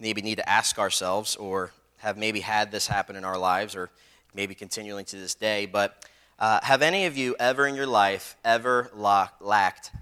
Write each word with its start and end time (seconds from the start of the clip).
maybe 0.00 0.20
need 0.20 0.38
to 0.38 0.48
ask 0.48 0.80
ourselves 0.80 1.36
or 1.36 1.70
have 1.98 2.18
maybe 2.18 2.40
had 2.40 2.72
this 2.72 2.88
happen 2.88 3.14
in 3.14 3.24
our 3.24 3.38
lives 3.38 3.76
or 3.76 3.90
maybe 4.34 4.56
continuing 4.56 5.04
to 5.04 5.14
this 5.14 5.36
day. 5.36 5.66
But 5.66 6.04
uh, 6.40 6.58
have 6.64 6.82
any 6.82 7.06
of 7.06 7.16
you 7.16 7.36
ever 7.38 7.68
in 7.68 7.76
your 7.76 7.86
life 7.86 8.36
ever 8.44 8.90
lacked 8.92 9.92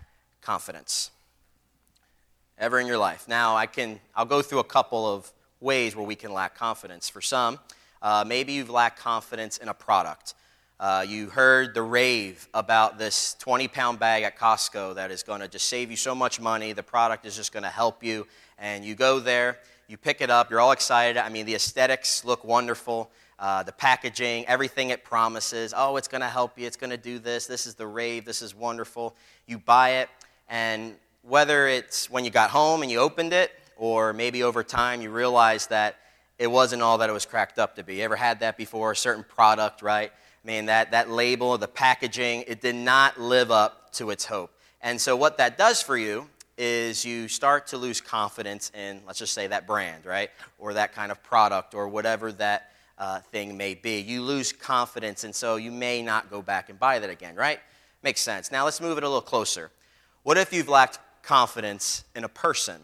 confidence? 0.40 1.10
Ever 2.58 2.80
in 2.80 2.86
your 2.86 2.96
life? 2.96 3.28
Now, 3.28 3.54
I 3.54 3.66
can, 3.66 4.00
I'll 4.14 4.24
go 4.24 4.40
through 4.40 4.60
a 4.60 4.64
couple 4.64 5.06
of 5.06 5.30
ways 5.60 5.94
where 5.94 6.06
we 6.06 6.14
can 6.14 6.32
lack 6.32 6.56
confidence. 6.56 7.06
For 7.06 7.20
some, 7.20 7.58
uh, 8.00 8.24
maybe 8.26 8.54
you've 8.54 8.70
lacked 8.70 8.98
confidence 8.98 9.58
in 9.58 9.68
a 9.68 9.74
product. 9.74 10.32
Uh, 10.80 11.04
you 11.06 11.28
heard 11.28 11.74
the 11.74 11.82
rave 11.82 12.48
about 12.54 12.98
this 12.98 13.36
20 13.40 13.68
pound 13.68 13.98
bag 13.98 14.22
at 14.22 14.38
Costco 14.38 14.94
that 14.94 15.10
is 15.10 15.22
going 15.22 15.42
to 15.42 15.48
just 15.48 15.68
save 15.68 15.90
you 15.90 15.98
so 15.98 16.14
much 16.14 16.40
money. 16.40 16.72
The 16.72 16.82
product 16.82 17.26
is 17.26 17.36
just 17.36 17.52
going 17.52 17.62
to 17.64 17.68
help 17.68 18.02
you. 18.02 18.26
And 18.58 18.86
you 18.86 18.94
go 18.94 19.20
there, 19.20 19.58
you 19.86 19.98
pick 19.98 20.22
it 20.22 20.30
up, 20.30 20.50
you're 20.50 20.60
all 20.60 20.72
excited. 20.72 21.18
I 21.18 21.28
mean, 21.28 21.44
the 21.44 21.56
aesthetics 21.56 22.24
look 22.24 22.42
wonderful. 22.42 23.10
Uh, 23.38 23.64
the 23.64 23.72
packaging, 23.72 24.46
everything 24.46 24.88
it 24.88 25.04
promises. 25.04 25.74
Oh, 25.76 25.98
it's 25.98 26.08
going 26.08 26.22
to 26.22 26.28
help 26.28 26.58
you. 26.58 26.66
It's 26.66 26.78
going 26.78 26.88
to 26.88 26.96
do 26.96 27.18
this. 27.18 27.46
This 27.46 27.66
is 27.66 27.74
the 27.74 27.86
rave. 27.86 28.24
This 28.24 28.40
is 28.40 28.54
wonderful. 28.54 29.14
You 29.46 29.58
buy 29.58 29.96
it, 29.96 30.08
and 30.48 30.94
whether 31.28 31.66
it's 31.66 32.08
when 32.08 32.24
you 32.24 32.30
got 32.30 32.50
home 32.50 32.82
and 32.82 32.90
you 32.90 32.98
opened 32.98 33.32
it, 33.32 33.50
or 33.76 34.12
maybe 34.12 34.42
over 34.42 34.62
time 34.62 35.02
you 35.02 35.10
realized 35.10 35.70
that 35.70 35.96
it 36.38 36.46
wasn't 36.46 36.80
all 36.82 36.98
that 36.98 37.10
it 37.10 37.12
was 37.12 37.26
cracked 37.26 37.58
up 37.58 37.76
to 37.76 37.82
be. 37.82 37.96
You 37.96 38.02
ever 38.04 38.16
had 38.16 38.40
that 38.40 38.56
before? 38.56 38.92
A 38.92 38.96
certain 38.96 39.24
product, 39.24 39.82
right? 39.82 40.12
I 40.12 40.46
mean, 40.46 40.66
that, 40.66 40.92
that 40.92 41.10
label, 41.10 41.58
the 41.58 41.68
packaging, 41.68 42.44
it 42.46 42.60
did 42.60 42.76
not 42.76 43.18
live 43.18 43.50
up 43.50 43.92
to 43.94 44.10
its 44.10 44.24
hope. 44.24 44.52
And 44.80 45.00
so, 45.00 45.16
what 45.16 45.38
that 45.38 45.58
does 45.58 45.82
for 45.82 45.96
you 45.96 46.28
is 46.56 47.04
you 47.04 47.28
start 47.28 47.66
to 47.68 47.76
lose 47.76 48.00
confidence 48.00 48.70
in, 48.74 49.00
let's 49.06 49.18
just 49.18 49.34
say, 49.34 49.46
that 49.48 49.66
brand, 49.66 50.06
right? 50.06 50.30
Or 50.58 50.74
that 50.74 50.94
kind 50.94 51.10
of 51.10 51.22
product 51.22 51.74
or 51.74 51.88
whatever 51.88 52.30
that 52.32 52.72
uh, 52.98 53.18
thing 53.18 53.56
may 53.56 53.74
be. 53.74 53.98
You 54.00 54.22
lose 54.22 54.52
confidence, 54.52 55.24
and 55.24 55.34
so 55.34 55.56
you 55.56 55.72
may 55.72 56.02
not 56.02 56.30
go 56.30 56.40
back 56.40 56.70
and 56.70 56.78
buy 56.78 56.98
that 56.98 57.10
again, 57.10 57.34
right? 57.34 57.58
Makes 58.02 58.20
sense. 58.20 58.52
Now, 58.52 58.64
let's 58.64 58.80
move 58.80 58.96
it 58.96 59.04
a 59.04 59.08
little 59.08 59.20
closer. 59.20 59.70
What 60.22 60.38
if 60.38 60.52
you've 60.52 60.68
lacked 60.68 60.98
confidence 61.26 62.04
in 62.14 62.22
a 62.22 62.28
person? 62.28 62.80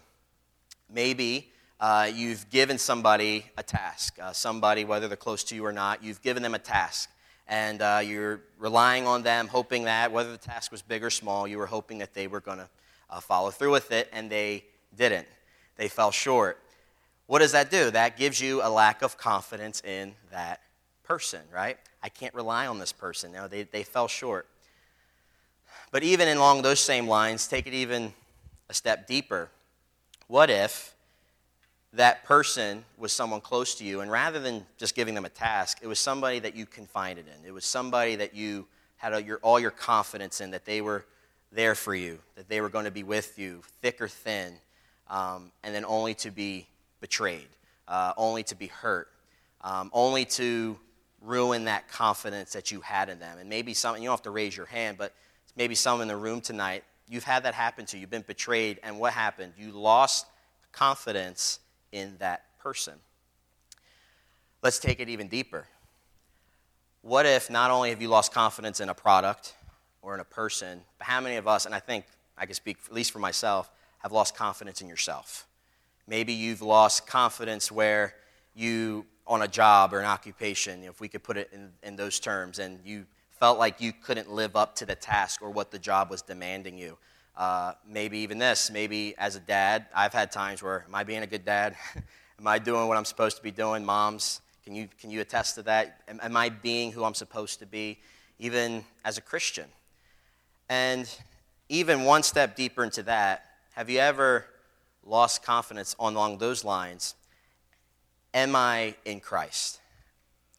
Maybe 0.93 1.51
uh, 1.79 2.11
you've 2.13 2.51
given 2.51 2.77
somebody 2.77 3.47
a 3.57 3.63
task, 3.63 4.19
uh, 4.21 4.33
somebody, 4.33 4.85
whether 4.85 5.07
they're 5.07 5.17
close 5.17 5.45
to 5.45 5.55
you 5.55 5.65
or 5.65 5.73
not, 5.73 6.03
you've 6.03 6.21
given 6.23 6.43
them 6.43 6.55
a 6.55 6.59
task 6.59 7.09
and 7.47 7.83
uh, 7.83 8.01
you're 8.05 8.41
relying 8.59 9.07
on 9.07 9.23
them, 9.23 9.47
hoping 9.47 9.85
that 9.85 10.11
whether 10.11 10.33
the 10.33 10.39
task 10.39 10.73
was 10.73 10.83
big 10.83 11.05
or 11.05 11.11
small, 11.11 11.47
you 11.47 11.59
were 11.59 11.67
hoping 11.67 11.99
that 11.99 12.15
they 12.15 12.27
were 12.27 12.41
going 12.41 12.59
to 12.59 12.69
uh, 13.11 13.21
follow 13.21 13.51
through 13.51 13.73
with 13.73 13.93
it, 13.93 14.09
and 14.13 14.31
they 14.31 14.65
didn't. 14.97 15.27
They 15.77 15.89
fell 15.89 16.11
short. 16.11 16.59
What 17.27 17.41
does 17.41 17.53
that 17.53 17.71
do? 17.71 17.91
That 17.91 18.17
gives 18.17 18.41
you 18.41 18.63
a 18.63 18.71
lack 18.71 19.03
of 19.03 19.19
confidence 19.19 19.83
in 19.83 20.15
that 20.31 20.61
person, 21.05 21.43
right? 21.53 21.79
I 22.03 22.09
can't 22.09 22.35
rely 22.35 22.67
on 22.67 22.79
this 22.79 22.93
person. 22.93 23.33
Now, 23.33 23.47
they, 23.47 23.65
they 23.65 23.83
fell 23.83 24.09
short. 24.09 24.47
But 25.91 26.03
even 26.03 26.29
along 26.29 26.63
those 26.63 26.81
same 26.81 27.07
lines, 27.07 27.47
take 27.47 27.67
it 27.67 27.75
even 27.75 28.15
a 28.73 28.75
step 28.75 29.07
deeper. 29.07 29.51
What 30.29 30.49
if 30.49 30.95
that 31.93 32.25
person 32.25 32.87
was 32.97 33.13
someone 33.13 33.43
close 33.43 33.75
to 33.75 33.85
you, 33.85 34.01
and 34.01 34.11
rather 34.11 34.41
than 34.41 34.65
just 34.79 34.95
giving 34.95 35.15
them 35.15 35.27
a 35.27 35.29
task, 35.29 35.81
it 35.83 35.87
was 35.87 35.99
somebody 35.99 36.39
that 36.39 36.57
you 36.57 36.65
confided 36.65 37.27
in. 37.27 37.47
It 37.47 37.53
was 37.53 37.67
somebody 37.67 38.17
that 38.17 38.35
you 38.35 38.67
had 38.97 39.27
your, 39.27 39.39
all 39.43 39.61
your 39.61 39.71
confidence 39.71 40.41
in, 40.41 40.53
that 40.53 40.65
they 40.65 40.81
were 40.81 41.05
there 41.53 41.75
for 41.75 41.95
you, 41.95 42.19
that 42.35 42.49
they 42.49 42.63
were 42.63 42.71
going 42.71 42.87
to 42.87 42.91
be 42.91 43.03
with 43.03 43.39
you, 43.39 43.61
thick 43.83 44.01
or 44.01 44.09
thin, 44.09 44.55
um, 45.11 45.53
and 45.63 45.75
then 45.75 45.85
only 45.85 46.15
to 46.15 46.31
be 46.31 46.67
betrayed, 47.03 47.49
uh, 47.89 48.15
only 48.17 48.43
to 48.45 48.55
be 48.55 48.69
hurt, 48.69 49.09
um, 49.61 49.91
only 49.93 50.25
to 50.25 50.79
ruin 51.21 51.67
that 51.67 51.89
confidence 51.89 52.55
that 52.55 52.71
you 52.71 52.81
had 52.81 53.11
in 53.11 53.19
them. 53.19 53.37
And 53.39 53.51
maybe 53.51 53.75
some, 53.75 53.97
you 53.97 54.05
don't 54.05 54.13
have 54.13 54.23
to 54.23 54.31
raise 54.31 54.57
your 54.57 54.65
hand, 54.65 54.97
but 54.97 55.13
maybe 55.57 55.75
some 55.75 56.01
in 56.01 56.09
the 56.09 56.17
room 56.17 56.41
tonight, 56.41 56.85
you've 57.09 57.25
had 57.25 57.45
that 57.45 57.55
happen 57.55 57.87
to 57.87 57.97
you. 57.97 58.03
You've 58.03 58.11
been 58.11 58.23
betrayed, 58.23 58.81
and 58.83 58.99
what 58.99 59.13
happened? 59.13 59.53
You 59.59 59.73
lost 59.73 60.27
confidence 60.73 61.61
in 61.93 62.17
that 62.19 62.45
person. 62.59 62.95
Let's 64.63 64.79
take 64.79 65.01
it 65.01 65.09
even 65.09 65.29
deeper. 65.29 65.67
What 67.03 67.27
if 67.27 67.51
not 67.51 67.71
only 67.71 67.91
have 67.91 68.01
you 68.01 68.09
lost 68.09 68.33
confidence 68.33 68.81
in 68.81 68.89
a 68.89 68.95
product 68.95 69.55
or 70.03 70.15
in 70.15 70.21
a 70.21 70.25
person, 70.25 70.83
but 70.99 71.07
how 71.07 71.21
many 71.21 71.37
of 71.37 71.49
us, 71.49 71.67
and 71.67 71.75
I 71.75 71.81
think 71.81 72.05
I 72.39 72.47
can 72.47 72.55
speak 72.55 72.79
at 72.87 72.93
least 72.93 73.11
for 73.11 73.19
myself, 73.19 73.71
have 73.99 74.13
lost 74.13 74.37
confidence 74.37 74.81
in 74.81 74.89
yourself? 74.89 75.47
Maybe 76.07 76.33
you've 76.33 76.63
lost 76.63 77.07
confidence 77.07 77.73
where 77.73 78.15
you, 78.55 79.05
on 79.27 79.43
a 79.43 79.49
job 79.49 79.93
or 79.93 79.99
an 79.99 80.05
occupation, 80.05 80.85
if 80.85 81.01
we 81.01 81.09
could 81.09 81.23
put 81.23 81.37
it 81.37 81.51
in, 81.53 81.73
in 81.83 81.97
those 81.97 82.21
terms, 82.21 82.59
and 82.59 82.79
you 82.85 83.07
felt 83.43 83.59
like 83.59 83.81
you 83.81 83.93
couldn't 83.93 84.31
live 84.31 84.55
up 84.55 84.77
to 84.77 84.87
the 84.87 84.95
task 84.95 85.43
or 85.43 85.51
what 85.51 85.73
the 85.73 85.79
job 85.81 86.09
was 86.09 86.23
demanding 86.23 86.79
you. 86.79 86.97
Uh, 87.37 87.73
maybe 87.85 88.19
even 88.19 88.39
this, 88.39 88.71
maybe 88.71 89.17
as 89.19 89.35
a 89.35 89.41
dad, 89.41 89.87
I've 89.93 90.13
had 90.13 90.31
times 90.31 90.63
where, 90.63 90.85
am 90.87 90.95
I 90.95 91.03
being 91.03 91.25
a 91.25 91.27
good 91.27 91.45
dad? 91.45 91.75
am 92.39 92.47
I 92.47 92.61
doing 92.61 92.87
what 92.87 92.97
I'm 92.97 93.05
supposed 93.05 93.37
to 93.39 93.43
be 93.43 93.51
doing? 93.51 93.85
Moms, 93.85 94.43
can 94.63 94.77
you, 94.77 94.89
can 95.01 95.11
you 95.11 95.21
attest 95.21 95.57
to 95.57 95.63
that? 95.63 96.03
Am, 96.07 96.21
am 96.23 96.37
I 96.37 96.51
being 96.51 96.93
who 96.93 97.03
I'm 97.03 97.15
supposed 97.15 97.59
to 97.59 97.67
be, 97.67 97.99
even 98.39 98.85
as 99.05 99.19
a 99.19 99.21
Christian? 99.21 99.67
And 100.69 101.13
even 101.69 102.05
one 102.05 102.23
step 102.23 102.55
deeper 102.55 102.85
into 102.85 103.03
that, 103.03 103.45
have 103.73 103.91
you 103.91 103.99
ever 103.99 104.47
lost 105.05 105.43
confidence 105.43 105.97
along 105.99 106.39
those 106.39 106.65
lines? 106.65 107.17
Am 108.35 108.55
I 108.55 108.95
in 109.05 109.19
Christ? 109.19 109.81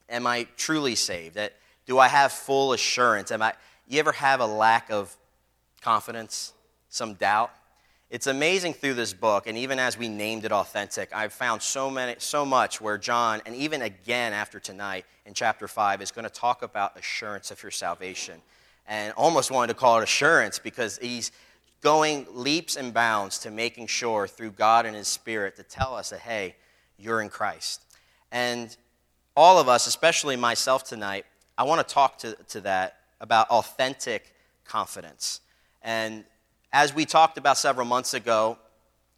Am 0.10 0.28
I 0.28 0.48
truly 0.58 0.96
saved? 0.96 1.36
That, 1.36 1.54
do 1.86 2.00
I 2.00 2.08
have 2.08 2.32
full 2.32 2.74
assurance? 2.74 3.32
Am 3.32 3.42
I, 3.42 3.54
you 3.88 4.00
ever 4.00 4.12
have 4.12 4.40
a 4.40 4.46
lack 4.46 4.90
of 4.90 5.16
confidence? 5.82 6.54
some 6.94 7.16
doubt. 7.16 7.52
It's 8.12 8.28
amazing 8.28 8.76
through 8.76 8.94
this 8.94 9.14
book, 9.14 9.48
and 9.48 9.58
even 9.58 9.80
as 9.80 9.98
we 9.98 10.08
named 10.08 10.46
it 10.46 10.52
authentic, 10.52 11.10
I've 11.12 11.34
found 11.34 11.64
so 11.64 11.90
many, 11.90 12.14
so 12.20 12.46
much 12.46 12.80
where 12.80 13.00
John, 13.00 13.42
and 13.48 13.56
even 13.56 13.82
again 13.82 14.34
after 14.34 14.60
tonight 14.60 15.06
in 15.26 15.34
chapter 15.34 15.68
five, 15.68 16.00
is 16.04 16.12
going 16.12 16.26
to 16.26 16.30
talk 16.30 16.62
about 16.62 16.96
assurance 16.96 17.50
of 17.50 17.62
your 17.64 17.72
salvation, 17.72 18.40
and 18.88 19.12
almost 19.14 19.50
wanted 19.50 19.74
to 19.74 19.80
call 19.80 20.00
it 20.00 20.04
assurance 20.04 20.60
because 20.60 21.00
he's 21.00 21.32
going 21.82 22.28
leaps 22.32 22.76
and 22.76 22.94
bounds 22.94 23.40
to 23.40 23.50
making 23.50 23.88
sure 23.88 24.28
through 24.28 24.52
God 24.52 24.86
and 24.86 24.96
His 24.96 25.08
Spirit 25.08 25.56
to 25.56 25.64
tell 25.64 25.96
us 25.96 26.12
that 26.12 26.20
hey, 26.20 26.56
you're 27.00 27.22
in 27.22 27.30
Christ, 27.30 27.82
and 28.32 28.78
all 29.36 29.58
of 29.58 29.68
us, 29.68 29.88
especially 29.88 30.36
myself 30.36 30.84
tonight, 30.84 31.26
I 31.58 31.64
want 31.64 31.88
to 31.88 31.94
talk 31.94 32.18
to, 32.20 32.36
to 32.50 32.62
that 32.62 32.98
about 33.22 33.50
authentic 33.50 34.34
confidence. 34.66 35.42
And 35.84 36.24
as 36.72 36.96
we 36.96 37.06
talked 37.06 37.38
about 37.38 37.58
several 37.58 37.86
months 37.86 38.16
ago 38.16 38.58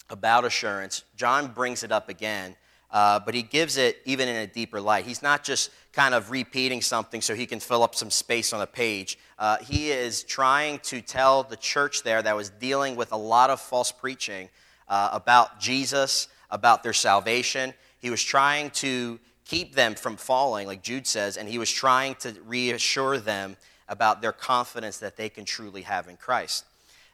about 0.09 0.43
assurance, 0.43 1.03
John 1.15 1.47
brings 1.47 1.83
it 1.83 1.91
up 1.93 2.09
again, 2.09 2.57
uh, 2.91 3.19
but 3.19 3.33
he 3.33 3.41
gives 3.41 3.77
it 3.77 4.01
even 4.03 4.27
in 4.27 4.35
a 4.35 4.47
deeper 4.47 4.81
light. 4.81 5.05
He's 5.05 5.21
not 5.21 5.43
just 5.45 5.71
kind 5.93 6.13
of 6.13 6.29
repeating 6.29 6.81
something 6.81 7.21
so 7.21 7.35
he 7.35 7.45
can 7.45 7.61
fill 7.61 7.83
up 7.83 7.95
some 7.95 8.11
space 8.11 8.51
on 8.51 8.61
a 8.61 8.67
page. 8.67 9.17
Uh, 9.39 9.57
he 9.59 9.91
is 9.91 10.23
trying 10.23 10.79
to 10.79 11.01
tell 11.01 11.43
the 11.43 11.55
church 11.55 12.03
there 12.03 12.21
that 12.21 12.35
was 12.35 12.49
dealing 12.49 12.97
with 12.97 13.13
a 13.13 13.17
lot 13.17 13.49
of 13.49 13.61
false 13.61 13.93
preaching 13.93 14.49
uh, 14.89 15.09
about 15.13 15.59
Jesus, 15.59 16.27
about 16.51 16.83
their 16.83 16.93
salvation. 16.93 17.73
He 17.99 18.09
was 18.09 18.21
trying 18.21 18.71
to 18.71 19.19
keep 19.45 19.75
them 19.75 19.95
from 19.95 20.17
falling, 20.17 20.67
like 20.67 20.81
Jude 20.81 21.07
says, 21.07 21.37
and 21.37 21.47
he 21.47 21.57
was 21.57 21.71
trying 21.71 22.15
to 22.15 22.33
reassure 22.45 23.19
them 23.19 23.55
about 23.87 24.21
their 24.21 24.31
confidence 24.31 24.97
that 24.97 25.15
they 25.15 25.29
can 25.29 25.45
truly 25.45 25.83
have 25.83 26.07
in 26.07 26.17
Christ. 26.17 26.65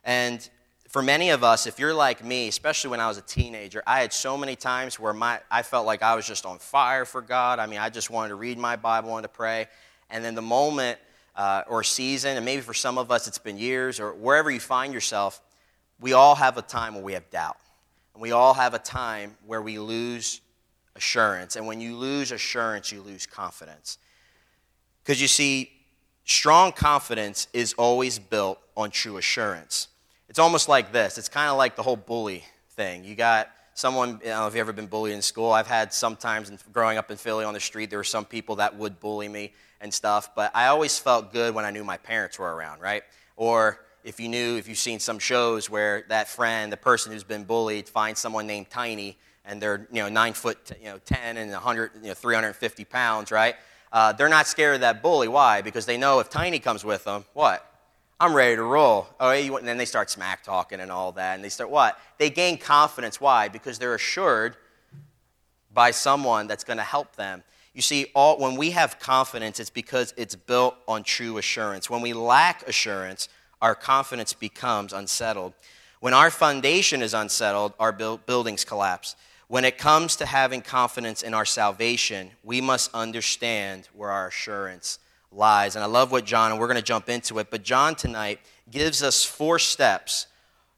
And 0.03 0.47
for 0.87 1.01
many 1.01 1.29
of 1.29 1.43
us, 1.43 1.67
if 1.67 1.79
you're 1.79 1.93
like 1.93 2.23
me, 2.23 2.47
especially 2.47 2.89
when 2.89 2.99
I 2.99 3.07
was 3.07 3.17
a 3.17 3.21
teenager, 3.21 3.83
I 3.85 4.01
had 4.01 4.11
so 4.11 4.37
many 4.37 4.55
times 4.55 4.99
where 4.99 5.13
my, 5.13 5.39
I 5.49 5.61
felt 5.61 5.85
like 5.85 6.01
I 6.01 6.15
was 6.15 6.25
just 6.25 6.45
on 6.45 6.59
fire 6.59 7.05
for 7.05 7.21
God. 7.21 7.59
I 7.59 7.65
mean, 7.65 7.79
I 7.79 7.89
just 7.89 8.09
wanted 8.09 8.29
to 8.29 8.35
read 8.35 8.57
my 8.57 8.75
Bible, 8.75 9.09
wanted 9.09 9.23
to 9.23 9.33
pray. 9.33 9.67
And 10.09 10.23
then 10.23 10.35
the 10.35 10.41
moment 10.41 10.99
uh, 11.35 11.63
or 11.67 11.83
season, 11.83 12.35
and 12.35 12.45
maybe 12.45 12.61
for 12.61 12.73
some 12.73 12.97
of 12.97 13.11
us 13.11 13.27
it's 13.27 13.37
been 13.37 13.57
years 13.57 13.99
or 13.99 14.13
wherever 14.13 14.51
you 14.51 14.59
find 14.59 14.93
yourself, 14.93 15.41
we 15.99 16.13
all 16.13 16.35
have 16.35 16.57
a 16.57 16.61
time 16.61 16.95
where 16.95 17.03
we 17.03 17.13
have 17.13 17.29
doubt. 17.29 17.57
And 18.13 18.21
we 18.21 18.31
all 18.31 18.53
have 18.53 18.73
a 18.73 18.79
time 18.79 19.37
where 19.45 19.61
we 19.61 19.79
lose 19.79 20.41
assurance. 20.95 21.55
And 21.55 21.65
when 21.65 21.81
you 21.81 21.95
lose 21.95 22.31
assurance, 22.31 22.91
you 22.91 23.01
lose 23.01 23.25
confidence. 23.25 23.97
Because 25.03 25.21
you 25.21 25.27
see, 25.27 25.71
strong 26.25 26.71
confidence 26.71 27.47
is 27.53 27.73
always 27.73 28.19
built 28.19 28.59
on 28.75 28.91
true 28.91 29.17
assurance. 29.17 29.87
it's 30.29 30.39
almost 30.39 30.69
like 30.69 30.93
this. 30.93 31.17
It's 31.17 31.27
kind 31.27 31.49
of 31.49 31.57
like 31.57 31.75
the 31.75 31.83
whole 31.83 31.97
bully 31.97 32.45
thing. 32.69 33.03
You 33.03 33.15
got 33.15 33.49
someone, 33.73 34.19
I 34.23 34.27
don't 34.27 34.39
know 34.39 34.47
if 34.47 34.53
you've 34.53 34.61
ever 34.61 34.73
been 34.73 34.87
bullied 34.87 35.13
in 35.13 35.21
school. 35.21 35.51
I've 35.51 35.67
had 35.67 35.93
sometimes 35.93 36.51
growing 36.71 36.97
up 36.97 37.11
in 37.11 37.17
Philly 37.17 37.43
on 37.43 37.53
the 37.53 37.59
street, 37.59 37.89
there 37.89 37.99
were 37.99 38.03
some 38.03 38.25
people 38.25 38.55
that 38.57 38.75
would 38.77 38.99
bully 38.99 39.27
me 39.27 39.53
and 39.81 39.93
stuff, 39.93 40.33
but 40.35 40.51
I 40.55 40.67
always 40.67 40.97
felt 40.97 41.33
good 41.33 41.53
when 41.53 41.65
I 41.65 41.71
knew 41.71 41.83
my 41.83 41.97
parents 41.97 42.39
were 42.39 42.53
around, 42.55 42.79
right? 42.79 43.03
Or 43.35 43.81
if 44.03 44.19
you 44.19 44.29
knew, 44.29 44.57
if 44.57 44.67
you've 44.67 44.77
seen 44.77 44.99
some 44.99 45.19
shows 45.19 45.69
where 45.69 46.05
that 46.09 46.27
friend, 46.27 46.71
the 46.71 46.77
person 46.77 47.11
who's 47.11 47.23
been 47.23 47.43
bullied, 47.43 47.89
finds 47.89 48.19
someone 48.19 48.47
named 48.47 48.69
Tiny 48.69 49.17
and 49.45 49.61
they're 49.61 49.87
you 49.91 50.01
know 50.01 50.09
nine 50.09 50.33
foot 50.33 50.71
you 50.79 50.85
know 50.85 50.99
10 51.05 51.37
and 51.37 51.51
100 51.51 51.91
you 52.01 52.09
know 52.09 52.13
350 52.13 52.85
pounds 52.85 53.31
right? 53.31 53.55
Uh, 53.91 54.13
they're 54.13 54.29
not 54.29 54.47
scared 54.47 54.75
of 54.75 54.81
that 54.81 55.01
bully. 55.01 55.27
Why? 55.27 55.61
Because 55.61 55.85
they 55.85 55.97
know 55.97 56.19
if 56.19 56.29
tiny 56.29 56.59
comes 56.59 56.85
with 56.85 57.03
them 57.03 57.25
what? 57.33 57.67
I'm 58.19 58.35
ready 58.35 58.55
to 58.55 58.63
roll. 58.63 59.07
Oh 59.19 59.31
and 59.31 59.67
then 59.67 59.77
they 59.77 59.85
start 59.85 60.09
smack 60.09 60.43
talking 60.43 60.79
and 60.79 60.91
all 60.91 61.11
that 61.13 61.35
and 61.35 61.43
they 61.43 61.49
start 61.49 61.69
what? 61.69 61.97
They 62.17 62.29
gain 62.29 62.57
confidence. 62.57 63.19
Why? 63.19 63.47
Because 63.47 63.79
they're 63.79 63.95
assured 63.95 64.57
by 65.73 65.91
someone 65.91 66.47
that's 66.47 66.63
going 66.63 66.77
to 66.77 66.83
help 66.83 67.15
them. 67.15 67.43
You 67.73 67.81
see 67.81 68.07
all, 68.13 68.37
when 68.37 68.57
we 68.57 68.71
have 68.71 68.99
confidence 68.99 69.59
it's 69.59 69.69
because 69.69 70.13
it's 70.17 70.35
built 70.35 70.75
on 70.87 71.03
true 71.03 71.37
assurance. 71.37 71.89
When 71.89 72.01
we 72.01 72.13
lack 72.13 72.67
assurance 72.67 73.27
our 73.61 73.75
confidence 73.75 74.33
becomes 74.33 74.91
unsettled. 74.91 75.53
When 75.99 76.13
our 76.13 76.31
foundation 76.31 77.01
is 77.01 77.13
unsettled 77.13 77.73
our 77.79 77.91
buildings 77.91 78.63
collapse 78.63 79.15
when 79.51 79.65
it 79.65 79.77
comes 79.77 80.15
to 80.15 80.25
having 80.25 80.61
confidence 80.61 81.23
in 81.23 81.33
our 81.33 81.43
salvation, 81.43 82.31
we 82.41 82.61
must 82.61 82.89
understand 82.93 83.89
where 83.93 84.09
our 84.09 84.29
assurance 84.29 84.97
lies. 85.29 85.75
And 85.75 85.83
I 85.83 85.87
love 85.87 86.09
what 86.09 86.23
John, 86.23 86.51
and 86.51 86.59
we're 86.61 86.67
going 86.67 86.77
to 86.77 86.81
jump 86.81 87.09
into 87.09 87.37
it, 87.37 87.51
but 87.51 87.61
John 87.61 87.95
tonight 87.95 88.39
gives 88.69 89.03
us 89.03 89.25
four 89.25 89.59
steps 89.59 90.27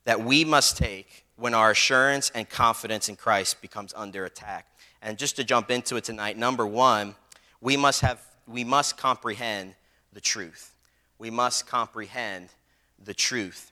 that 0.06 0.24
we 0.24 0.44
must 0.44 0.76
take 0.76 1.24
when 1.36 1.54
our 1.54 1.70
assurance 1.70 2.32
and 2.34 2.50
confidence 2.50 3.10
in 3.10 3.16
Christ 3.16 3.62
becomes 3.62 3.94
under 3.96 4.26
attack. 4.26 4.66
And 5.04 5.20
just 5.20 5.36
to 5.36 5.44
jump 5.44 5.70
into 5.70 5.96
it 5.98 6.04
tonight, 6.04 6.36
number 6.36 6.66
one, 6.66 7.14
we 7.62 7.78
must 7.78 8.02
have 8.02 8.20
we 8.48 8.64
must 8.64 8.98
comprehend 8.98 9.76
the 10.14 10.22
truth. 10.22 10.74
We 11.20 11.30
must 11.30 11.68
comprehend 11.68 12.50
the 13.06 13.14
truth. 13.14 13.72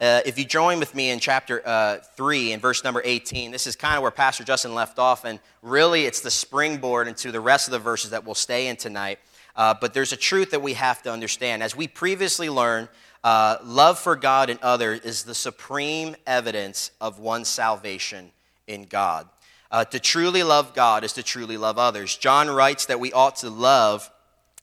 Uh, 0.00 0.20
if 0.24 0.38
you 0.38 0.44
join 0.44 0.78
with 0.78 0.94
me 0.94 1.10
in 1.10 1.18
chapter 1.18 1.60
uh, 1.66 1.96
3 2.14 2.52
in 2.52 2.60
verse 2.60 2.84
number 2.84 3.02
18, 3.04 3.50
this 3.50 3.66
is 3.66 3.74
kind 3.74 3.96
of 3.96 4.02
where 4.02 4.12
Pastor 4.12 4.44
Justin 4.44 4.72
left 4.72 5.00
off, 5.00 5.24
and 5.24 5.40
really 5.60 6.04
it's 6.04 6.20
the 6.20 6.30
springboard 6.30 7.08
into 7.08 7.32
the 7.32 7.40
rest 7.40 7.66
of 7.66 7.72
the 7.72 7.80
verses 7.80 8.10
that 8.10 8.24
we'll 8.24 8.36
stay 8.36 8.68
in 8.68 8.76
tonight. 8.76 9.18
Uh, 9.56 9.74
but 9.80 9.94
there's 9.94 10.12
a 10.12 10.16
truth 10.16 10.52
that 10.52 10.62
we 10.62 10.74
have 10.74 11.02
to 11.02 11.12
understand. 11.12 11.64
As 11.64 11.74
we 11.74 11.88
previously 11.88 12.48
learned, 12.48 12.88
uh, 13.24 13.56
love 13.64 13.98
for 13.98 14.14
God 14.14 14.50
and 14.50 14.60
others 14.60 15.00
is 15.00 15.24
the 15.24 15.34
supreme 15.34 16.14
evidence 16.28 16.92
of 17.00 17.18
one's 17.18 17.48
salvation 17.48 18.30
in 18.68 18.84
God. 18.84 19.28
Uh, 19.68 19.84
to 19.86 19.98
truly 19.98 20.44
love 20.44 20.74
God 20.74 21.02
is 21.02 21.12
to 21.14 21.24
truly 21.24 21.56
love 21.56 21.76
others. 21.76 22.16
John 22.16 22.48
writes 22.48 22.86
that 22.86 23.00
we 23.00 23.12
ought 23.12 23.34
to 23.36 23.50
love 23.50 24.08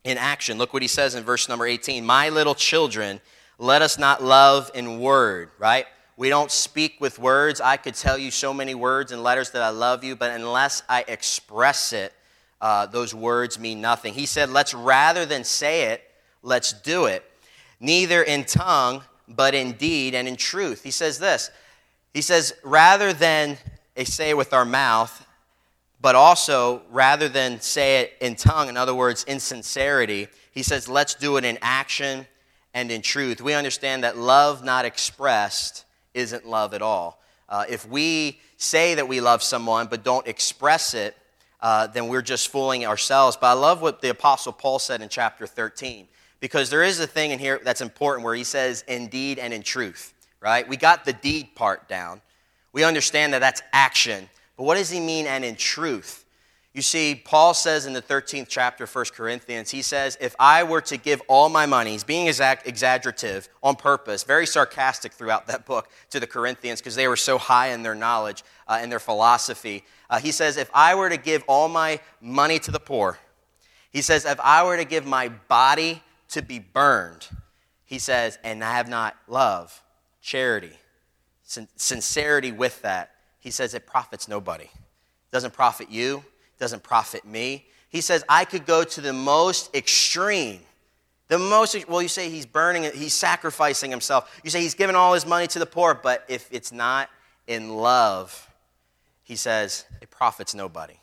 in 0.05 0.17
action. 0.17 0.57
Look 0.57 0.71
what 0.71 0.81
he 0.81 0.87
says 0.87 1.13
in 1.13 1.25
verse 1.25 1.49
number 1.49 1.65
18 1.65 2.05
My 2.05 2.29
little 2.29 2.55
children, 2.55 3.19
let 3.57 3.81
us 3.81 3.97
not 3.97 4.23
love 4.23 4.71
in 4.73 4.99
word, 4.99 5.49
right? 5.57 5.85
We 6.17 6.29
don't 6.29 6.51
speak 6.51 6.95
with 6.99 7.19
words. 7.19 7.59
I 7.59 7.77
could 7.77 7.95
tell 7.95 8.17
you 8.17 8.31
so 8.31 8.53
many 8.53 8.75
words 8.75 9.11
and 9.11 9.21
letters 9.21 9.51
that 9.51 9.61
I 9.61 9.69
love 9.69 10.03
you, 10.03 10.15
but 10.15 10.31
unless 10.31 10.81
I 10.87 11.03
express 11.07 11.93
it, 11.93 12.13
uh, 12.61 12.85
those 12.85 13.13
words 13.13 13.59
mean 13.59 13.81
nothing. 13.81 14.13
He 14.13 14.25
said, 14.25 14.49
let's 14.49 14.73
rather 14.73 15.25
than 15.25 15.43
say 15.43 15.91
it, 15.91 16.03
let's 16.41 16.71
do 16.71 17.05
it. 17.05 17.23
Neither 17.79 18.23
in 18.23 18.45
tongue, 18.45 19.03
but 19.27 19.53
in 19.53 19.73
deed 19.73 20.15
and 20.15 20.27
in 20.27 20.35
truth. 20.35 20.83
He 20.83 20.91
says 20.91 21.19
this. 21.19 21.51
He 22.13 22.21
says, 22.21 22.53
rather 22.63 23.11
than 23.11 23.57
say 24.03 24.29
it 24.29 24.37
with 24.37 24.53
our 24.53 24.65
mouth, 24.65 25.25
but 26.01 26.15
also 26.15 26.81
rather 26.91 27.27
than 27.27 27.59
say 27.59 28.01
it 28.01 28.13
in 28.21 28.35
tongue, 28.35 28.69
in 28.69 28.77
other 28.77 28.95
words, 28.95 29.23
in 29.25 29.39
sincerity, 29.39 30.27
he 30.51 30.63
says, 30.63 30.87
let's 30.87 31.15
do 31.15 31.35
it 31.37 31.43
in 31.43 31.57
action 31.61 32.25
and 32.75 32.91
in 32.91 33.01
truth. 33.01 33.41
We 33.41 33.53
understand 33.53 34.03
that 34.03 34.17
love 34.17 34.63
not 34.63 34.85
expressed 34.85 35.85
isn't 36.13 36.45
love 36.45 36.73
at 36.73 36.81
all. 36.81 37.19
Uh, 37.47 37.63
if 37.69 37.87
we 37.87 38.39
say 38.57 38.95
that 38.95 39.07
we 39.07 39.21
love 39.21 39.41
someone 39.41 39.87
but 39.87 40.03
don't 40.03 40.27
express 40.27 40.93
it, 40.93 41.15
uh, 41.61 41.87
then 41.87 42.09
we're 42.09 42.21
just 42.21 42.49
fooling 42.49 42.85
ourselves. 42.85 43.37
But 43.39 43.47
I 43.47 43.53
love 43.53 43.81
what 43.81 44.01
the 44.01 44.09
Apostle 44.09 44.51
Paul 44.51 44.77
said 44.77 45.01
in 45.01 45.07
chapter 45.07 45.47
13, 45.47 46.07
because 46.41 46.69
there 46.69 46.83
is 46.83 46.99
a 46.99 47.07
thing 47.07 47.31
in 47.31 47.39
here 47.39 47.61
that's 47.63 47.81
important 47.81 48.25
where 48.25 48.35
he 48.35 48.43
says, 48.43 48.83
in 48.87 49.07
deed 49.07 49.39
and 49.39 49.53
in 49.53 49.63
truth, 49.63 50.13
right? 50.41 50.67
We 50.67 50.75
got 50.75 51.05
the 51.05 51.13
deed 51.13 51.55
part 51.55 51.87
down. 51.87 52.21
We 52.73 52.83
understand 52.83 53.33
that 53.33 53.39
that's 53.39 53.61
action. 53.71 54.29
But 54.57 54.63
what 54.63 54.75
does 54.75 54.89
he 54.89 54.99
mean, 54.99 55.27
and 55.27 55.45
in 55.45 55.55
truth? 55.55 56.24
You 56.75 56.81
see, 56.81 57.15
Paul 57.15 57.53
says 57.53 57.85
in 57.85 57.93
the 57.93 58.01
13th 58.01 58.47
chapter 58.49 58.83
of 58.83 58.93
1 58.93 59.05
Corinthians, 59.13 59.71
he 59.71 59.81
says, 59.81 60.17
If 60.19 60.35
I 60.37 60.63
were 60.63 60.81
to 60.81 60.97
give 60.97 61.21
all 61.29 61.47
my 61.47 61.65
money, 61.65 61.91
he's 61.91 62.03
being 62.03 62.27
exaggerative 62.27 63.47
on 63.63 63.77
purpose, 63.77 64.23
very 64.23 64.45
sarcastic 64.45 65.13
throughout 65.13 65.47
that 65.47 65.65
book 65.65 65.87
to 66.09 66.19
the 66.19 66.27
Corinthians 66.27 66.81
because 66.81 66.95
they 66.95 67.07
were 67.07 67.15
so 67.15 67.37
high 67.37 67.69
in 67.69 67.81
their 67.81 67.95
knowledge 67.95 68.43
uh, 68.67 68.77
and 68.81 68.91
their 68.91 68.99
philosophy. 68.99 69.85
Uh, 70.09 70.19
he 70.19 70.33
says, 70.33 70.57
If 70.57 70.69
I 70.73 70.95
were 70.95 71.07
to 71.07 71.15
give 71.15 71.45
all 71.47 71.69
my 71.69 72.01
money 72.19 72.59
to 72.59 72.71
the 72.71 72.79
poor, 72.81 73.19
he 73.89 74.01
says, 74.01 74.25
If 74.25 74.41
I 74.41 74.65
were 74.65 74.75
to 74.75 74.83
give 74.83 75.05
my 75.05 75.29
body 75.29 76.03
to 76.31 76.41
be 76.41 76.59
burned, 76.59 77.29
he 77.85 77.99
says, 77.99 78.37
and 78.43 78.61
I 78.61 78.75
have 78.75 78.89
not 78.89 79.15
love, 79.29 79.81
charity, 80.21 80.73
sin- 81.41 81.69
sincerity 81.77 82.51
with 82.51 82.81
that, 82.81 83.11
he 83.39 83.49
says, 83.49 83.73
it 83.73 83.87
profits 83.87 84.27
nobody. 84.27 84.65
It 84.65 85.31
doesn't 85.31 85.53
profit 85.53 85.89
you 85.89 86.25
doesn't 86.59 86.83
profit 86.83 87.25
me. 87.25 87.65
He 87.89 88.01
says, 88.01 88.23
I 88.27 88.45
could 88.45 88.65
go 88.65 88.83
to 88.83 89.01
the 89.01 89.13
most 89.13 89.73
extreme. 89.75 90.61
The 91.27 91.39
most, 91.39 91.87
well, 91.87 92.01
you 92.01 92.07
say 92.07 92.29
he's 92.29 92.45
burning 92.45 92.83
he's 92.93 93.13
sacrificing 93.13 93.89
himself. 93.89 94.39
You 94.43 94.49
say 94.49 94.61
he's 94.61 94.75
giving 94.75 94.95
all 94.95 95.13
his 95.13 95.25
money 95.25 95.47
to 95.47 95.59
the 95.59 95.65
poor, 95.65 95.93
but 95.93 96.23
if 96.27 96.47
it's 96.51 96.71
not 96.71 97.09
in 97.47 97.75
love, 97.77 98.49
he 99.23 99.35
says, 99.35 99.85
it 100.01 100.11
profits 100.11 100.53
nobody. 100.53 100.99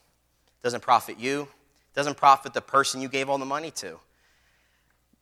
Doesn't 0.62 0.80
profit 0.80 1.18
you, 1.18 1.48
doesn't 1.94 2.16
profit 2.16 2.54
the 2.54 2.60
person 2.60 3.00
you 3.00 3.08
gave 3.08 3.28
all 3.28 3.38
the 3.38 3.44
money 3.44 3.70
to. 3.72 3.98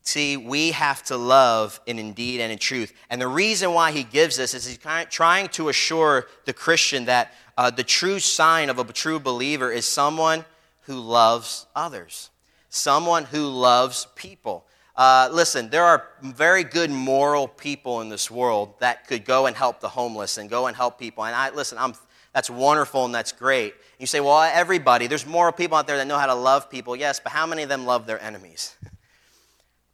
See, 0.02 0.36
we 0.36 0.70
have 0.72 1.02
to 1.04 1.16
love 1.16 1.80
in 1.86 1.98
indeed 1.98 2.40
and 2.40 2.50
in 2.50 2.58
truth. 2.58 2.92
And 3.10 3.20
the 3.20 3.28
reason 3.28 3.74
why 3.74 3.92
he 3.92 4.02
gives 4.02 4.36
this 4.36 4.54
is 4.54 4.66
he's 4.66 4.78
trying 5.10 5.48
to 5.48 5.68
assure 5.68 6.26
the 6.46 6.52
Christian 6.52 7.04
that 7.04 7.34
uh, 7.58 7.70
the 7.70 7.84
true 7.84 8.18
sign 8.18 8.70
of 8.70 8.78
a 8.78 8.84
true 8.84 9.20
believer 9.20 9.70
is 9.70 9.84
someone 9.84 10.44
who 10.82 10.94
loves 10.94 11.66
others, 11.76 12.30
someone 12.70 13.24
who 13.24 13.46
loves 13.46 14.06
people. 14.14 14.66
Uh, 14.96 15.28
listen, 15.32 15.68
there 15.70 15.84
are 15.84 16.08
very 16.22 16.64
good 16.64 16.90
moral 16.90 17.46
people 17.46 18.00
in 18.00 18.08
this 18.08 18.30
world 18.30 18.74
that 18.80 19.06
could 19.06 19.24
go 19.24 19.46
and 19.46 19.56
help 19.56 19.80
the 19.80 19.88
homeless 19.88 20.38
and 20.38 20.48
go 20.50 20.66
and 20.66 20.76
help 20.76 20.98
people. 20.98 21.24
And 21.24 21.34
I 21.34 21.50
listen, 21.50 21.78
I'm, 21.78 21.94
that's 22.32 22.50
wonderful 22.50 23.04
and 23.04 23.14
that's 23.14 23.32
great. 23.32 23.74
You 23.98 24.06
say, 24.06 24.20
well, 24.20 24.42
everybody, 24.42 25.06
there's 25.06 25.26
moral 25.26 25.52
people 25.52 25.76
out 25.76 25.86
there 25.86 25.98
that 25.98 26.06
know 26.06 26.18
how 26.18 26.26
to 26.26 26.34
love 26.34 26.70
people. 26.70 26.96
Yes, 26.96 27.20
but 27.20 27.32
how 27.32 27.46
many 27.46 27.62
of 27.62 27.68
them 27.68 27.84
love 27.84 28.06
their 28.06 28.20
enemies? 28.22 28.76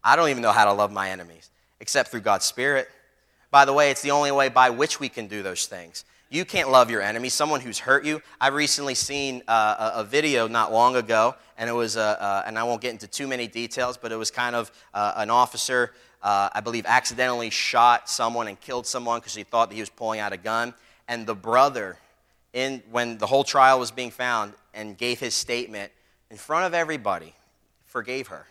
I 0.07 0.15
don't 0.15 0.29
even 0.29 0.41
know 0.41 0.53
how 0.53 0.67
to 0.67 0.73
love 0.73 0.93
my 0.93 1.11
enemies, 1.11 1.51
except 1.81 2.13
through 2.13 2.21
God's 2.21 2.45
Spirit. 2.45 2.89
By 3.51 3.65
the 3.65 3.73
way, 3.73 3.91
it's 3.91 4.03
the 4.03 4.13
only 4.13 4.31
way 4.31 4.49
by 4.49 4.71
which 4.71 5.01
we 5.01 5.09
can 5.09 5.27
do 5.27 5.43
those 5.43 5.67
things. 5.67 6.05
You 6.31 6.45
can't 6.45 6.71
love 6.71 6.93
your 6.93 7.03
enemy, 7.03 7.29
someone 7.29 7.61
who's 7.61 7.81
hurt 7.81 8.05
you. 8.05 8.23
I've 8.41 8.55
recently 8.55 8.95
seen 8.95 9.43
uh, 9.49 9.91
a, 9.97 10.01
a, 10.01 10.05
video 10.05 10.47
not 10.47 10.73
long 10.73 10.95
ago, 10.95 11.35
and 11.59 11.69
it 11.69 11.73
was, 11.73 11.97
uh, 11.97 12.17
uh, 12.21 12.45
and 12.47 12.57
I 12.57 12.63
won't 12.63 12.81
get 12.81 12.93
into 12.93 13.09
too 13.09 13.27
many 13.27 13.49
details, 13.49 13.97
but 13.97 14.13
it 14.13 14.17
was 14.17 14.31
kind 14.31 14.55
of 14.55 14.71
uh, 14.95 15.15
an 15.17 15.29
officer, 15.29 15.93
uh, 16.23 16.51
I 16.53 16.61
believe, 16.61 16.87
accidentally 16.87 17.51
shot 17.51 18.09
someone 18.09 18.47
and 18.47 18.61
killed 18.61 18.87
someone 18.87 19.19
because 19.19 19.35
he 19.35 19.43
thought 19.43 19.71
that 19.71 19.75
he 19.75 19.83
was 19.83 19.91
pulling 19.91 20.21
out 20.21 20.33
a 20.33 20.37
gun. 20.37 20.73
And 21.09 21.27
the 21.27 21.35
brother, 21.35 21.99
in, 22.53 22.81
when 22.93 23.19
the 23.19 23.27
whole 23.27 23.43
trial 23.43 23.81
was 23.81 23.91
being 23.91 24.13
found, 24.13 24.53
and 24.73 24.97
gave 24.97 25.19
his 25.19 25.35
statement 25.35 25.91
in 26.31 26.37
front 26.37 26.65
of 26.65 26.75
everybody, 26.75 27.35
forgave 27.87 28.29
her. 28.29 28.47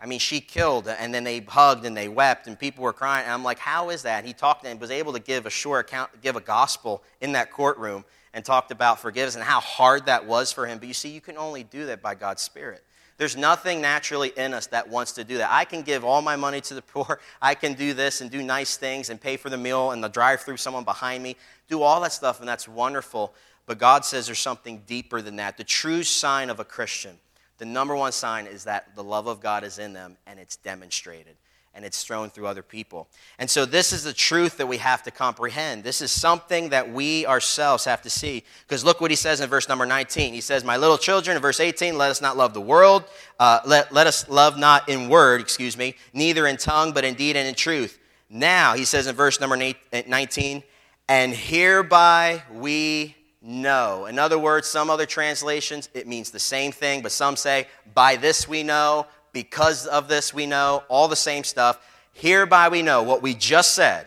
I 0.00 0.06
mean, 0.06 0.20
she 0.20 0.40
killed, 0.40 0.86
and 0.86 1.12
then 1.12 1.24
they 1.24 1.40
hugged 1.40 1.84
and 1.84 1.96
they 1.96 2.08
wept, 2.08 2.46
and 2.46 2.56
people 2.56 2.84
were 2.84 2.92
crying. 2.92 3.24
And 3.24 3.32
I'm 3.32 3.42
like, 3.42 3.58
how 3.58 3.90
is 3.90 4.02
that? 4.02 4.24
He 4.24 4.32
talked 4.32 4.64
and 4.64 4.80
was 4.80 4.92
able 4.92 5.12
to 5.12 5.18
give 5.18 5.44
a 5.44 5.50
short 5.50 5.86
account, 5.86 6.10
give 6.22 6.36
a 6.36 6.40
gospel 6.40 7.02
in 7.20 7.32
that 7.32 7.50
courtroom, 7.50 8.04
and 8.32 8.44
talked 8.44 8.70
about 8.70 9.00
forgiveness 9.00 9.34
and 9.34 9.42
how 9.42 9.58
hard 9.58 10.06
that 10.06 10.24
was 10.24 10.52
for 10.52 10.66
him. 10.66 10.78
But 10.78 10.86
you 10.86 10.94
see, 10.94 11.08
you 11.08 11.20
can 11.20 11.36
only 11.36 11.64
do 11.64 11.86
that 11.86 12.00
by 12.00 12.14
God's 12.14 12.42
Spirit. 12.42 12.84
There's 13.16 13.36
nothing 13.36 13.80
naturally 13.80 14.32
in 14.36 14.54
us 14.54 14.68
that 14.68 14.88
wants 14.88 15.10
to 15.12 15.24
do 15.24 15.38
that. 15.38 15.50
I 15.50 15.64
can 15.64 15.82
give 15.82 16.04
all 16.04 16.22
my 16.22 16.36
money 16.36 16.60
to 16.60 16.74
the 16.74 16.82
poor. 16.94 17.18
I 17.42 17.56
can 17.56 17.74
do 17.74 17.92
this 17.92 18.20
and 18.20 18.30
do 18.30 18.42
nice 18.42 18.76
things 18.76 19.10
and 19.10 19.20
pay 19.20 19.36
for 19.36 19.50
the 19.50 19.58
meal 19.58 19.90
and 19.90 20.02
the 20.02 20.08
drive 20.08 20.42
through 20.42 20.58
someone 20.58 20.84
behind 20.84 21.24
me, 21.24 21.34
do 21.68 21.82
all 21.82 22.00
that 22.02 22.12
stuff, 22.12 22.38
and 22.38 22.48
that's 22.48 22.68
wonderful. 22.68 23.34
But 23.66 23.78
God 23.78 24.04
says 24.04 24.26
there's 24.26 24.38
something 24.38 24.82
deeper 24.86 25.20
than 25.20 25.36
that. 25.36 25.56
The 25.56 25.64
true 25.64 26.04
sign 26.04 26.48
of 26.48 26.60
a 26.60 26.64
Christian 26.64 27.18
the 27.58 27.64
number 27.64 27.94
one 27.94 28.12
sign 28.12 28.46
is 28.46 28.64
that 28.64 28.94
the 28.94 29.04
love 29.04 29.26
of 29.26 29.40
God 29.40 29.64
is 29.64 29.78
in 29.78 29.92
them 29.92 30.16
and 30.26 30.38
it's 30.38 30.56
demonstrated. 30.56 31.36
and 31.74 31.84
it's 31.84 32.02
thrown 32.02 32.28
through 32.28 32.46
other 32.48 32.62
people. 32.62 33.06
And 33.38 33.48
so, 33.48 33.64
this 33.64 33.92
is 33.92 34.02
the 34.02 34.12
truth 34.12 34.56
that 34.56 34.66
we 34.66 34.78
have 34.78 35.04
to 35.04 35.12
comprehend. 35.12 35.84
This 35.84 36.00
is 36.00 36.10
something 36.10 36.70
that 36.70 36.90
we 36.90 37.24
ourselves 37.24 37.84
have 37.84 38.02
to 38.02 38.10
see. 38.10 38.42
Because 38.66 38.84
look 38.84 39.00
what 39.00 39.12
he 39.12 39.16
says 39.16 39.40
in 39.40 39.48
verse 39.48 39.68
number 39.68 39.86
19. 39.86 40.32
He 40.32 40.40
says, 40.40 40.64
My 40.64 40.76
little 40.76 40.98
children, 40.98 41.36
in 41.36 41.42
verse 41.42 41.60
18, 41.60 41.96
let 41.96 42.10
us 42.10 42.20
not 42.20 42.36
love 42.36 42.52
the 42.52 42.60
world, 42.60 43.04
uh, 43.38 43.60
let, 43.64 43.92
let 43.92 44.08
us 44.08 44.28
love 44.28 44.58
not 44.58 44.88
in 44.88 45.08
word, 45.08 45.40
excuse 45.40 45.76
me, 45.76 45.94
neither 46.12 46.48
in 46.48 46.56
tongue, 46.56 46.90
but 46.92 47.04
in 47.04 47.14
deed 47.14 47.36
and 47.36 47.46
in 47.46 47.54
truth. 47.54 47.96
Now, 48.28 48.74
he 48.74 48.84
says 48.84 49.06
in 49.06 49.14
verse 49.14 49.38
number 49.38 49.56
19, 49.56 50.62
and 51.08 51.32
hereby 51.32 52.42
we 52.52 53.14
know. 53.40 54.06
In 54.06 54.18
other 54.18 54.38
words, 54.38 54.68
some 54.68 54.90
other 54.90 55.06
translations, 55.06 55.88
it 55.94 56.06
means 56.06 56.30
the 56.30 56.38
same 56.38 56.72
thing, 56.72 57.02
but 57.02 57.12
some 57.12 57.36
say, 57.36 57.68
by 57.94 58.16
this 58.16 58.48
we 58.48 58.62
know, 58.62 59.06
because 59.32 59.86
of 59.86 60.08
this 60.08 60.34
we 60.34 60.46
know, 60.46 60.82
all 60.88 61.08
the 61.08 61.16
same 61.16 61.44
stuff. 61.44 61.78
Hereby 62.12 62.68
we 62.68 62.82
know 62.82 63.02
what 63.02 63.22
we 63.22 63.34
just 63.34 63.74
said, 63.74 64.06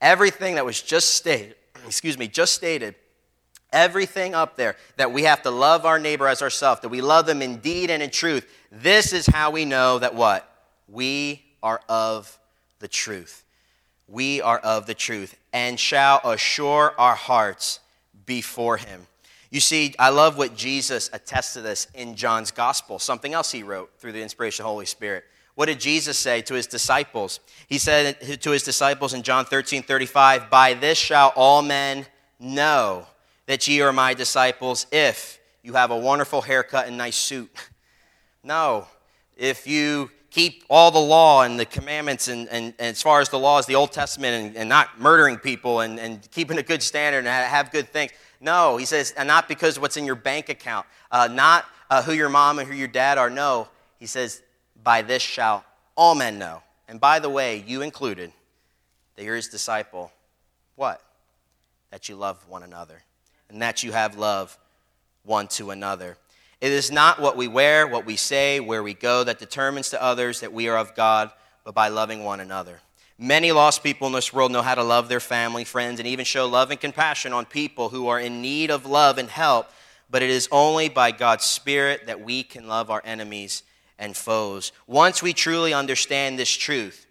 everything 0.00 0.56
that 0.56 0.64
was 0.64 0.82
just 0.82 1.14
stated, 1.14 1.56
excuse 1.86 2.18
me, 2.18 2.28
just 2.28 2.54
stated, 2.54 2.94
everything 3.72 4.34
up 4.34 4.56
there, 4.56 4.76
that 4.96 5.12
we 5.12 5.22
have 5.22 5.42
to 5.42 5.50
love 5.50 5.84
our 5.86 5.98
neighbor 5.98 6.28
as 6.28 6.42
ourselves, 6.42 6.80
that 6.82 6.88
we 6.88 7.00
love 7.00 7.26
them 7.26 7.42
in 7.42 7.58
deed 7.58 7.90
and 7.90 8.02
in 8.02 8.10
truth. 8.10 8.46
This 8.70 9.12
is 9.12 9.26
how 9.26 9.50
we 9.50 9.64
know 9.64 9.98
that 9.98 10.14
what? 10.14 10.50
We 10.88 11.44
are 11.62 11.80
of 11.88 12.38
the 12.78 12.88
truth. 12.88 13.44
We 14.08 14.40
are 14.40 14.58
of 14.58 14.86
the 14.86 14.94
truth 14.94 15.36
and 15.52 15.80
shall 15.80 16.20
assure 16.24 16.94
our 16.98 17.16
hearts 17.16 17.80
before 18.26 18.76
him. 18.76 19.06
You 19.50 19.60
see, 19.60 19.94
I 19.98 20.10
love 20.10 20.36
what 20.36 20.56
Jesus 20.56 21.08
attests 21.12 21.54
to 21.54 21.60
this 21.62 21.86
in 21.94 22.16
John's 22.16 22.50
gospel, 22.50 22.98
something 22.98 23.32
else 23.32 23.52
he 23.52 23.62
wrote 23.62 23.90
through 23.98 24.12
the 24.12 24.22
inspiration 24.22 24.62
of 24.62 24.66
the 24.66 24.70
Holy 24.70 24.86
Spirit. 24.86 25.24
What 25.54 25.66
did 25.66 25.80
Jesus 25.80 26.18
say 26.18 26.42
to 26.42 26.54
his 26.54 26.66
disciples? 26.66 27.40
He 27.66 27.78
said 27.78 28.20
to 28.42 28.50
his 28.50 28.62
disciples 28.62 29.14
in 29.14 29.22
John 29.22 29.46
13 29.46 29.82
35, 29.82 30.50
By 30.50 30.74
this 30.74 30.98
shall 30.98 31.32
all 31.34 31.62
men 31.62 32.04
know 32.38 33.06
that 33.46 33.66
ye 33.66 33.80
are 33.80 33.92
my 33.92 34.12
disciples 34.12 34.86
if 34.92 35.38
you 35.62 35.72
have 35.72 35.90
a 35.90 35.96
wonderful 35.96 36.42
haircut 36.42 36.86
and 36.86 36.96
nice 36.96 37.16
suit. 37.16 37.50
No. 38.42 38.86
If 39.36 39.66
you 39.66 40.08
keep 40.36 40.64
all 40.68 40.90
the 40.90 40.98
law 40.98 41.44
and 41.44 41.58
the 41.58 41.64
commandments, 41.64 42.28
and, 42.28 42.46
and, 42.50 42.74
and 42.78 42.88
as 42.88 43.00
far 43.00 43.22
as 43.22 43.30
the 43.30 43.38
law 43.38 43.58
is 43.58 43.64
the 43.64 43.74
Old 43.74 43.90
Testament, 43.90 44.34
and, 44.34 44.56
and 44.58 44.68
not 44.68 45.00
murdering 45.00 45.38
people 45.38 45.80
and, 45.80 45.98
and 45.98 46.30
keeping 46.30 46.58
a 46.58 46.62
good 46.62 46.82
standard 46.82 47.20
and 47.20 47.28
have 47.28 47.70
good 47.70 47.88
things. 47.88 48.12
No, 48.38 48.76
he 48.76 48.84
says, 48.84 49.14
and 49.16 49.26
not 49.26 49.48
because 49.48 49.78
what's 49.78 49.96
in 49.96 50.04
your 50.04 50.14
bank 50.14 50.50
account, 50.50 50.84
uh, 51.10 51.26
not 51.32 51.64
uh, 51.88 52.02
who 52.02 52.12
your 52.12 52.28
mom 52.28 52.58
and 52.58 52.68
who 52.68 52.74
your 52.74 52.86
dad 52.86 53.16
are. 53.16 53.30
No, 53.30 53.68
he 53.98 54.04
says, 54.04 54.42
by 54.84 55.00
this 55.00 55.22
shall 55.22 55.64
all 55.96 56.14
men 56.14 56.38
know. 56.38 56.62
And 56.86 57.00
by 57.00 57.18
the 57.18 57.30
way, 57.30 57.64
you 57.66 57.80
included, 57.80 58.30
that 59.14 59.24
you're 59.24 59.36
his 59.36 59.48
disciple. 59.48 60.12
What? 60.74 61.00
That 61.90 62.10
you 62.10 62.16
love 62.16 62.44
one 62.46 62.62
another, 62.62 63.02
and 63.48 63.62
that 63.62 63.82
you 63.82 63.92
have 63.92 64.18
love 64.18 64.58
one 65.24 65.48
to 65.48 65.70
another. 65.70 66.18
It 66.60 66.72
is 66.72 66.90
not 66.90 67.20
what 67.20 67.36
we 67.36 67.48
wear, 67.48 67.86
what 67.86 68.06
we 68.06 68.16
say, 68.16 68.60
where 68.60 68.82
we 68.82 68.94
go 68.94 69.24
that 69.24 69.38
determines 69.38 69.90
to 69.90 70.02
others 70.02 70.40
that 70.40 70.52
we 70.52 70.68
are 70.68 70.78
of 70.78 70.94
God, 70.94 71.30
but 71.64 71.74
by 71.74 71.88
loving 71.88 72.24
one 72.24 72.40
another. 72.40 72.80
Many 73.18 73.52
lost 73.52 73.82
people 73.82 74.06
in 74.06 74.12
this 74.12 74.32
world 74.32 74.52
know 74.52 74.62
how 74.62 74.74
to 74.74 74.82
love 74.82 75.08
their 75.08 75.20
family, 75.20 75.64
friends, 75.64 76.00
and 76.00 76.06
even 76.06 76.24
show 76.24 76.46
love 76.46 76.70
and 76.70 76.80
compassion 76.80 77.32
on 77.32 77.44
people 77.46 77.88
who 77.88 78.08
are 78.08 78.20
in 78.20 78.42
need 78.42 78.70
of 78.70 78.86
love 78.86 79.18
and 79.18 79.28
help. 79.28 79.68
But 80.10 80.22
it 80.22 80.30
is 80.30 80.48
only 80.52 80.88
by 80.88 81.10
God's 81.12 81.44
Spirit 81.44 82.06
that 82.06 82.20
we 82.20 82.42
can 82.42 82.68
love 82.68 82.90
our 82.90 83.02
enemies 83.04 83.62
and 83.98 84.16
foes. 84.16 84.72
Once 84.86 85.22
we 85.22 85.32
truly 85.32 85.72
understand 85.74 86.38
this 86.38 86.50
truth, 86.50 87.06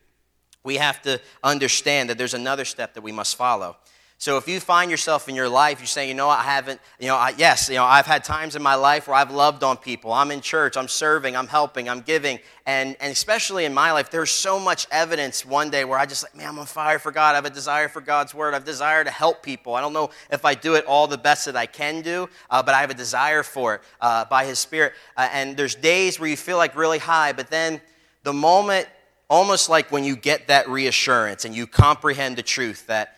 we 0.64 0.76
have 0.76 1.02
to 1.04 1.20
understand 1.44 2.10
that 2.10 2.18
there's 2.18 2.34
another 2.34 2.66
step 2.66 2.94
that 2.94 3.02
we 3.02 3.12
must 3.12 3.36
follow. 3.36 3.78
So 4.18 4.38
if 4.38 4.48
you 4.48 4.62
find 4.62 4.90
yourself 4.90 5.28
in 5.28 5.36
your 5.36 5.50
life, 5.50 5.80
you're 5.80 5.88
saying, 5.88 6.08
you 6.08 6.16
know, 6.16 6.30
I 6.30 6.42
haven't, 6.42 6.80
you 7.00 7.08
know, 7.08 7.18
I, 7.18 7.34
yes, 7.38 7.68
you 7.68 7.76
know, 7.76 7.84
I've 7.84 8.06
had 8.06 8.24
times 8.24 8.56
in 8.56 8.64
my 8.64 8.76
life 8.76 9.08
where 9.08 9.16
I've 9.18 9.30
loved 9.30 9.62
on 9.62 9.76
people. 9.76 10.14
I'm 10.14 10.32
in 10.32 10.40
church, 10.40 10.78
I'm 10.78 10.88
serving, 10.88 11.36
I'm 11.36 11.48
helping, 11.48 11.90
I'm 11.90 12.00
giving. 12.00 12.40
And, 12.66 12.96
and 13.02 13.12
especially 13.12 13.66
in 13.66 13.74
my 13.74 13.92
life, 13.92 14.10
there's 14.10 14.32
so 14.32 14.58
much 14.58 14.88
evidence 14.90 15.46
one 15.46 15.70
day 15.70 15.84
where 15.84 16.00
I 16.00 16.06
just 16.06 16.24
like, 16.24 16.34
man, 16.34 16.48
I'm 16.48 16.60
on 16.60 16.66
fire 16.66 16.98
for 16.98 17.12
God. 17.12 17.34
I 17.34 17.36
have 17.36 17.46
a 17.46 17.50
desire 17.50 17.90
for 17.90 18.00
God's 18.00 18.34
word. 18.34 18.52
I 18.52 18.54
have 18.54 18.64
a 18.64 18.66
desire 18.66 19.04
to 19.04 19.12
help 19.12 19.44
people. 19.44 19.76
I 19.76 19.82
don't 19.82 19.94
know 19.94 20.10
if 20.32 20.46
I 20.46 20.56
do 20.56 20.76
it 20.76 20.86
all 20.86 21.08
the 21.08 21.18
best 21.18 21.46
that 21.46 21.58
I 21.58 21.66
can 21.66 22.02
do, 22.02 22.30
uh, 22.50 22.64
but 22.64 22.74
I 22.74 22.80
have 22.80 22.90
a 22.90 22.96
desire 22.96 23.44
for 23.44 23.76
it 23.76 23.82
uh, 24.00 24.24
by 24.26 24.46
His 24.46 24.60
Spirit. 24.60 24.94
Uh, 25.18 25.28
and 25.34 25.58
there's 25.58 25.76
days 25.76 26.22
where 26.22 26.30
you 26.30 26.38
feel 26.38 26.58
like 26.58 26.78
really 26.78 27.00
high, 27.00 27.34
but 27.34 27.50
then 27.50 27.82
the 28.24 28.34
moment, 28.34 28.88
almost 29.30 29.68
like 29.68 29.92
when 29.92 30.06
you 30.06 30.16
get 30.16 30.48
that 30.48 30.70
reassurance 30.70 31.44
and 31.44 31.54
you 31.54 31.68
comprehend 31.68 32.38
the 32.38 32.44
truth 32.44 32.88
that, 32.88 33.12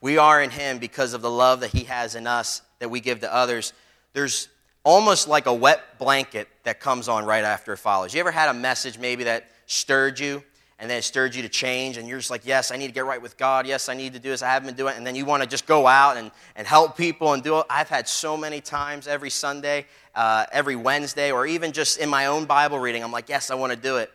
we 0.00 0.18
are 0.18 0.42
in 0.42 0.50
Him 0.50 0.78
because 0.78 1.14
of 1.14 1.22
the 1.22 1.30
love 1.30 1.60
that 1.60 1.70
He 1.70 1.84
has 1.84 2.14
in 2.14 2.26
us 2.26 2.62
that 2.78 2.88
we 2.90 3.00
give 3.00 3.20
to 3.20 3.32
others. 3.32 3.72
There's 4.12 4.48
almost 4.82 5.28
like 5.28 5.46
a 5.46 5.54
wet 5.54 5.98
blanket 5.98 6.48
that 6.64 6.80
comes 6.80 7.08
on 7.08 7.24
right 7.24 7.44
after 7.44 7.72
it 7.72 7.78
follows. 7.78 8.14
You 8.14 8.20
ever 8.20 8.30
had 8.30 8.48
a 8.48 8.54
message 8.54 8.98
maybe 8.98 9.24
that 9.24 9.50
stirred 9.66 10.18
you 10.18 10.42
and 10.78 10.90
then 10.90 10.98
it 10.98 11.02
stirred 11.02 11.34
you 11.34 11.42
to 11.42 11.48
change 11.48 11.98
and 11.98 12.08
you're 12.08 12.18
just 12.18 12.30
like, 12.30 12.46
yes, 12.46 12.70
I 12.70 12.76
need 12.76 12.86
to 12.86 12.92
get 12.94 13.04
right 13.04 13.20
with 13.20 13.36
God. 13.36 13.66
Yes, 13.66 13.90
I 13.90 13.94
need 13.94 14.14
to 14.14 14.18
do 14.18 14.30
this. 14.30 14.42
I 14.42 14.48
haven't 14.48 14.68
been 14.68 14.76
doing 14.76 14.94
it. 14.94 14.96
And 14.96 15.06
then 15.06 15.14
you 15.14 15.26
want 15.26 15.42
to 15.42 15.48
just 15.48 15.66
go 15.66 15.86
out 15.86 16.16
and, 16.16 16.30
and 16.56 16.66
help 16.66 16.96
people 16.96 17.34
and 17.34 17.42
do 17.42 17.58
it. 17.58 17.66
I've 17.68 17.90
had 17.90 18.08
so 18.08 18.36
many 18.38 18.62
times 18.62 19.06
every 19.06 19.28
Sunday, 19.28 19.84
uh, 20.14 20.46
every 20.50 20.76
Wednesday, 20.76 21.30
or 21.30 21.46
even 21.46 21.72
just 21.72 21.98
in 21.98 22.08
my 22.08 22.26
own 22.26 22.46
Bible 22.46 22.78
reading, 22.78 23.04
I'm 23.04 23.12
like, 23.12 23.28
yes, 23.28 23.50
I 23.50 23.56
want 23.56 23.74
to 23.74 23.78
do 23.78 23.98
it. 23.98 24.10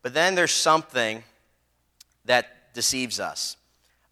But 0.00 0.14
then 0.14 0.34
there's 0.34 0.52
something 0.52 1.22
that 2.24 2.72
deceives 2.72 3.20
us 3.20 3.58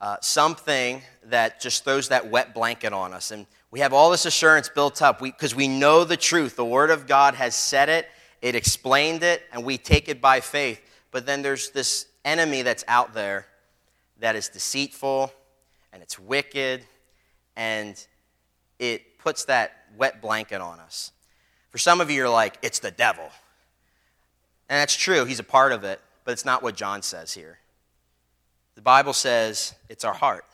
uh, 0.01 0.17
something 0.21 1.03
that 1.25 1.61
just 1.61 1.85
throws 1.85 2.09
that 2.09 2.31
wet 2.31 2.55
blanket 2.55 2.93
on 2.93 3.13
us. 3.13 3.31
And 3.31 3.47
we 3.71 3.81
have 3.81 3.93
all 3.93 4.11
this 4.11 4.27
assurance 4.27 4.69
built 4.69 5.03
up 5.03 5.21
because 5.21 5.55
we, 5.55 5.69
we 5.69 5.79
know 5.79 6.05
the 6.05 6.17
truth. 6.17 6.57
The 6.57 6.65
Word 6.65 6.91
of 6.91 7.07
God 7.07 7.35
has 7.35 7.55
said 7.55 7.89
it, 7.89 8.07
it 8.43 8.55
explained 8.55 9.23
it, 9.23 9.43
and 9.53 9.65
we 9.65 9.79
take 9.79 10.09
it 10.09 10.21
by 10.21 10.41
faith. 10.41 10.81
But 11.11 11.27
then 11.27 11.43
there's 11.43 11.71
this 11.71 12.07
enemy 12.25 12.63
that's 12.63 12.85
out 12.89 13.15
there 13.15 13.47
that 14.21 14.37
is 14.37 14.49
deceitful 14.49 15.33
and 15.93 16.03
it's 16.03 16.19
wicked 16.19 16.85
and 17.57 18.07
it 18.79 19.19
puts 19.19 19.45
that 19.47 19.73
wet 19.97 20.21
blanket 20.21 20.61
on 20.61 20.81
us. 20.81 21.13
For 21.71 21.79
some 21.79 22.01
of 22.01 22.11
you, 22.11 22.17
you're 22.17 22.29
like, 22.29 22.59
it's 22.63 22.79
the 22.79 22.91
devil. 22.91 23.29
And 24.69 24.79
that's 24.81 24.95
true, 24.95 25.25
he's 25.25 25.41
a 25.41 25.45
part 25.45 25.73
of 25.73 25.85
it, 25.85 26.01
but 26.25 26.33
it's 26.33 26.45
not 26.45 26.63
what 26.63 26.75
John 26.75 27.03
says 27.03 27.33
here. 27.35 27.59
The 28.75 28.83
Bible 28.83 29.13
says 29.13 29.75
it's 29.89 30.05
our 30.05 30.15
heart. 30.15 30.45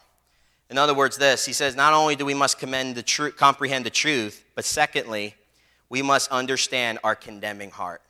In 0.68 0.78
other 0.78 0.94
words, 0.94 1.16
this 1.16 1.46
he 1.46 1.52
says, 1.52 1.74
not 1.74 1.92
only 1.92 2.16
do 2.16 2.24
we 2.24 2.34
must 2.34 2.60
the 2.60 3.02
tr- 3.04 3.28
comprehend 3.28 3.84
the 3.84 3.90
truth, 3.90 4.44
but 4.54 4.64
secondly, 4.64 5.34
we 5.88 6.02
must 6.02 6.30
understand 6.30 6.98
our 7.02 7.16
condemning 7.16 7.70
heart. 7.70 8.02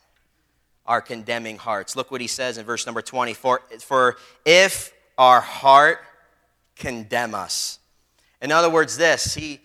Our 0.84 1.00
condemning 1.00 1.56
hearts. 1.56 1.96
Look 1.96 2.10
what 2.10 2.20
he 2.20 2.26
says 2.26 2.58
in 2.58 2.66
verse 2.66 2.84
number 2.84 3.02
20. 3.02 3.32
For, 3.34 3.62
for 3.80 4.16
if 4.44 4.92
our 5.16 5.40
heart 5.40 6.00
condemn 6.76 7.34
us. 7.34 7.78
In 8.42 8.52
other 8.52 8.70
words, 8.70 8.96
this, 8.96 9.34
he, 9.34 9.60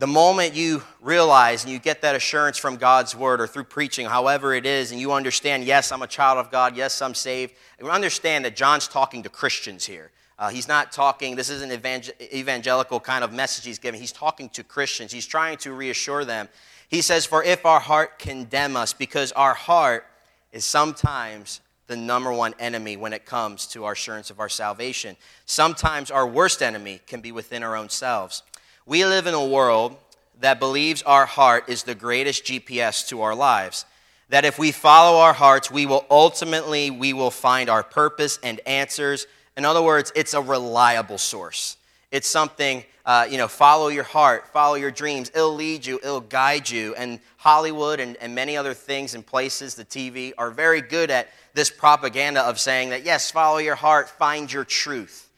the 0.00 0.06
moment 0.06 0.54
you 0.54 0.82
realize 1.02 1.62
and 1.62 1.70
you 1.70 1.78
get 1.78 2.00
that 2.00 2.16
assurance 2.16 2.56
from 2.56 2.76
God's 2.76 3.14
word 3.14 3.38
or 3.38 3.46
through 3.46 3.64
preaching, 3.64 4.06
however 4.06 4.54
it 4.54 4.64
is, 4.64 4.92
and 4.92 5.00
you 5.00 5.12
understand, 5.12 5.64
yes, 5.64 5.92
I'm 5.92 6.00
a 6.00 6.06
child 6.06 6.38
of 6.38 6.50
God, 6.50 6.74
yes, 6.74 7.02
I'm 7.02 7.14
saved, 7.14 7.52
understand 7.82 8.46
that 8.46 8.56
John's 8.56 8.88
talking 8.88 9.22
to 9.24 9.28
Christians 9.28 9.84
here. 9.84 10.10
Uh, 10.38 10.48
he's 10.48 10.68
not 10.68 10.90
talking, 10.90 11.36
this 11.36 11.50
is 11.50 11.60
an 11.60 11.70
evangelical 11.70 12.98
kind 12.98 13.22
of 13.22 13.30
message 13.34 13.66
he's 13.66 13.78
giving. 13.78 14.00
He's 14.00 14.10
talking 14.10 14.48
to 14.50 14.64
Christians. 14.64 15.12
He's 15.12 15.26
trying 15.26 15.58
to 15.58 15.74
reassure 15.74 16.24
them. 16.24 16.48
He 16.88 17.02
says, 17.02 17.26
For 17.26 17.44
if 17.44 17.66
our 17.66 17.78
heart 17.78 18.18
condemn 18.18 18.78
us, 18.78 18.94
because 18.94 19.32
our 19.32 19.52
heart 19.52 20.06
is 20.50 20.64
sometimes 20.64 21.60
the 21.88 21.96
number 21.96 22.32
one 22.32 22.54
enemy 22.58 22.96
when 22.96 23.12
it 23.12 23.26
comes 23.26 23.66
to 23.66 23.84
our 23.84 23.92
assurance 23.92 24.30
of 24.30 24.40
our 24.40 24.48
salvation. 24.48 25.16
Sometimes 25.44 26.10
our 26.10 26.26
worst 26.26 26.62
enemy 26.62 27.00
can 27.06 27.20
be 27.20 27.32
within 27.32 27.62
our 27.62 27.76
own 27.76 27.90
selves. 27.90 28.44
We 28.86 29.04
live 29.04 29.26
in 29.26 29.34
a 29.34 29.44
world 29.44 29.96
that 30.40 30.58
believes 30.58 31.02
our 31.02 31.26
heart 31.26 31.68
is 31.68 31.82
the 31.82 31.94
greatest 31.94 32.44
GPS 32.44 33.06
to 33.08 33.22
our 33.22 33.34
lives. 33.34 33.84
That 34.30 34.44
if 34.44 34.58
we 34.58 34.72
follow 34.72 35.18
our 35.18 35.32
hearts, 35.32 35.70
we 35.70 35.86
will 35.86 36.06
ultimately 36.10 36.90
we 36.90 37.12
will 37.12 37.30
find 37.30 37.68
our 37.68 37.82
purpose 37.82 38.38
and 38.42 38.60
answers. 38.66 39.26
In 39.56 39.64
other 39.64 39.82
words, 39.82 40.12
it's 40.14 40.34
a 40.34 40.40
reliable 40.40 41.18
source. 41.18 41.76
It's 42.10 42.28
something, 42.28 42.84
uh, 43.04 43.26
you 43.28 43.38
know, 43.38 43.48
follow 43.48 43.88
your 43.88 44.04
heart, 44.04 44.48
follow 44.48 44.76
your 44.76 44.90
dreams. 44.90 45.30
It'll 45.34 45.54
lead 45.54 45.84
you, 45.84 45.96
it'll 46.02 46.20
guide 46.20 46.70
you. 46.70 46.94
And 46.94 47.20
Hollywood 47.36 48.00
and, 48.00 48.16
and 48.16 48.34
many 48.34 48.56
other 48.56 48.74
things 48.74 49.14
and 49.14 49.24
places, 49.24 49.74
the 49.74 49.84
TV, 49.84 50.32
are 50.38 50.50
very 50.50 50.80
good 50.80 51.10
at 51.10 51.28
this 51.54 51.70
propaganda 51.70 52.40
of 52.42 52.58
saying 52.58 52.90
that, 52.90 53.04
yes, 53.04 53.30
follow 53.30 53.58
your 53.58 53.74
heart, 53.74 54.08
find 54.08 54.50
your 54.52 54.64
truth 54.64 55.29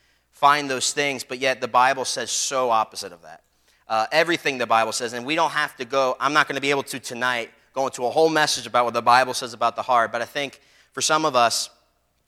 find 0.42 0.68
those 0.68 0.92
things, 0.92 1.22
but 1.22 1.38
yet 1.38 1.60
the 1.60 1.68
Bible 1.68 2.04
says 2.04 2.28
so 2.28 2.70
opposite 2.70 3.12
of 3.12 3.22
that. 3.22 3.44
Uh, 3.86 4.06
everything 4.10 4.58
the 4.58 4.66
Bible 4.66 4.90
says, 4.90 5.12
and 5.12 5.24
we 5.24 5.36
don't 5.36 5.52
have 5.52 5.76
to 5.76 5.84
go, 5.84 6.16
I'm 6.18 6.32
not 6.32 6.48
going 6.48 6.56
to 6.56 6.60
be 6.60 6.70
able 6.70 6.82
to 6.82 6.98
tonight 6.98 7.48
go 7.72 7.86
into 7.86 8.04
a 8.06 8.10
whole 8.10 8.28
message 8.28 8.66
about 8.66 8.84
what 8.84 8.92
the 8.92 9.00
Bible 9.00 9.34
says 9.34 9.54
about 9.54 9.76
the 9.76 9.82
heart, 9.82 10.10
but 10.10 10.20
I 10.20 10.24
think 10.24 10.60
for 10.90 11.00
some 11.00 11.24
of 11.24 11.36
us, 11.36 11.70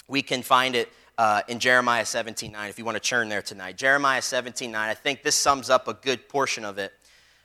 we 0.07 0.23
can 0.23 0.43
find 0.43 0.77
it 0.77 0.93
uh, 1.19 1.43
in 1.49 1.59
Jeremiah 1.59 2.07
17 2.07 2.53
9, 2.53 2.71
if 2.71 2.79
you 2.79 2.85
want 2.85 2.95
to 2.95 3.01
turn 3.01 3.29
there 3.29 3.43
tonight. 3.43 3.77
Jeremiah 3.77 4.23
17 4.23 4.71
9, 4.71 4.89
I 4.89 4.95
think 4.95 5.25
this 5.25 5.35
sums 5.35 5.69
up 5.69 5.89
a 5.89 5.95
good 5.95 6.29
portion 6.29 6.65
of 6.65 6.79
it. 6.79 6.93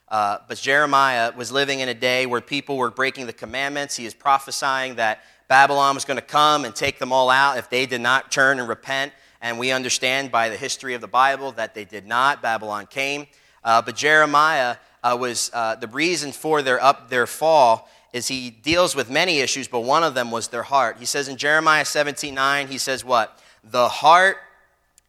Uh, 0.07 0.37
but 0.47 0.59
Jeremiah 0.59 1.31
was 1.35 1.51
living 1.51 1.79
in 1.79 1.89
a 1.89 1.95
day 1.95 2.27
where 2.27 2.41
people 2.41 2.77
were 2.77 2.91
breaking 2.91 3.25
the 3.25 3.33
commandments. 3.33 3.95
He 3.95 4.05
is 4.05 4.13
prophesying 4.13 4.97
that 4.97 5.23
Babylon 5.47 5.95
was 5.95 6.05
going 6.05 6.19
to 6.19 6.25
come 6.25 6.63
and 6.63 6.75
take 6.75 6.99
them 6.99 7.11
all 7.11 7.31
out 7.31 7.57
if 7.57 7.71
they 7.71 7.87
did 7.87 8.01
not 8.01 8.31
turn 8.31 8.59
and 8.59 8.69
repent. 8.69 9.13
And 9.41 9.57
we 9.57 9.71
understand 9.71 10.31
by 10.31 10.49
the 10.49 10.57
history 10.57 10.93
of 10.93 11.01
the 11.01 11.07
Bible 11.07 11.51
that 11.53 11.73
they 11.73 11.85
did 11.85 12.05
not. 12.05 12.41
Babylon 12.41 12.87
came. 12.87 13.27
Uh, 13.63 13.81
but 13.81 13.95
Jeremiah 13.95 14.77
uh, 15.03 15.17
was 15.19 15.49
uh, 15.53 15.75
the 15.75 15.87
reason 15.87 16.31
for 16.31 16.61
their 16.61 16.81
up 16.81 17.09
their 17.09 17.27
fall 17.27 17.89
is 18.11 18.27
he 18.27 18.49
deals 18.49 18.95
with 18.95 19.09
many 19.09 19.39
issues, 19.39 19.67
but 19.67 19.81
one 19.81 20.03
of 20.03 20.15
them 20.15 20.31
was 20.31 20.47
their 20.47 20.63
heart. 20.63 20.97
He 20.97 21.05
says 21.05 21.27
in 21.27 21.37
Jeremiah 21.37 21.85
17 21.85 22.33
9, 22.33 22.67
he 22.67 22.77
says, 22.77 23.05
What? 23.05 23.39
The 23.63 23.87
heart 23.87 24.37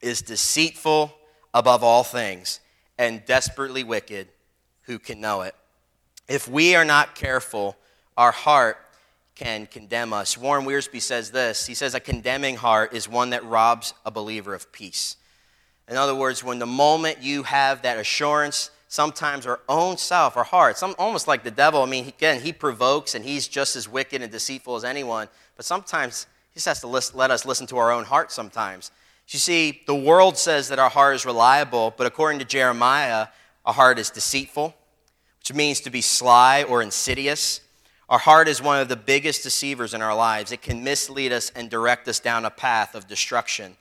is 0.00 0.22
deceitful 0.22 1.14
above 1.54 1.82
all 1.82 2.04
things 2.04 2.60
and 2.98 3.24
desperately 3.24 3.84
wicked. 3.84 4.28
Who 4.82 4.98
can 4.98 5.20
know 5.20 5.42
it? 5.42 5.54
If 6.28 6.46
we 6.48 6.74
are 6.74 6.84
not 6.84 7.14
careful, 7.14 7.76
our 8.16 8.32
heart 8.32 8.78
can 9.34 9.66
condemn 9.66 10.12
us. 10.12 10.36
Warren 10.36 10.64
Wiersbe 10.64 11.00
says 11.00 11.30
this 11.30 11.66
He 11.66 11.74
says, 11.74 11.94
A 11.94 12.00
condemning 12.00 12.56
heart 12.56 12.92
is 12.92 13.08
one 13.08 13.30
that 13.30 13.44
robs 13.44 13.94
a 14.04 14.10
believer 14.10 14.54
of 14.54 14.70
peace. 14.72 15.16
In 15.88 15.96
other 15.96 16.14
words, 16.14 16.44
when 16.44 16.58
the 16.58 16.66
moment 16.66 17.22
you 17.22 17.42
have 17.42 17.82
that 17.82 17.98
assurance, 17.98 18.70
sometimes 18.90 19.46
our 19.46 19.60
own 19.68 19.96
self, 19.96 20.36
our 20.36 20.44
hearts, 20.44 20.82
almost 20.82 21.28
like 21.28 21.44
the 21.44 21.50
devil. 21.50 21.82
I 21.82 21.86
mean, 21.86 22.08
again, 22.08 22.40
he 22.40 22.52
provokes 22.52 23.14
and 23.14 23.24
he's 23.24 23.48
just 23.48 23.76
as 23.76 23.88
wicked 23.88 24.20
and 24.20 24.30
deceitful 24.30 24.76
as 24.76 24.84
anyone, 24.84 25.28
but 25.56 25.64
sometimes 25.64 26.26
he 26.50 26.56
just 26.56 26.66
has 26.66 26.80
to 26.80 26.86
let 26.86 27.30
us 27.30 27.46
listen 27.46 27.66
to 27.68 27.78
our 27.78 27.92
own 27.92 28.04
heart 28.04 28.32
sometimes. 28.32 28.90
You 29.28 29.38
see, 29.38 29.82
the 29.86 29.94
world 29.94 30.36
says 30.36 30.68
that 30.68 30.80
our 30.80 30.90
heart 30.90 31.14
is 31.14 31.24
reliable, 31.24 31.94
but 31.96 32.08
according 32.08 32.40
to 32.40 32.44
Jeremiah, 32.44 33.28
our 33.64 33.72
heart 33.72 34.00
is 34.00 34.10
deceitful, 34.10 34.74
which 35.38 35.54
means 35.54 35.80
to 35.82 35.90
be 35.90 36.00
sly 36.00 36.64
or 36.64 36.82
insidious. 36.82 37.60
Our 38.10 38.18
heart 38.18 38.48
is 38.48 38.60
one 38.60 38.80
of 38.80 38.88
the 38.88 38.96
biggest 38.96 39.44
deceivers 39.44 39.94
in 39.94 40.02
our 40.02 40.16
lives. 40.16 40.50
It 40.50 40.62
can 40.62 40.82
mislead 40.82 41.30
us 41.30 41.52
and 41.54 41.70
direct 41.70 42.08
us 42.08 42.18
down 42.18 42.44
a 42.44 42.50
path 42.50 42.96
of 42.96 43.06
destruction. 43.06 43.76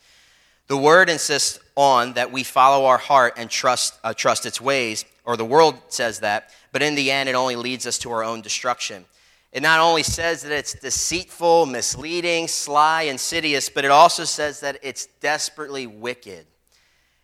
The 0.68 0.78
word 0.78 1.10
insists 1.10 1.58
on 1.76 2.14
that 2.14 2.32
we 2.32 2.44
follow 2.44 2.86
our 2.86 3.00
heart 3.00 3.34
and 3.38 3.50
trust, 3.50 4.00
uh, 4.04 4.14
trust 4.14 4.46
its 4.46 4.62
ways, 4.62 5.04
or 5.26 5.36
the 5.36 5.46
world 5.46 5.80
says 5.88 6.20
that, 6.20 6.52
but 6.72 6.84
in 6.84 6.94
the 6.94 7.10
end, 7.10 7.28
it 7.28 7.34
only 7.34 7.56
leads 7.56 7.88
us 7.88 7.98
to 8.00 8.12
our 8.12 8.24
own 8.24 8.42
destruction. 8.42 9.04
It 9.52 9.64
not 9.64 9.80
only 9.80 10.04
says 10.04 10.44
that 10.44 10.52
it's 10.52 10.74
deceitful, 10.74 11.66
misleading, 11.66 12.48
sly, 12.48 13.04
insidious, 13.04 13.68
but 13.68 13.84
it 13.84 13.90
also 13.90 14.26
says 14.26 14.60
that 14.60 14.78
it's 14.84 15.08
desperately 15.22 15.88
wicked. 15.88 16.46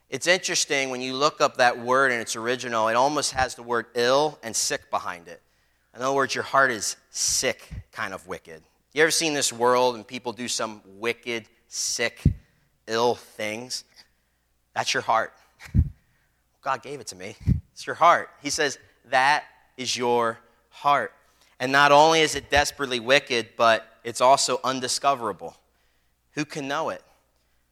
It's 0.09 0.25
interesting 0.25 0.89
when 0.89 1.01
you 1.01 1.13
look 1.13 1.39
up 1.39 1.57
that 1.57 1.77
word 1.77 2.11
in 2.11 2.19
its 2.19 2.35
original, 2.35 2.87
it 2.87 2.95
almost 2.95 3.33
has 3.33 3.53
the 3.53 3.61
word 3.61 3.85
ill 3.93 4.39
and 4.41 4.55
sick 4.55 4.89
behind 4.89 5.27
it. 5.27 5.43
In 5.95 6.01
other 6.01 6.13
words, 6.13 6.35
your 6.35 6.43
heart 6.43 6.71
is 6.71 6.97
sick, 7.09 7.69
kind 7.93 8.13
of 8.13 8.27
wicked. 8.27 8.61
You 8.93 9.01
ever 9.01 9.11
seen 9.11 9.33
this 9.33 9.53
world 9.53 9.95
and 9.95 10.05
people 10.05 10.33
do 10.33 10.47
some 10.49 10.81
wicked, 10.85 11.45
sick, 11.69 12.21
ill 12.87 13.15
things, 13.15 13.85
that's 14.73 14.93
your 14.93 15.03
heart. 15.03 15.33
God 16.61 16.83
gave 16.83 16.99
it 16.99 17.07
to 17.07 17.15
me. 17.15 17.35
It's 17.71 17.87
your 17.87 17.95
heart. 17.95 18.29
He 18.41 18.49
says, 18.49 18.77
that 19.09 19.45
is 19.77 19.95
your 19.95 20.37
heart. 20.69 21.13
And 21.59 21.71
not 21.71 21.93
only 21.93 22.21
is 22.21 22.35
it 22.35 22.49
desperately 22.49 22.99
wicked, 22.99 23.49
but 23.55 23.87
it's 24.03 24.19
also 24.19 24.59
undiscoverable. 24.63 25.55
Who 26.33 26.43
can 26.43 26.67
know 26.67 26.89
it? 26.89 27.01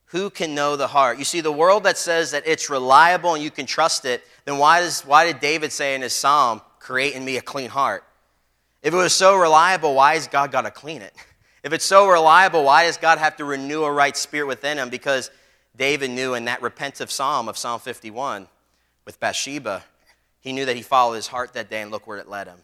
Who 0.07 0.29
can 0.29 0.55
know 0.55 0.77
the 0.77 0.87
heart? 0.87 1.17
You 1.17 1.25
see, 1.25 1.41
the 1.41 1.51
world 1.51 1.83
that 1.83 1.97
says 1.97 2.31
that 2.31 2.43
it's 2.45 2.69
reliable 2.69 3.33
and 3.33 3.43
you 3.43 3.51
can 3.51 3.65
trust 3.65 4.05
it, 4.05 4.23
then 4.45 4.57
why, 4.57 4.79
does, 4.79 5.01
why 5.01 5.25
did 5.25 5.41
David 5.41 5.73
say 5.73 5.95
in 5.95 6.01
his 6.01 6.13
psalm, 6.13 6.61
Create 6.79 7.15
in 7.15 7.23
me 7.23 7.37
a 7.37 7.41
clean 7.41 7.69
heart? 7.69 8.03
If 8.83 8.93
it 8.93 8.97
was 8.97 9.15
so 9.15 9.37
reliable, 9.37 9.95
why 9.95 10.15
has 10.15 10.27
God 10.27 10.51
got 10.51 10.61
to 10.61 10.71
clean 10.71 11.01
it? 11.01 11.13
If 11.63 11.71
it's 11.71 11.85
so 11.85 12.09
reliable, 12.09 12.65
why 12.65 12.83
does 12.83 12.97
God 12.97 13.19
have 13.19 13.37
to 13.37 13.45
renew 13.45 13.85
a 13.85 13.91
right 13.91 14.17
spirit 14.17 14.47
within 14.47 14.77
him? 14.77 14.89
Because 14.89 15.31
David 15.77 16.11
knew 16.11 16.33
in 16.33 16.43
that 16.43 16.59
repentive 16.59 17.09
psalm 17.09 17.47
of 17.47 17.57
Psalm 17.57 17.79
51 17.79 18.49
with 19.05 19.17
Bathsheba, 19.21 19.81
he 20.41 20.51
knew 20.51 20.65
that 20.65 20.75
he 20.75 20.81
followed 20.81 21.15
his 21.15 21.27
heart 21.27 21.53
that 21.53 21.69
day, 21.69 21.81
and 21.81 21.89
look 21.89 22.05
where 22.05 22.17
it 22.17 22.27
led 22.27 22.47
him. 22.47 22.57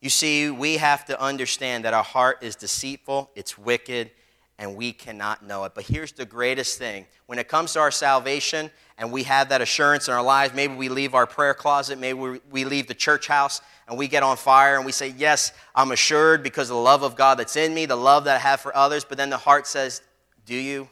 You 0.00 0.10
see, 0.10 0.50
we 0.50 0.78
have 0.78 1.04
to 1.04 1.20
understand 1.22 1.84
that 1.84 1.94
our 1.94 2.02
heart 2.02 2.42
is 2.42 2.56
deceitful, 2.56 3.30
it's 3.36 3.56
wicked, 3.56 4.10
and 4.58 4.76
we 4.76 4.92
cannot 4.92 5.44
know 5.44 5.64
it. 5.64 5.72
But 5.74 5.84
here's 5.84 6.12
the 6.12 6.24
greatest 6.24 6.78
thing 6.78 7.06
when 7.26 7.38
it 7.38 7.48
comes 7.48 7.72
to 7.72 7.80
our 7.80 7.90
salvation, 7.90 8.70
and 8.98 9.10
we 9.10 9.24
have 9.24 9.48
that 9.48 9.60
assurance 9.60 10.08
in 10.08 10.14
our 10.14 10.22
lives, 10.22 10.54
maybe 10.54 10.74
we 10.74 10.88
leave 10.88 11.14
our 11.14 11.26
prayer 11.26 11.54
closet, 11.54 11.98
maybe 11.98 12.18
we 12.18 12.40
we 12.50 12.64
leave 12.64 12.86
the 12.86 12.94
church 12.94 13.26
house, 13.26 13.60
and 13.88 13.98
we 13.98 14.08
get 14.08 14.22
on 14.22 14.36
fire 14.36 14.76
and 14.76 14.86
we 14.86 14.92
say, 14.92 15.14
Yes, 15.16 15.52
I'm 15.74 15.92
assured 15.92 16.42
because 16.42 16.70
of 16.70 16.76
the 16.76 16.82
love 16.82 17.02
of 17.02 17.16
God 17.16 17.38
that's 17.38 17.56
in 17.56 17.74
me, 17.74 17.86
the 17.86 17.96
love 17.96 18.24
that 18.24 18.36
I 18.36 18.40
have 18.40 18.60
for 18.60 18.76
others. 18.76 19.04
But 19.04 19.18
then 19.18 19.30
the 19.30 19.36
heart 19.36 19.66
says, 19.66 20.02
Do 20.46 20.54
you? 20.54 20.88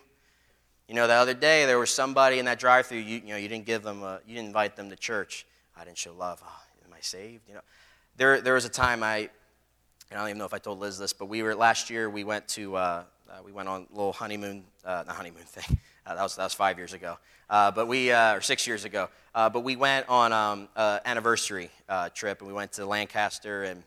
You 0.88 0.96
know, 0.96 1.06
the 1.06 1.14
other 1.14 1.34
day 1.34 1.66
there 1.66 1.78
was 1.78 1.90
somebody 1.90 2.40
in 2.40 2.46
that 2.46 2.58
drive 2.58 2.86
through, 2.86 2.98
you, 2.98 3.18
you 3.18 3.28
know, 3.28 3.36
you 3.36 3.46
didn't 3.46 3.64
give 3.64 3.84
them, 3.84 4.02
a, 4.02 4.18
you 4.26 4.34
didn't 4.34 4.48
invite 4.48 4.74
them 4.74 4.90
to 4.90 4.96
church. 4.96 5.46
I 5.76 5.84
didn't 5.84 5.98
show 5.98 6.12
love. 6.12 6.42
Oh, 6.44 6.62
am 6.84 6.92
I 6.92 7.00
saved? 7.00 7.46
You 7.46 7.54
know, 7.54 7.60
there, 8.16 8.40
there 8.40 8.54
was 8.54 8.64
a 8.64 8.68
time 8.68 9.04
I, 9.04 9.18
and 9.18 9.28
I 10.10 10.16
don't 10.16 10.30
even 10.30 10.38
know 10.38 10.46
if 10.46 10.52
I 10.52 10.58
told 10.58 10.80
Liz 10.80 10.98
this, 10.98 11.12
but 11.12 11.26
we 11.26 11.44
were, 11.44 11.54
last 11.54 11.90
year 11.90 12.10
we 12.10 12.24
went 12.24 12.48
to, 12.48 12.74
uh, 12.74 13.04
uh, 13.30 13.42
we 13.44 13.52
went 13.52 13.68
on 13.68 13.86
a 13.92 13.96
little 13.96 14.12
honeymoon, 14.12 14.64
uh, 14.84 15.04
honeymoon 15.06 15.44
thing. 15.44 15.78
Uh, 16.06 16.14
that, 16.14 16.22
was, 16.22 16.34
that 16.34 16.44
was 16.44 16.54
five 16.54 16.78
years 16.78 16.94
ago. 16.94 17.18
Uh, 17.48 17.70
but 17.70 17.86
we, 17.86 18.10
uh, 18.10 18.34
or 18.34 18.40
six 18.40 18.66
years 18.66 18.84
ago. 18.84 19.08
Uh, 19.34 19.48
but 19.50 19.60
we 19.60 19.76
went 19.76 20.08
on 20.08 20.32
um, 20.32 20.66
an 20.74 20.98
anniversary 21.04 21.70
trip, 22.14 22.40
and 22.40 22.48
we 22.48 22.54
went 22.54 22.72
to 22.72 22.86
Lancaster 22.86 23.64
and 23.64 23.84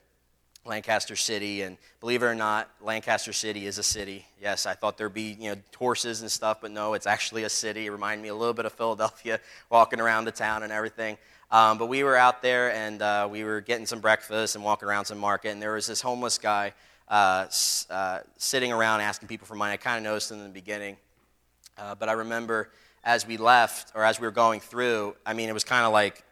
Lancaster 0.64 1.18
City. 1.18 1.64
And 1.64 1.76
believe 2.00 2.22
it 2.22 2.28
or 2.28 2.36
not, 2.36 2.70
Lancaster 2.82 3.34
City 3.34 3.66
is 3.66 3.80
a 3.80 3.84
city. 3.84 4.26
Yes, 4.40 4.68
I 4.68 4.74
thought 4.74 4.98
there'd 4.98 5.14
be 5.14 5.36
you 5.38 5.50
know 5.50 5.62
horses 5.76 6.22
and 6.22 6.32
stuff, 6.32 6.62
but 6.62 6.72
no, 6.72 6.94
it's 6.94 7.08
actually 7.08 7.44
a 7.44 7.50
city. 7.50 7.88
It 7.88 7.92
reminded 7.92 8.22
me 8.22 8.30
a 8.30 8.36
little 8.36 8.54
bit 8.54 8.66
of 8.66 8.74
Philadelphia, 8.74 9.40
walking 9.70 10.00
around 10.00 10.26
the 10.26 10.32
town 10.32 10.62
and 10.64 10.72
everything. 10.72 11.18
Um, 11.52 11.78
but 11.80 11.88
we 11.88 12.04
were 12.04 12.16
out 12.16 12.44
there 12.44 12.72
and 12.72 13.32
we 13.32 13.44
were 13.44 13.60
getting 13.60 13.88
some 13.88 14.00
breakfast 14.00 14.56
and 14.56 14.64
walking 14.64 14.88
around 14.88 15.06
some 15.06 15.18
market, 15.18 15.50
and 15.50 15.62
there 15.62 15.74
was 15.74 15.88
this 15.88 16.00
homeless 16.00 16.38
guy 16.38 16.74
uh, 17.14 17.48
uh, 17.92 18.20
sitting 18.38 18.74
around 18.74 19.02
asking 19.02 19.28
people 19.28 19.46
for 19.46 19.54
money. 19.54 19.74
I 19.74 19.78
kind 19.78 19.98
of 19.98 20.04
noticed 20.04 20.32
in 20.32 20.42
the 20.42 20.50
beginning, 20.50 20.98
uh, 21.78 21.94
but 21.94 22.10
I 22.10 22.14
remember 22.14 22.72
as 23.04 23.28
we 23.28 23.38
left 23.38 23.92
or 23.94 24.04
as 24.04 24.20
we 24.20 24.26
were 24.26 24.32
going 24.32 24.60
through, 24.60 25.16
I 25.24 25.34
mean, 25.34 25.48
it 25.48 25.54
was 25.54 25.64
kind 25.64 25.86
of 25.86 25.94
like, 25.94 26.24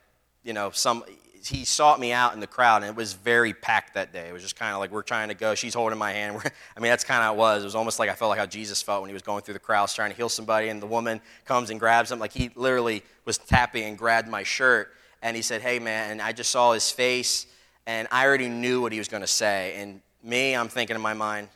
you 0.44 0.54
know, 0.54 0.72
some 0.72 1.04
he 1.46 1.66
sought 1.66 2.00
me 2.00 2.12
out 2.12 2.34
in 2.34 2.40
the 2.40 2.48
crowd, 2.48 2.82
and 2.82 2.90
it 2.90 2.96
was 2.96 3.14
very 3.14 3.54
packed 3.54 3.94
that 3.94 4.12
day. 4.12 4.28
It 4.28 4.34
was 4.34 4.42
just 4.42 4.56
kind 4.56 4.74
of 4.74 4.80
like 4.80 4.92
we're 4.92 5.04
trying 5.04 5.28
to 5.28 5.36
go. 5.36 5.54
She's 5.54 5.76
holding 5.76 6.00
my 6.00 6.14
hand. 6.14 6.38
I 6.78 6.80
mean, 6.80 6.90
that's 6.90 7.04
kind 7.04 7.20
of 7.20 7.26
how 7.26 7.34
it 7.36 7.38
was. 7.38 7.62
It 7.62 7.66
was 7.66 7.76
almost 7.76 8.00
like 8.00 8.10
I 8.10 8.14
felt 8.14 8.30
like 8.30 8.40
how 8.40 8.48
Jesus 8.48 8.82
felt 8.82 9.02
when 9.02 9.10
he 9.10 9.14
was 9.14 9.22
going 9.22 9.44
through 9.44 9.54
the 9.54 9.60
crowds 9.60 9.94
trying 9.94 10.10
to 10.10 10.18
heal 10.18 10.30
somebody, 10.30 10.70
and 10.70 10.82
the 10.82 10.88
woman 10.88 11.22
comes 11.46 11.70
and 11.70 11.80
grabs 11.80 12.12
him. 12.12 12.18
Like 12.18 12.32
he 12.32 12.50
literally 12.56 13.04
was 13.26 13.38
tapping 13.38 13.84
and 13.84 14.00
grabbed 14.00 14.28
my 14.28 14.42
shirt, 14.42 14.96
and 15.22 15.36
he 15.36 15.44
said, 15.44 15.62
"Hey, 15.62 15.78
man!" 15.78 16.12
And 16.12 16.22
I 16.24 16.32
just 16.32 16.50
saw 16.50 16.74
his 16.74 16.90
face, 16.90 17.46
and 17.86 18.08
I 18.12 18.26
already 18.26 18.50
knew 18.50 18.82
what 18.82 18.92
he 18.92 18.98
was 18.98 19.08
going 19.08 19.22
to 19.22 19.28
say. 19.28 19.76
And 19.78 20.02
me, 20.24 20.56
I'm 20.56 20.68
thinking 20.68 20.96
in 20.96 21.02
my 21.02 21.14
mind, 21.14 21.48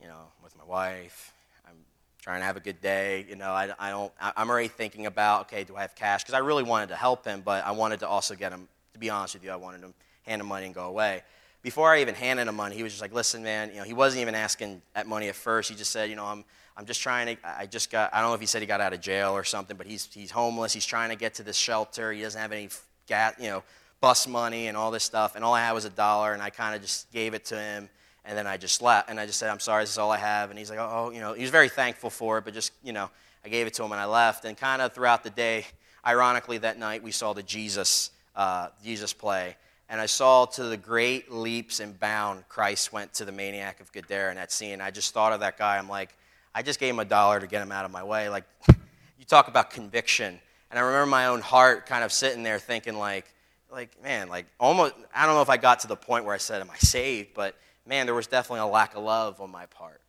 you 0.00 0.08
know, 0.08 0.20
with 0.42 0.56
my 0.56 0.64
wife, 0.64 1.32
I'm 1.66 1.76
trying 2.20 2.40
to 2.40 2.46
have 2.46 2.56
a 2.56 2.60
good 2.60 2.80
day. 2.80 3.24
You 3.28 3.36
know, 3.36 3.50
I, 3.50 3.70
I 3.78 3.90
don't, 3.90 4.12
I'm 4.20 4.50
already 4.50 4.68
thinking 4.68 5.06
about, 5.06 5.42
okay, 5.42 5.64
do 5.64 5.76
I 5.76 5.82
have 5.82 5.94
cash? 5.94 6.22
Because 6.22 6.34
I 6.34 6.38
really 6.38 6.62
wanted 6.62 6.88
to 6.90 6.96
help 6.96 7.24
him, 7.24 7.42
but 7.44 7.64
I 7.64 7.72
wanted 7.72 8.00
to 8.00 8.08
also 8.08 8.34
get 8.34 8.52
him, 8.52 8.68
to 8.92 8.98
be 8.98 9.10
honest 9.10 9.34
with 9.34 9.44
you, 9.44 9.50
I 9.50 9.56
wanted 9.56 9.82
to 9.82 9.92
hand 10.22 10.40
him 10.40 10.48
money 10.48 10.66
and 10.66 10.74
go 10.74 10.86
away. 10.86 11.22
Before 11.62 11.92
I 11.92 12.00
even 12.00 12.14
handed 12.14 12.46
him 12.46 12.56
money, 12.56 12.76
he 12.76 12.82
was 12.82 12.92
just 12.92 13.02
like, 13.02 13.12
listen, 13.12 13.42
man, 13.42 13.70
you 13.70 13.76
know, 13.76 13.84
he 13.84 13.94
wasn't 13.94 14.22
even 14.22 14.34
asking 14.34 14.82
at 14.94 15.06
money 15.06 15.28
at 15.28 15.34
first. 15.34 15.68
He 15.68 15.74
just 15.74 15.90
said, 15.90 16.08
you 16.10 16.16
know, 16.16 16.24
I'm, 16.24 16.44
I'm 16.76 16.86
just 16.86 17.00
trying 17.00 17.36
to, 17.36 17.58
I 17.58 17.66
just 17.66 17.90
got, 17.90 18.14
I 18.14 18.20
don't 18.20 18.30
know 18.30 18.34
if 18.34 18.40
he 18.40 18.46
said 18.46 18.60
he 18.60 18.66
got 18.66 18.80
out 18.80 18.92
of 18.92 19.00
jail 19.00 19.32
or 19.32 19.44
something, 19.44 19.76
but 19.76 19.86
he's, 19.86 20.08
he's 20.12 20.30
homeless. 20.30 20.72
He's 20.72 20.86
trying 20.86 21.10
to 21.10 21.16
get 21.16 21.34
to 21.34 21.42
this 21.42 21.56
shelter. 21.56 22.12
He 22.12 22.22
doesn't 22.22 22.40
have 22.40 22.52
any, 22.52 22.68
gas, 23.06 23.34
you 23.38 23.48
know, 23.48 23.62
bus 24.00 24.26
money 24.26 24.68
and 24.68 24.76
all 24.76 24.90
this 24.90 25.04
stuff. 25.04 25.36
And 25.36 25.44
all 25.44 25.54
I 25.54 25.60
had 25.60 25.72
was 25.72 25.84
a 25.84 25.90
dollar, 25.90 26.32
and 26.32 26.42
I 26.42 26.50
kind 26.50 26.74
of 26.74 26.82
just 26.82 27.10
gave 27.12 27.34
it 27.34 27.44
to 27.46 27.58
him. 27.58 27.88
And 28.26 28.36
then 28.36 28.46
I 28.46 28.56
just 28.56 28.82
left, 28.82 29.08
and 29.08 29.20
I 29.20 29.26
just 29.26 29.38
said, 29.38 29.50
I'm 29.50 29.60
sorry, 29.60 29.84
this 29.84 29.90
is 29.90 29.98
all 29.98 30.10
I 30.10 30.18
have. 30.18 30.50
And 30.50 30.58
he's 30.58 30.68
like, 30.68 30.80
oh, 30.80 31.10
you 31.14 31.20
know, 31.20 31.32
he 31.32 31.42
was 31.42 31.50
very 31.50 31.68
thankful 31.68 32.10
for 32.10 32.38
it, 32.38 32.44
but 32.44 32.54
just, 32.54 32.72
you 32.82 32.92
know, 32.92 33.08
I 33.44 33.48
gave 33.48 33.68
it 33.68 33.74
to 33.74 33.84
him 33.84 33.92
and 33.92 34.00
I 34.00 34.06
left. 34.06 34.44
And 34.44 34.56
kind 34.56 34.82
of 34.82 34.92
throughout 34.92 35.22
the 35.22 35.30
day, 35.30 35.64
ironically, 36.04 36.58
that 36.58 36.78
night 36.78 37.04
we 37.04 37.12
saw 37.12 37.32
the 37.32 37.44
Jesus, 37.44 38.10
uh, 38.34 38.68
Jesus 38.82 39.12
play. 39.12 39.56
And 39.88 40.00
I 40.00 40.06
saw 40.06 40.46
to 40.46 40.64
the 40.64 40.76
great 40.76 41.30
leaps 41.30 41.78
and 41.78 41.98
bound 41.98 42.48
Christ 42.48 42.92
went 42.92 43.14
to 43.14 43.24
the 43.24 43.30
maniac 43.30 43.78
of 43.78 43.92
Gadara 43.92 44.30
in 44.30 44.36
that 44.36 44.50
scene. 44.50 44.80
I 44.80 44.90
just 44.90 45.14
thought 45.14 45.32
of 45.32 45.40
that 45.40 45.56
guy. 45.56 45.78
I'm 45.78 45.88
like, 45.88 46.16
I 46.52 46.62
just 46.62 46.80
gave 46.80 46.92
him 46.92 46.98
a 46.98 47.04
dollar 47.04 47.38
to 47.38 47.46
get 47.46 47.62
him 47.62 47.70
out 47.70 47.84
of 47.84 47.92
my 47.92 48.02
way. 48.02 48.28
Like, 48.28 48.44
you 48.68 49.24
talk 49.24 49.46
about 49.46 49.70
conviction. 49.70 50.40
And 50.70 50.78
I 50.78 50.82
remember 50.82 51.06
my 51.06 51.26
own 51.26 51.40
heart 51.40 51.86
kind 51.86 52.02
of 52.02 52.12
sitting 52.12 52.42
there 52.42 52.58
thinking, 52.58 52.98
like, 52.98 53.32
like, 53.70 54.02
man, 54.02 54.28
like 54.28 54.46
almost, 54.58 54.94
I 55.14 55.26
don't 55.26 55.36
know 55.36 55.42
if 55.42 55.50
I 55.50 55.56
got 55.56 55.80
to 55.80 55.86
the 55.86 55.96
point 55.96 56.24
where 56.24 56.34
I 56.34 56.38
said, 56.38 56.60
Am 56.60 56.70
I 56.70 56.76
saved? 56.78 57.30
But 57.34 57.56
man, 57.86 58.06
there 58.06 58.14
was 58.14 58.26
definitely 58.26 58.60
a 58.60 58.66
lack 58.66 58.94
of 58.96 59.02
love 59.02 59.40
on 59.40 59.50
my 59.50 59.66
part. 59.66 60.00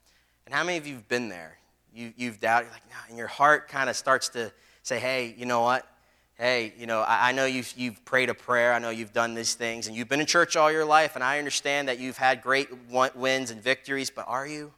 And 0.45 0.53
how 0.53 0.63
many 0.63 0.77
of 0.77 0.87
you 0.87 0.95
have 0.95 1.07
been 1.07 1.29
there? 1.29 1.57
You, 1.93 2.13
you've 2.15 2.39
doubted, 2.39 2.71
like, 2.71 2.87
no, 2.89 2.95
and 3.09 3.17
your 3.17 3.27
heart 3.27 3.67
kind 3.67 3.89
of 3.89 3.95
starts 3.95 4.29
to 4.29 4.51
say, 4.83 4.99
hey, 4.99 5.35
you 5.37 5.45
know 5.45 5.61
what? 5.61 5.87
Hey, 6.35 6.73
you 6.77 6.85
know, 6.85 7.01
I, 7.01 7.29
I 7.29 7.31
know 7.31 7.45
you've, 7.45 7.73
you've 7.75 8.03
prayed 8.05 8.29
a 8.29 8.33
prayer. 8.33 8.73
I 8.73 8.79
know 8.79 8.89
you've 8.89 9.13
done 9.13 9.33
these 9.33 9.55
things, 9.55 9.87
and 9.87 9.95
you've 9.95 10.07
been 10.07 10.19
in 10.19 10.25
church 10.25 10.55
all 10.55 10.71
your 10.71 10.85
life, 10.85 11.15
and 11.15 11.23
I 11.23 11.39
understand 11.39 11.87
that 11.87 11.99
you've 11.99 12.17
had 12.17 12.41
great 12.41 12.69
wins 13.15 13.51
and 13.51 13.61
victories, 13.61 14.09
but 14.09 14.25
are 14.27 14.47
you? 14.47 14.71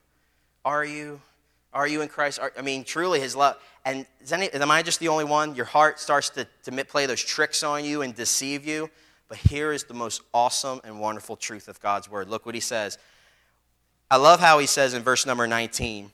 Are 0.63 0.85
you? 0.85 1.21
Are 1.73 1.87
you 1.87 2.01
in 2.01 2.07
Christ? 2.07 2.39
Are, 2.39 2.51
I 2.57 2.61
mean, 2.61 2.83
truly, 2.83 3.19
His 3.19 3.35
love. 3.35 3.57
And 3.85 4.05
any, 4.31 4.51
am 4.51 4.71
I 4.71 4.81
just 4.81 4.99
the 4.99 5.09
only 5.09 5.25
one? 5.25 5.55
Your 5.55 5.65
heart 5.65 5.99
starts 5.99 6.29
to, 6.31 6.47
to 6.63 6.85
play 6.85 7.05
those 7.05 7.21
tricks 7.21 7.63
on 7.63 7.85
you 7.85 8.01
and 8.01 8.15
deceive 8.15 8.65
you. 8.65 8.89
But 9.29 9.37
here 9.37 9.71
is 9.71 9.85
the 9.85 9.93
most 9.93 10.21
awesome 10.33 10.81
and 10.83 10.99
wonderful 10.99 11.37
truth 11.37 11.67
of 11.67 11.79
God's 11.79 12.09
word. 12.09 12.27
Look 12.27 12.45
what 12.45 12.55
He 12.55 12.61
says. 12.61 12.97
I 14.11 14.17
love 14.17 14.39
how 14.39 14.59
He 14.59 14.65
says 14.65 14.93
in 14.93 15.03
verse 15.03 15.25
number 15.25 15.47
19, 15.47 16.11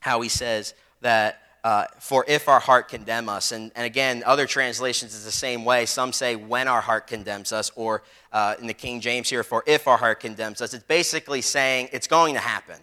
how 0.00 0.22
He 0.22 0.28
says 0.28 0.74
that 1.02 1.38
uh, 1.64 1.84
for 2.00 2.24
if 2.26 2.48
our 2.48 2.58
heart 2.58 2.88
condemn 2.88 3.28
us. 3.28 3.52
And, 3.52 3.70
and 3.76 3.86
again, 3.86 4.22
other 4.26 4.46
translations 4.46 5.14
is 5.14 5.24
the 5.24 5.30
same 5.30 5.64
way. 5.64 5.86
Some 5.86 6.12
say 6.12 6.34
when 6.34 6.66
our 6.66 6.80
heart 6.80 7.06
condemns 7.06 7.52
us, 7.52 7.70
or 7.76 8.02
uh, 8.32 8.56
in 8.58 8.66
the 8.66 8.74
King 8.74 9.00
James 9.00 9.28
here, 9.28 9.44
for 9.44 9.62
if 9.66 9.86
our 9.86 9.96
heart 9.96 10.20
condemns 10.20 10.60
us. 10.60 10.74
It's 10.74 10.84
basically 10.84 11.40
saying 11.40 11.90
it's 11.92 12.08
going 12.08 12.34
to 12.34 12.40
happen. 12.40 12.80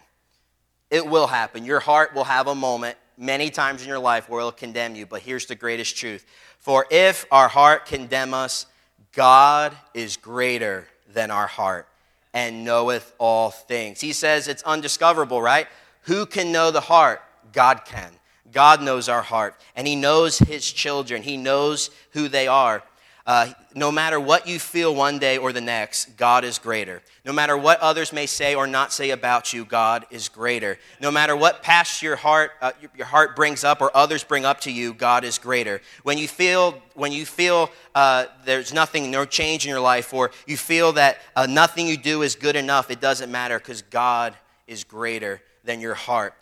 It 0.89 1.05
will 1.05 1.27
happen. 1.27 1.65
Your 1.65 1.79
heart 1.79 2.15
will 2.15 2.23
have 2.23 2.47
a 2.47 2.55
moment 2.55 2.97
many 3.17 3.49
times 3.49 3.81
in 3.81 3.87
your 3.87 3.99
life 3.99 4.29
where 4.29 4.39
it'll 4.39 4.51
condemn 4.51 4.95
you. 4.95 5.05
But 5.05 5.21
here's 5.21 5.45
the 5.45 5.55
greatest 5.55 5.97
truth 5.97 6.25
For 6.59 6.85
if 6.89 7.25
our 7.31 7.49
heart 7.49 7.85
condemn 7.85 8.33
us, 8.33 8.65
God 9.13 9.75
is 9.93 10.17
greater 10.17 10.87
than 11.11 11.31
our 11.31 11.47
heart 11.47 11.87
and 12.33 12.63
knoweth 12.63 13.13
all 13.17 13.49
things. 13.49 14.01
He 14.01 14.13
says 14.13 14.47
it's 14.47 14.63
undiscoverable, 14.63 15.41
right? 15.41 15.67
Who 16.03 16.25
can 16.25 16.51
know 16.51 16.71
the 16.71 16.81
heart? 16.81 17.21
God 17.51 17.85
can. 17.85 18.11
God 18.51 18.81
knows 18.81 19.09
our 19.09 19.21
heart, 19.21 19.55
and 19.75 19.87
He 19.87 19.95
knows 19.95 20.39
His 20.39 20.71
children. 20.71 21.21
He 21.21 21.37
knows 21.37 21.91
who 22.11 22.27
they 22.27 22.47
are. 22.47 22.83
Uh, 23.29 23.53
no 23.75 23.91
matter 23.91 24.19
what 24.19 24.47
you 24.47 24.57
feel 24.57 24.95
one 24.95 25.19
day 25.19 25.37
or 25.37 25.53
the 25.53 25.61
next, 25.61 26.17
God 26.17 26.43
is 26.43 26.57
greater. 26.57 27.03
No 27.23 27.31
matter 27.31 27.55
what 27.55 27.79
others 27.79 28.11
may 28.11 28.25
say 28.25 28.55
or 28.55 28.65
not 28.65 28.91
say 28.91 29.11
about 29.11 29.53
you, 29.53 29.65
God 29.65 30.07
is 30.09 30.29
greater. 30.29 30.79
No 30.99 31.11
matter 31.11 31.35
what 31.35 31.61
past 31.61 32.01
your 32.01 32.15
heart, 32.15 32.53
uh, 32.59 32.71
your 32.97 33.05
heart 33.05 33.35
brings 33.35 33.63
up 33.63 33.81
or 33.81 33.95
others 33.95 34.23
bring 34.23 34.45
up 34.45 34.61
to 34.61 34.71
you, 34.71 34.95
God 34.95 35.23
is 35.23 35.37
greater. 35.37 35.79
When 36.01 36.17
you 36.17 36.27
feel, 36.27 36.81
when 36.95 37.11
you 37.11 37.23
feel 37.23 37.69
uh, 37.93 38.25
there's 38.45 38.73
nothing, 38.73 39.11
no 39.11 39.25
change 39.25 39.63
in 39.63 39.69
your 39.69 39.79
life, 39.79 40.11
or 40.11 40.31
you 40.47 40.57
feel 40.57 40.93
that 40.93 41.19
uh, 41.35 41.45
nothing 41.45 41.85
you 41.85 41.97
do 41.97 42.23
is 42.23 42.33
good 42.33 42.55
enough, 42.55 42.89
it 42.89 42.99
doesn't 42.99 43.31
matter 43.31 43.59
because 43.59 43.83
God 43.83 44.33
is 44.65 44.83
greater 44.83 45.39
than 45.63 45.81
your 45.81 45.93
heart. 45.93 46.33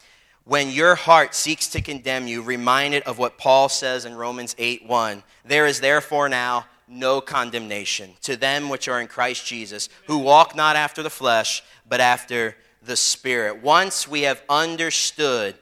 When 0.46 0.70
your 0.70 0.96
heart 0.96 1.36
seeks 1.36 1.68
to 1.72 1.82
condemn 1.82 2.28
you, 2.28 2.42
remind 2.42 2.94
it 2.94 3.06
of 3.06 3.18
what 3.18 3.38
Paul 3.38 3.68
says 3.68 4.06
in 4.06 4.16
Romans 4.16 4.56
8 4.58 4.86
1. 4.88 5.24
There 5.44 5.66
is 5.66 5.82
therefore 5.82 6.30
now 6.30 6.66
no 6.88 7.22
condemnation 7.22 8.12
to 8.22 8.36
them 8.36 8.70
which 8.70 8.88
are 8.88 9.02
in 9.02 9.08
Christ 9.08 9.46
Jesus, 9.46 9.90
who 10.06 10.20
walk 10.20 10.56
not 10.56 10.76
after 10.76 11.04
the 11.04 11.10
flesh, 11.10 11.64
but 11.88 12.00
after 12.00 12.56
the 12.82 12.96
Spirit. 12.96 13.62
Once 13.62 14.08
we 14.08 14.22
have 14.22 14.42
understood 14.50 15.56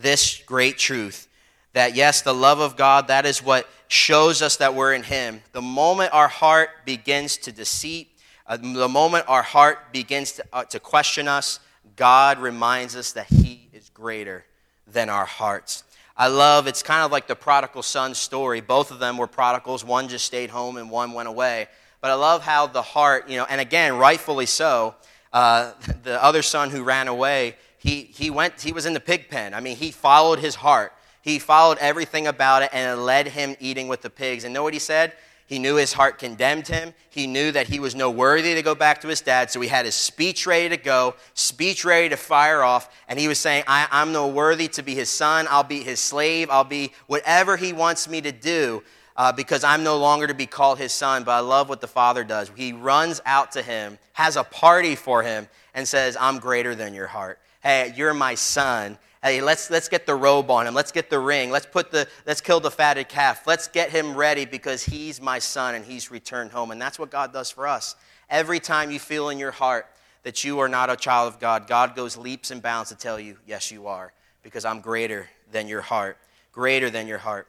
this 0.00 0.42
great 0.46 0.78
truth, 0.78 1.28
that 1.72 1.94
yes, 1.94 2.22
the 2.22 2.34
love 2.34 2.60
of 2.60 2.76
God, 2.76 3.08
that 3.08 3.26
is 3.26 3.42
what 3.42 3.68
shows 3.88 4.42
us 4.42 4.56
that 4.56 4.74
we're 4.74 4.94
in 4.94 5.02
Him. 5.02 5.42
The 5.52 5.62
moment 5.62 6.12
our 6.12 6.28
heart 6.28 6.70
begins 6.84 7.36
to 7.38 7.52
deceit, 7.52 8.08
uh, 8.46 8.56
the 8.56 8.88
moment 8.88 9.24
our 9.28 9.42
heart 9.42 9.92
begins 9.92 10.32
to, 10.32 10.44
uh, 10.52 10.64
to 10.64 10.80
question 10.80 11.28
us, 11.28 11.60
God 11.96 12.38
reminds 12.38 12.96
us 12.96 13.12
that 13.12 13.26
He 13.26 13.68
is 13.72 13.90
greater 13.90 14.44
than 14.86 15.08
our 15.08 15.24
hearts. 15.24 15.84
I 16.16 16.28
love, 16.28 16.66
it's 16.66 16.82
kind 16.82 17.02
of 17.02 17.10
like 17.10 17.26
the 17.26 17.36
prodigal 17.36 17.82
son 17.82 18.14
story. 18.14 18.60
Both 18.60 18.90
of 18.90 18.98
them 18.98 19.16
were 19.16 19.26
prodigals. 19.26 19.84
One 19.84 20.08
just 20.08 20.26
stayed 20.26 20.50
home 20.50 20.76
and 20.76 20.90
one 20.90 21.12
went 21.12 21.28
away. 21.28 21.68
But 22.00 22.10
I 22.10 22.14
love 22.14 22.42
how 22.42 22.66
the 22.66 22.82
heart, 22.82 23.28
you 23.30 23.36
know, 23.36 23.46
and 23.48 23.60
again, 23.60 23.96
rightfully 23.96 24.46
so, 24.46 24.94
uh, 25.32 25.72
the 26.02 26.22
other 26.22 26.42
son 26.42 26.70
who 26.70 26.82
ran 26.82 27.08
away, 27.08 27.56
he, 27.78 28.02
he 28.02 28.30
went, 28.30 28.60
he 28.60 28.72
was 28.72 28.86
in 28.86 28.92
the 28.92 29.00
pig 29.00 29.28
pen. 29.28 29.54
I 29.54 29.60
mean, 29.60 29.76
he 29.76 29.90
followed 29.90 30.38
his 30.38 30.54
heart. 30.54 30.92
He 31.22 31.38
followed 31.38 31.78
everything 31.78 32.26
about 32.26 32.62
it 32.62 32.70
and 32.72 32.98
it 32.98 33.02
led 33.02 33.28
him 33.28 33.56
eating 33.60 33.88
with 33.88 34.02
the 34.02 34.10
pigs. 34.10 34.44
And 34.44 34.52
know 34.52 34.62
what 34.62 34.74
he 34.74 34.80
said? 34.80 35.12
He 35.52 35.58
knew 35.58 35.74
his 35.74 35.92
heart 35.92 36.18
condemned 36.18 36.66
him. 36.66 36.94
He 37.10 37.26
knew 37.26 37.52
that 37.52 37.66
he 37.66 37.78
was 37.78 37.94
no 37.94 38.10
worthy 38.10 38.54
to 38.54 38.62
go 38.62 38.74
back 38.74 39.02
to 39.02 39.08
his 39.08 39.20
dad. 39.20 39.50
So 39.50 39.60
he 39.60 39.68
had 39.68 39.84
his 39.84 39.94
speech 39.94 40.46
ready 40.46 40.70
to 40.70 40.78
go, 40.78 41.14
speech 41.34 41.84
ready 41.84 42.08
to 42.08 42.16
fire 42.16 42.62
off. 42.62 42.88
And 43.06 43.20
he 43.20 43.28
was 43.28 43.38
saying, 43.38 43.64
I, 43.66 43.86
am 43.92 44.12
no 44.12 44.28
worthy 44.28 44.66
to 44.68 44.82
be 44.82 44.94
his 44.94 45.10
son. 45.10 45.46
I'll 45.50 45.62
be 45.62 45.82
his 45.82 46.00
slave. 46.00 46.48
I'll 46.48 46.64
be 46.64 46.94
whatever 47.06 47.58
he 47.58 47.74
wants 47.74 48.08
me 48.08 48.22
to 48.22 48.32
do 48.32 48.82
uh, 49.14 49.30
because 49.30 49.62
I'm 49.62 49.84
no 49.84 49.98
longer 49.98 50.26
to 50.26 50.32
be 50.32 50.46
called 50.46 50.78
his 50.78 50.94
son. 50.94 51.22
But 51.22 51.32
I 51.32 51.40
love 51.40 51.68
what 51.68 51.82
the 51.82 51.86
father 51.86 52.24
does. 52.24 52.50
He 52.56 52.72
runs 52.72 53.20
out 53.26 53.52
to 53.52 53.60
him, 53.60 53.98
has 54.14 54.36
a 54.36 54.44
party 54.44 54.94
for 54.94 55.22
him, 55.22 55.48
and 55.74 55.86
says, 55.86 56.16
I'm 56.18 56.38
greater 56.38 56.74
than 56.74 56.94
your 56.94 57.08
heart. 57.08 57.38
Hey, 57.60 57.92
you're 57.94 58.14
my 58.14 58.36
son 58.36 58.96
hey 59.22 59.40
let's 59.40 59.70
let's 59.70 59.88
get 59.88 60.06
the 60.06 60.14
robe 60.14 60.50
on 60.50 60.66
him. 60.66 60.74
Let's 60.74 60.92
get 60.92 61.10
the 61.10 61.18
ring. 61.18 61.50
Let's 61.50 61.66
put 61.66 61.90
the 61.90 62.08
let's 62.26 62.40
kill 62.40 62.60
the 62.60 62.70
fatted 62.70 63.08
calf. 63.08 63.46
Let's 63.46 63.68
get 63.68 63.90
him 63.90 64.14
ready 64.14 64.44
because 64.44 64.82
he's 64.82 65.20
my 65.20 65.38
son 65.38 65.74
and 65.74 65.84
he's 65.84 66.10
returned 66.10 66.52
home. 66.52 66.70
And 66.70 66.80
that's 66.80 66.98
what 66.98 67.10
god 67.10 67.32
does 67.32 67.50
for 67.50 67.66
us. 67.66 67.96
Every 68.28 68.60
time 68.60 68.90
you 68.90 68.98
feel 68.98 69.28
in 69.28 69.38
your 69.38 69.50
heart 69.50 69.86
that 70.22 70.44
you 70.44 70.58
are 70.60 70.68
not 70.68 70.88
a 70.88 70.96
child 70.96 71.32
of 71.32 71.40
god 71.40 71.66
god 71.66 71.96
goes 71.96 72.16
leaps 72.16 72.50
and 72.50 72.62
bounds 72.62 72.90
to 72.90 72.96
tell 72.96 73.18
you 73.18 73.36
yes 73.44 73.72
you 73.72 73.88
are 73.88 74.12
because 74.44 74.64
i'm 74.64 74.80
greater 74.80 75.28
than 75.50 75.66
your 75.66 75.80
heart 75.80 76.16
greater 76.52 76.90
than 76.90 77.08
your 77.08 77.18
heart. 77.18 77.48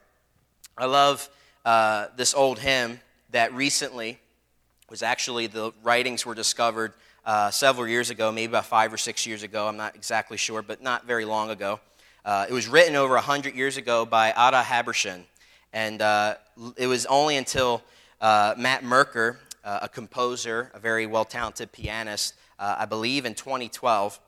I 0.76 0.86
love 0.86 1.28
uh, 1.64 2.06
this 2.16 2.34
old 2.34 2.58
hymn 2.58 3.00
that 3.30 3.52
recently 3.52 4.18
was 4.90 5.02
actually 5.02 5.46
the 5.46 5.72
writings 5.82 6.26
were 6.26 6.34
discovered 6.34 6.94
uh, 7.24 7.50
several 7.50 7.88
years 7.88 8.10
ago, 8.10 8.30
maybe 8.30 8.50
about 8.50 8.66
five 8.66 8.92
or 8.92 8.96
six 8.96 9.26
years 9.26 9.42
ago. 9.42 9.66
I'm 9.66 9.76
not 9.76 9.94
exactly 9.94 10.36
sure, 10.36 10.62
but 10.62 10.82
not 10.82 11.06
very 11.06 11.24
long 11.24 11.50
ago. 11.50 11.80
Uh, 12.24 12.46
it 12.48 12.52
was 12.52 12.68
written 12.68 12.96
over 12.96 13.14
100 13.14 13.54
years 13.54 13.76
ago 13.76 14.04
by 14.06 14.30
Ada 14.30 14.62
Habershon. 14.62 15.24
And 15.72 16.00
uh, 16.00 16.36
it 16.76 16.86
was 16.86 17.06
only 17.06 17.36
until 17.36 17.82
uh, 18.20 18.54
Matt 18.56 18.84
Merker, 18.84 19.38
uh, 19.64 19.80
a 19.82 19.88
composer, 19.88 20.70
a 20.74 20.78
very 20.78 21.06
well 21.06 21.24
talented 21.24 21.72
pianist, 21.72 22.34
uh, 22.58 22.76
I 22.78 22.84
believe 22.84 23.26
in 23.26 23.34
2012, 23.34 24.20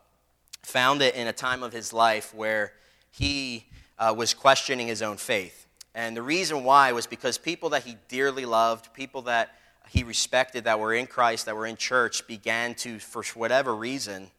found 0.62 1.02
it 1.02 1.14
in 1.14 1.26
a 1.26 1.32
time 1.32 1.62
of 1.62 1.72
his 1.72 1.92
life 1.92 2.34
where 2.34 2.72
he 3.10 3.66
was 4.14 4.34
questioning 4.34 4.88
his 4.88 5.00
own 5.00 5.16
faith. 5.16 5.66
And 5.94 6.14
the 6.14 6.22
reason 6.22 6.64
why 6.64 6.92
was 6.92 7.06
because 7.06 7.38
people 7.38 7.70
that 7.70 7.84
he 7.84 7.96
dearly 8.08 8.44
loved, 8.44 8.92
people 8.92 9.22
that 9.22 9.54
he 9.88 10.02
respected 10.02 10.64
that 10.64 10.80
were 10.80 10.94
in 10.94 11.06
Christ, 11.06 11.46
that 11.46 11.56
were 11.56 11.66
in 11.66 11.76
church, 11.76 12.26
began 12.26 12.74
to, 12.76 12.98
for 12.98 13.22
whatever 13.34 13.74
reason, 13.74 14.30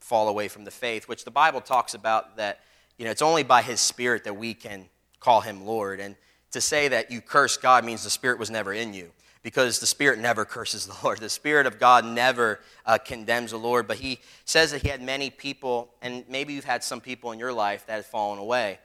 fall 0.00 0.28
away 0.28 0.48
from 0.48 0.64
the 0.64 0.70
faith, 0.70 1.08
which 1.08 1.24
the 1.24 1.30
Bible 1.30 1.60
talks 1.60 1.94
about 1.94 2.36
that, 2.36 2.60
you 2.96 3.04
know, 3.04 3.10
it's 3.10 3.22
only 3.22 3.42
by 3.42 3.62
his 3.62 3.80
spirit 3.80 4.24
that 4.24 4.36
we 4.36 4.54
can 4.54 4.86
call 5.20 5.40
him 5.40 5.66
Lord. 5.66 6.00
And 6.00 6.16
to 6.52 6.60
say 6.60 6.88
that 6.88 7.10
you 7.10 7.20
curse 7.20 7.56
God 7.56 7.84
means 7.84 8.04
the 8.04 8.10
spirit 8.10 8.38
was 8.38 8.50
never 8.50 8.72
in 8.72 8.94
you 8.94 9.10
because 9.42 9.78
the 9.80 9.86
spirit 9.86 10.18
never 10.18 10.44
curses 10.46 10.86
the 10.86 10.96
Lord. 11.04 11.18
The 11.18 11.28
spirit 11.28 11.66
of 11.66 11.78
God 11.78 12.04
never 12.04 12.60
uh, 12.86 12.98
condemns 12.98 13.50
the 13.50 13.58
Lord. 13.58 13.86
But 13.86 13.98
he 13.98 14.20
says 14.44 14.72
that 14.72 14.82
he 14.82 14.88
had 14.88 15.02
many 15.02 15.30
people, 15.30 15.90
and 16.00 16.24
maybe 16.28 16.54
you've 16.54 16.64
had 16.64 16.82
some 16.82 17.00
people 17.00 17.32
in 17.32 17.38
your 17.38 17.52
life 17.52 17.86
that 17.86 17.96
have 17.96 18.06
fallen 18.06 18.38
away. 18.38 18.78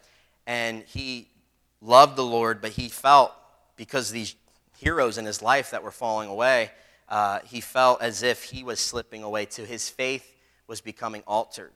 And 0.46 0.84
he 0.84 1.30
loved 1.82 2.16
the 2.18 2.26
Lord, 2.26 2.62
but 2.62 2.72
he 2.72 2.90
felt 2.90 3.32
because 3.76 4.12
these 4.12 4.36
heroes 4.84 5.18
in 5.18 5.26
his 5.26 5.42
life 5.42 5.72
that 5.72 5.84
were 5.84 5.92
falling 5.92 6.30
away, 6.30 6.72
uh, 7.10 7.40
he 7.46 7.62
felt 7.62 8.02
as 8.02 8.22
if 8.22 8.44
he 8.44 8.64
was 8.64 8.80
slipping 8.80 9.24
away 9.24 9.46
too. 9.46 9.64
His 9.64 9.90
faith 9.90 10.36
was 10.68 10.82
becoming 10.82 11.24
altered. 11.26 11.72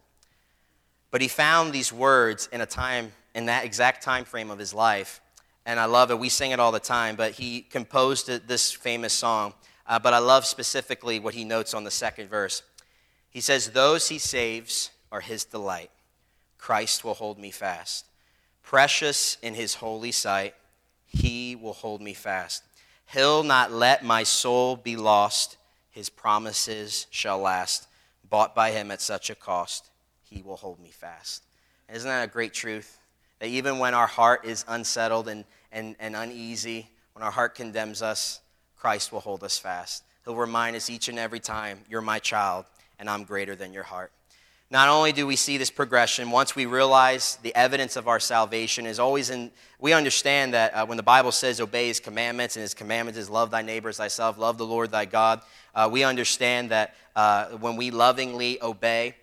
But 1.10 1.22
he 1.22 1.28
found 1.28 1.72
these 1.72 1.94
words 1.94 2.50
in 2.52 2.62
a 2.62 2.66
time, 2.66 3.12
in 3.34 3.46
that 3.46 3.64
exact 3.64 4.04
time 4.04 4.26
frame 4.26 4.52
of 4.52 4.60
his 4.60 4.74
life. 4.74 5.22
And 5.66 5.80
I 5.80 5.86
love 5.86 6.12
it. 6.12 6.20
We 6.20 6.30
sing 6.30 6.52
it 6.52 6.60
all 6.60 6.72
the 6.72 6.80
time, 6.80 7.16
but 7.16 7.34
he 7.34 7.62
composed 7.62 8.28
this 8.48 8.72
famous 8.72 9.14
song. 9.14 9.54
Uh, 9.86 10.00
but 10.00 10.14
I 10.14 10.20
love 10.20 10.46
specifically 10.46 11.20
what 11.20 11.34
he 11.34 11.46
notes 11.46 11.74
on 11.74 11.84
the 11.84 11.92
second 11.92 12.30
verse. 12.30 12.62
He 13.30 13.42
says, 13.42 13.70
Those 13.70 14.10
he 14.10 14.18
saves 14.18 14.92
are 15.12 15.22
his 15.22 15.46
delight. 15.46 15.92
Christ 16.58 17.04
will 17.04 17.14
hold 17.14 17.40
me 17.40 17.52
fast. 17.52 18.06
Precious 18.64 19.38
in 19.42 19.54
his 19.54 19.76
holy 19.76 20.12
sight, 20.12 20.56
he 21.06 21.56
will 21.56 21.74
hold 21.74 22.02
me 22.02 22.14
fast. 22.14 22.64
He'll 23.14 23.44
not 23.44 23.72
let 23.72 24.04
my 24.04 24.24
soul 24.24 24.76
be 24.76 24.96
lost. 24.96 25.58
His 25.90 26.10
promises 26.10 27.08
shall 27.10 27.40
last. 27.40 27.88
Bought 28.30 28.54
by 28.54 28.72
him 28.72 28.92
at 28.92 29.02
such 29.02 29.30
a 29.30 29.36
cost, 29.36 29.90
he 30.24 30.42
will 30.42 30.58
hold 30.58 30.80
me 30.80 30.90
fast. 30.90 31.44
Isn't 31.92 32.10
that 32.10 32.24
a 32.24 32.32
great 32.32 32.54
truth? 32.54 33.00
That 33.40 33.48
even 33.48 33.80
when 33.80 33.94
our 33.94 34.08
heart 34.08 34.44
is 34.44 34.66
unsettled 34.68 35.30
and, 35.30 35.46
and, 35.72 35.96
and 36.00 36.16
uneasy, 36.16 36.90
when 37.14 37.24
our 37.24 37.32
heart 37.32 37.56
condemns 37.56 38.02
us, 38.02 38.42
Christ 38.76 39.12
will 39.12 39.22
hold 39.22 39.44
us 39.44 39.58
fast. 39.58 40.04
He'll 40.26 40.36
remind 40.36 40.76
us 40.76 40.90
each 40.90 41.08
and 41.08 41.18
every 41.18 41.40
time, 41.40 41.80
You're 41.90 42.02
my 42.02 42.20
child, 42.20 42.66
and 43.00 43.10
I'm 43.10 43.24
greater 43.24 43.56
than 43.56 43.72
your 43.72 43.84
heart. 43.84 44.12
Not 44.70 44.90
only 44.90 45.14
do 45.14 45.26
we 45.26 45.38
see 45.38 45.58
this 45.58 45.70
progression, 45.70 46.30
once 46.30 46.56
we 46.56 46.66
realize 46.66 47.38
the 47.42 47.56
evidence 47.56 47.96
of 47.96 48.08
our 48.08 48.20
salvation 48.20 48.86
is 48.86 49.00
always 49.00 49.30
in, 49.30 49.50
we 49.80 49.94
understand 49.94 50.54
that 50.54 50.74
uh, 50.74 50.86
when 50.86 50.98
the 50.98 51.04
Bible 51.04 51.32
says 51.32 51.62
obey 51.62 51.88
his 51.88 52.02
commandments, 52.02 52.58
and 52.58 52.62
his 52.62 52.74
commandments 52.74 53.18
is 53.18 53.30
love 53.30 53.50
thy 53.50 53.62
neighbor 53.62 53.90
as 53.90 53.98
thyself, 53.98 54.38
love 54.38 54.58
the 54.58 54.66
Lord 54.66 54.92
thy 54.92 55.06
God, 55.06 55.42
uh, 55.74 55.88
we 55.90 56.04
understand 56.04 56.72
that 56.72 56.96
uh, 57.16 57.46
when 57.60 57.78
we 57.78 57.92
lovingly 57.92 58.62
obey 58.62 59.16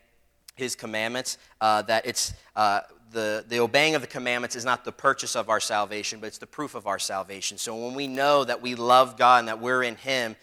his 0.55 0.75
commandments, 0.75 1.37
uh, 1.61 1.83
that 1.83 2.07
it's 2.07 2.33
uh, 2.57 2.81
the, 3.13 3.45
the 3.47 3.61
obeying 3.61 3.95
of 3.95 4.01
the 4.01 4.09
commandments 4.09 4.57
is 4.57 4.65
not 4.65 4.85
the 4.85 4.93
purchase 4.93 5.37
of 5.37 5.51
our 5.51 5.61
salvation, 5.61 6.21
but 6.21 6.27
it's 6.29 6.39
the 6.39 6.47
proof 6.47 6.75
of 6.75 6.87
our 6.87 6.99
salvation. 6.99 7.59
So 7.59 7.77
when 7.77 7.95
we 7.95 8.07
know 8.07 8.45
that 8.45 8.63
we 8.63 8.75
love 8.75 9.19
God 9.19 9.41
and 9.41 9.49
that 9.49 9.61
we're 9.61 9.83
in 9.83 9.97
him, 9.97 10.37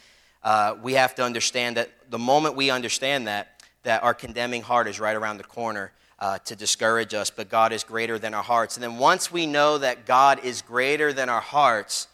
uh, 0.44 0.76
we 0.82 0.94
have 0.94 1.16
to 1.16 1.24
understand 1.24 1.78
that 1.78 1.90
the 2.10 2.20
moment 2.20 2.56
we 2.56 2.70
understand 2.70 3.28
that, 3.28 3.61
that 3.84 4.04
our 4.04 4.14
condemning 4.14 4.62
heart 4.62 4.88
is 4.88 5.00
right 5.00 5.16
around 5.16 5.38
the 5.38 5.44
corner 5.44 5.92
uh, 6.20 6.38
to 6.40 6.56
discourage 6.56 7.14
us, 7.14 7.32
but 7.32 7.50
God 7.50 7.74
is 7.74 7.84
greater 7.84 8.20
than 8.20 8.34
our 8.34 8.44
hearts. 8.44 8.78
And 8.78 8.84
then 8.84 8.98
once 8.98 9.32
we 9.32 9.48
know 9.48 9.80
that 9.80 10.06
God 10.06 10.44
is 10.44 10.62
greater 10.62 11.12
than 11.12 11.30
our 11.30 11.42
hearts, 11.42 12.08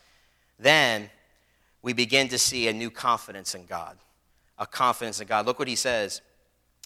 then 0.59 1.09
we 1.81 1.93
begin 1.93 2.29
to 2.29 2.37
see 2.37 2.67
a 2.67 2.73
new 2.73 2.89
confidence 2.89 3.53
in 3.53 3.65
God. 3.65 3.97
A 4.57 4.65
confidence 4.65 5.19
in 5.19 5.27
God. 5.27 5.45
Look 5.45 5.59
what 5.59 5.67
he 5.67 5.75
says. 5.75 6.21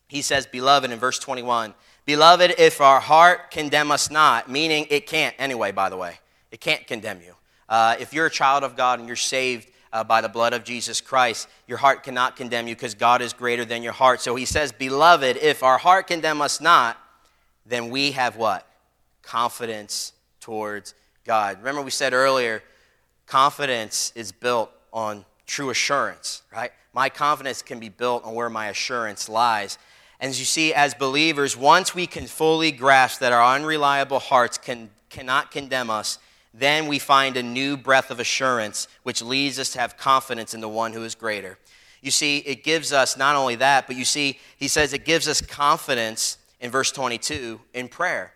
He 0.07 0.21
says, 0.21 0.45
Beloved, 0.45 0.91
in 0.91 0.99
verse 0.99 1.19
21, 1.19 1.73
Beloved, 2.05 2.55
if 2.57 2.81
our 2.81 2.99
heart 2.99 3.51
condemn 3.51 3.91
us 3.91 4.09
not, 4.09 4.49
meaning 4.49 4.87
it 4.89 5.05
can't 5.05 5.35
anyway, 5.39 5.71
by 5.71 5.89
the 5.89 5.95
way, 5.95 6.19
it 6.51 6.59
can't 6.59 6.85
condemn 6.85 7.21
you. 7.21 7.35
Uh, 7.69 7.95
if 7.99 8.13
you're 8.13 8.25
a 8.25 8.31
child 8.31 8.63
of 8.63 8.75
God 8.75 8.99
and 8.99 9.07
you're 9.07 9.15
saved, 9.15 9.70
uh, 9.93 10.03
by 10.03 10.21
the 10.21 10.29
blood 10.29 10.53
of 10.53 10.63
Jesus 10.63 11.01
Christ. 11.01 11.47
Your 11.67 11.77
heart 11.77 12.03
cannot 12.03 12.35
condemn 12.35 12.67
you 12.67 12.75
because 12.75 12.95
God 12.95 13.21
is 13.21 13.33
greater 13.33 13.65
than 13.65 13.83
your 13.83 13.93
heart. 13.93 14.21
So 14.21 14.35
he 14.35 14.45
says, 14.45 14.71
Beloved, 14.71 15.37
if 15.37 15.63
our 15.63 15.77
heart 15.77 16.07
condemn 16.07 16.41
us 16.41 16.61
not, 16.61 16.97
then 17.65 17.89
we 17.89 18.11
have 18.11 18.35
what? 18.35 18.67
Confidence 19.21 20.13
towards 20.39 20.93
God. 21.25 21.59
Remember, 21.59 21.81
we 21.81 21.91
said 21.91 22.13
earlier, 22.13 22.63
confidence 23.27 24.11
is 24.15 24.31
built 24.31 24.71
on 24.91 25.25
true 25.45 25.69
assurance, 25.69 26.41
right? 26.53 26.71
My 26.93 27.09
confidence 27.09 27.61
can 27.61 27.79
be 27.79 27.89
built 27.89 28.25
on 28.25 28.33
where 28.33 28.49
my 28.49 28.67
assurance 28.67 29.29
lies. 29.29 29.77
And 30.19 30.29
as 30.29 30.39
you 30.39 30.45
see, 30.45 30.73
as 30.73 30.93
believers, 30.93 31.55
once 31.55 31.95
we 31.95 32.07
can 32.07 32.27
fully 32.27 32.71
grasp 32.71 33.19
that 33.21 33.33
our 33.33 33.55
unreliable 33.55 34.19
hearts 34.19 34.57
can, 34.57 34.89
cannot 35.09 35.51
condemn 35.51 35.89
us, 35.89 36.19
then 36.53 36.87
we 36.87 36.99
find 36.99 37.37
a 37.37 37.43
new 37.43 37.77
breath 37.77 38.11
of 38.11 38.19
assurance, 38.19 38.87
which 39.03 39.21
leads 39.21 39.57
us 39.57 39.71
to 39.71 39.79
have 39.79 39.97
confidence 39.97 40.53
in 40.53 40.61
the 40.61 40.69
one 40.69 40.93
who 40.93 41.03
is 41.03 41.15
greater. 41.15 41.57
You 42.01 42.11
see, 42.11 42.39
it 42.39 42.63
gives 42.63 42.91
us 42.91 43.15
not 43.15 43.35
only 43.35 43.55
that, 43.55 43.87
but 43.87 43.95
you 43.95 44.05
see, 44.05 44.39
he 44.57 44.67
says 44.67 44.91
it 44.91 45.05
gives 45.05 45.27
us 45.27 45.39
confidence 45.39 46.37
in 46.59 46.71
verse 46.71 46.91
22 46.91 47.61
in 47.73 47.87
prayer. 47.87 48.33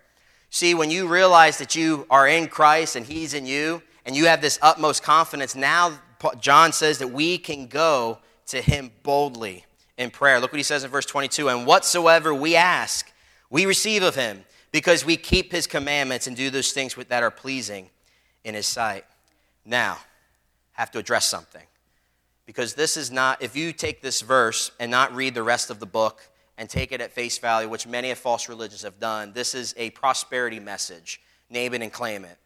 See, 0.49 0.73
when 0.73 0.91
you 0.91 1.07
realize 1.07 1.57
that 1.57 1.75
you 1.75 2.05
are 2.09 2.27
in 2.27 2.47
Christ 2.47 2.95
and 2.95 3.05
he's 3.05 3.33
in 3.33 3.45
you, 3.45 3.81
and 4.05 4.15
you 4.15 4.27
have 4.27 4.39
this 4.39 4.59
utmost 4.61 5.03
confidence, 5.03 5.55
now 5.55 5.99
John 6.39 6.71
says 6.71 6.99
that 6.99 7.07
we 7.07 7.37
can 7.37 7.67
go 7.67 8.19
to 8.47 8.61
him 8.61 8.91
boldly 9.03 9.65
in 9.97 10.11
prayer. 10.11 10.39
Look 10.39 10.51
what 10.51 10.57
he 10.57 10.63
says 10.63 10.83
in 10.83 10.91
verse 10.91 11.05
22 11.05 11.49
And 11.49 11.65
whatsoever 11.65 12.33
we 12.33 12.55
ask, 12.55 13.11
we 13.49 13.65
receive 13.65 14.03
of 14.03 14.15
him, 14.15 14.45
because 14.71 15.03
we 15.03 15.17
keep 15.17 15.51
his 15.51 15.67
commandments 15.67 16.27
and 16.27 16.37
do 16.37 16.49
those 16.49 16.71
things 16.71 16.95
that 16.95 17.23
are 17.23 17.31
pleasing 17.31 17.89
in 18.45 18.53
his 18.53 18.65
sight. 18.65 19.03
Now, 19.65 19.97
have 20.71 20.91
to 20.91 20.99
address 20.99 21.25
something. 21.25 21.63
Because 22.45 22.75
this 22.75 22.95
is 22.95 23.11
not, 23.11 23.41
if 23.41 23.55
you 23.55 23.73
take 23.73 24.01
this 24.01 24.21
verse 24.21 24.71
and 24.79 24.89
not 24.91 25.13
read 25.13 25.33
the 25.33 25.43
rest 25.43 25.69
of 25.69 25.79
the 25.79 25.85
book 25.85 26.21
and 26.57 26.69
take 26.69 26.91
it 26.91 27.01
at 27.01 27.11
face 27.11 27.37
value, 27.37 27.67
which 27.67 27.87
many 27.87 28.11
of 28.11 28.17
false 28.17 28.47
religions 28.47 28.83
have 28.83 28.99
done, 28.99 29.33
this 29.33 29.55
is 29.55 29.73
a 29.77 29.89
prosperity 29.89 30.59
message. 30.59 31.19
Name 31.49 31.73
it 31.73 31.81
and 31.81 31.91
claim 31.91 32.23
it. 32.23 32.37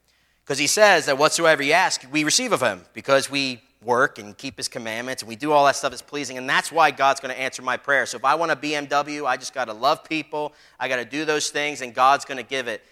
Because 0.44 0.58
he 0.58 0.68
says 0.68 1.06
that 1.06 1.18
whatsoever 1.18 1.62
you 1.62 1.74
ask, 1.74 2.04
we 2.12 2.24
receive 2.24 2.54
of 2.54 2.62
him, 2.62 2.82
because 2.94 3.30
we 3.30 3.62
work 3.84 4.20
and 4.20 4.38
keep 4.38 4.58
his 4.58 4.68
commandments 4.68 5.22
and 5.22 5.30
we 5.30 5.36
do 5.36 5.52
all 5.52 5.66
that 5.66 5.76
stuff 5.76 5.92
that's 5.92 6.02
pleasing. 6.02 6.38
And 6.38 6.50
that's 6.50 6.72
why 6.72 6.92
God's 6.92 7.20
going 7.20 7.34
to 7.34 7.40
answer 7.40 7.62
my 7.62 7.78
prayer. 7.78 8.06
So 8.06 8.18
if 8.18 8.26
I 8.26 8.36
want 8.36 8.52
a 8.52 8.56
BMW, 8.56 9.26
I 9.26 9.38
just 9.38 9.54
got 9.54 9.66
to 9.66 9.74
love 9.74 10.04
people, 10.04 10.54
I 10.80 10.88
got 10.88 10.98
to 10.98 11.06
do 11.06 11.24
those 11.26 11.50
things, 11.50 11.82
and 11.82 11.94
God's 11.94 12.26
going 12.26 12.38
to 12.38 12.44
give 12.44 12.68
it. 12.68 12.84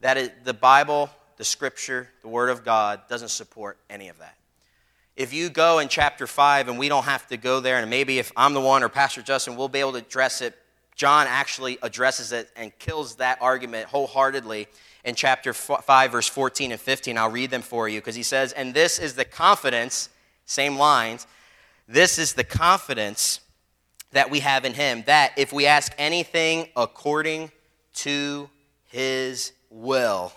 That 0.00 0.16
is, 0.16 0.30
the 0.44 0.54
Bible 0.54 1.10
the 1.36 1.44
scripture, 1.44 2.08
the 2.22 2.28
word 2.28 2.48
of 2.48 2.64
God, 2.64 3.02
doesn't 3.08 3.28
support 3.28 3.78
any 3.90 4.08
of 4.08 4.18
that. 4.18 4.36
If 5.16 5.32
you 5.32 5.48
go 5.48 5.78
in 5.78 5.88
chapter 5.88 6.26
5, 6.26 6.68
and 6.68 6.78
we 6.78 6.88
don't 6.88 7.04
have 7.04 7.26
to 7.28 7.36
go 7.36 7.60
there, 7.60 7.78
and 7.78 7.88
maybe 7.88 8.18
if 8.18 8.32
I'm 8.36 8.52
the 8.52 8.60
one 8.60 8.82
or 8.82 8.88
Pastor 8.88 9.22
Justin, 9.22 9.56
we'll 9.56 9.68
be 9.68 9.78
able 9.78 9.92
to 9.92 9.98
address 9.98 10.40
it. 10.40 10.56
John 10.96 11.26
actually 11.28 11.78
addresses 11.82 12.32
it 12.32 12.50
and 12.56 12.76
kills 12.78 13.16
that 13.16 13.38
argument 13.40 13.86
wholeheartedly 13.86 14.66
in 15.04 15.14
chapter 15.14 15.52
5, 15.52 16.12
verse 16.12 16.26
14 16.26 16.72
and 16.72 16.80
15. 16.80 17.16
I'll 17.16 17.30
read 17.30 17.50
them 17.50 17.62
for 17.62 17.88
you 17.88 18.00
because 18.00 18.16
he 18.16 18.22
says, 18.22 18.52
And 18.52 18.74
this 18.74 18.98
is 18.98 19.14
the 19.14 19.24
confidence, 19.24 20.08
same 20.46 20.76
lines, 20.76 21.26
this 21.86 22.18
is 22.18 22.32
the 22.32 22.44
confidence 22.44 23.40
that 24.12 24.30
we 24.30 24.40
have 24.40 24.64
in 24.64 24.74
him, 24.74 25.04
that 25.06 25.32
if 25.36 25.52
we 25.52 25.66
ask 25.66 25.92
anything 25.98 26.68
according 26.76 27.50
to 27.94 28.48
his 28.86 29.52
will, 29.70 30.32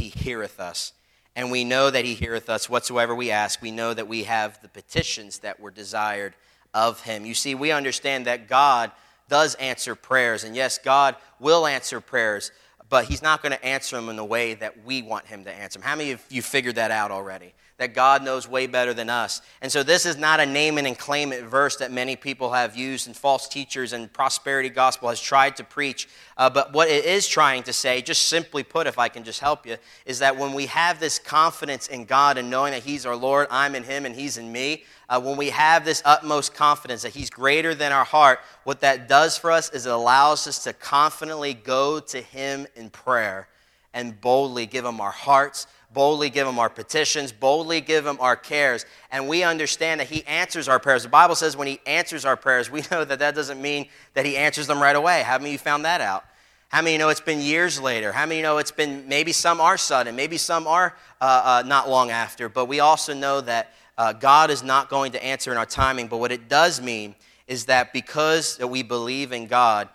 he 0.00 0.08
heareth 0.08 0.58
us. 0.58 0.92
And 1.36 1.50
we 1.50 1.62
know 1.62 1.90
that 1.90 2.04
he 2.04 2.14
heareth 2.14 2.50
us 2.50 2.68
whatsoever 2.68 3.14
we 3.14 3.30
ask. 3.30 3.62
We 3.62 3.70
know 3.70 3.94
that 3.94 4.08
we 4.08 4.24
have 4.24 4.60
the 4.62 4.68
petitions 4.68 5.38
that 5.40 5.60
were 5.60 5.70
desired 5.70 6.34
of 6.74 7.02
him. 7.02 7.24
You 7.24 7.34
see, 7.34 7.54
we 7.54 7.70
understand 7.70 8.26
that 8.26 8.48
God 8.48 8.90
does 9.28 9.54
answer 9.56 9.94
prayers. 9.94 10.42
And 10.42 10.56
yes, 10.56 10.78
God 10.78 11.14
will 11.38 11.66
answer 11.66 12.00
prayers, 12.00 12.50
but 12.88 13.04
he's 13.04 13.22
not 13.22 13.42
going 13.42 13.52
to 13.52 13.64
answer 13.64 13.96
them 13.96 14.08
in 14.08 14.16
the 14.16 14.24
way 14.24 14.54
that 14.54 14.84
we 14.84 15.02
want 15.02 15.26
him 15.26 15.44
to 15.44 15.52
answer 15.52 15.78
them. 15.78 15.86
How 15.86 15.94
many 15.94 16.10
of 16.10 16.22
you 16.28 16.42
figured 16.42 16.74
that 16.74 16.90
out 16.90 17.12
already? 17.12 17.54
That 17.80 17.94
God 17.94 18.22
knows 18.22 18.46
way 18.46 18.66
better 18.66 18.92
than 18.92 19.08
us. 19.08 19.40
And 19.62 19.72
so 19.72 19.82
this 19.82 20.04
is 20.04 20.18
not 20.18 20.38
a 20.38 20.44
name 20.44 20.76
and 20.76 20.98
claim 20.98 21.32
it 21.32 21.44
verse 21.44 21.76
that 21.76 21.90
many 21.90 22.14
people 22.14 22.52
have 22.52 22.76
used 22.76 23.06
and 23.06 23.16
false 23.16 23.48
teachers 23.48 23.94
and 23.94 24.12
prosperity 24.12 24.68
gospel 24.68 25.08
has 25.08 25.18
tried 25.18 25.56
to 25.56 25.64
preach. 25.64 26.06
Uh, 26.36 26.50
but 26.50 26.74
what 26.74 26.90
it 26.90 27.06
is 27.06 27.26
trying 27.26 27.62
to 27.62 27.72
say, 27.72 28.02
just 28.02 28.24
simply 28.28 28.62
put, 28.62 28.86
if 28.86 28.98
I 28.98 29.08
can 29.08 29.24
just 29.24 29.40
help 29.40 29.66
you, 29.66 29.78
is 30.04 30.18
that 30.18 30.36
when 30.36 30.52
we 30.52 30.66
have 30.66 31.00
this 31.00 31.18
confidence 31.18 31.88
in 31.88 32.04
God 32.04 32.36
and 32.36 32.50
knowing 32.50 32.72
that 32.72 32.82
He's 32.82 33.06
our 33.06 33.16
Lord, 33.16 33.46
I'm 33.50 33.74
in 33.74 33.84
Him 33.84 34.04
and 34.04 34.14
He's 34.14 34.36
in 34.36 34.52
me, 34.52 34.84
uh, 35.08 35.18
when 35.18 35.38
we 35.38 35.48
have 35.48 35.82
this 35.82 36.02
utmost 36.04 36.52
confidence 36.52 37.00
that 37.00 37.14
He's 37.14 37.30
greater 37.30 37.74
than 37.74 37.92
our 37.92 38.04
heart, 38.04 38.40
what 38.64 38.82
that 38.82 39.08
does 39.08 39.38
for 39.38 39.50
us 39.50 39.70
is 39.70 39.86
it 39.86 39.92
allows 39.92 40.46
us 40.46 40.64
to 40.64 40.74
confidently 40.74 41.54
go 41.54 41.98
to 41.98 42.20
Him 42.20 42.66
in 42.76 42.90
prayer 42.90 43.48
and 43.94 44.20
boldly 44.20 44.66
give 44.66 44.84
Him 44.84 45.00
our 45.00 45.10
hearts 45.10 45.66
boldly 45.92 46.30
give 46.30 46.46
him 46.46 46.58
our 46.58 46.70
petitions, 46.70 47.32
boldly 47.32 47.80
give 47.80 48.06
him 48.06 48.18
our 48.20 48.36
cares. 48.36 48.86
And 49.10 49.28
we 49.28 49.42
understand 49.42 50.00
that 50.00 50.08
he 50.08 50.24
answers 50.26 50.68
our 50.68 50.78
prayers. 50.78 51.02
The 51.02 51.08
Bible 51.08 51.34
says 51.34 51.56
when 51.56 51.66
he 51.66 51.80
answers 51.86 52.24
our 52.24 52.36
prayers, 52.36 52.70
we 52.70 52.82
know 52.90 53.04
that 53.04 53.18
that 53.18 53.34
doesn't 53.34 53.60
mean 53.60 53.88
that 54.14 54.24
he 54.24 54.36
answers 54.36 54.66
them 54.66 54.80
right 54.80 54.96
away. 54.96 55.22
How 55.22 55.38
many 55.38 55.50
of 55.50 55.52
you 55.52 55.58
found 55.58 55.84
that 55.84 56.00
out? 56.00 56.24
How 56.68 56.82
many 56.82 56.98
know 56.98 57.08
it's 57.08 57.20
been 57.20 57.40
years 57.40 57.80
later? 57.80 58.12
How 58.12 58.26
many 58.26 58.42
know 58.42 58.58
it's 58.58 58.70
been 58.70 59.08
maybe 59.08 59.32
some 59.32 59.60
are 59.60 59.76
sudden, 59.76 60.14
maybe 60.14 60.36
some 60.36 60.68
are 60.68 60.94
uh, 61.20 61.62
uh, 61.64 61.68
not 61.68 61.88
long 61.88 62.10
after? 62.10 62.48
But 62.48 62.66
we 62.66 62.78
also 62.78 63.12
know 63.12 63.40
that 63.40 63.72
uh, 63.98 64.12
God 64.12 64.50
is 64.50 64.62
not 64.62 64.88
going 64.88 65.12
to 65.12 65.24
answer 65.24 65.50
in 65.50 65.58
our 65.58 65.66
timing. 65.66 66.06
But 66.06 66.18
what 66.18 66.30
it 66.30 66.48
does 66.48 66.80
mean 66.80 67.16
is 67.48 67.64
that 67.64 67.92
because 67.92 68.60
we 68.60 68.84
believe 68.84 69.32
in 69.32 69.48
God, 69.48 69.88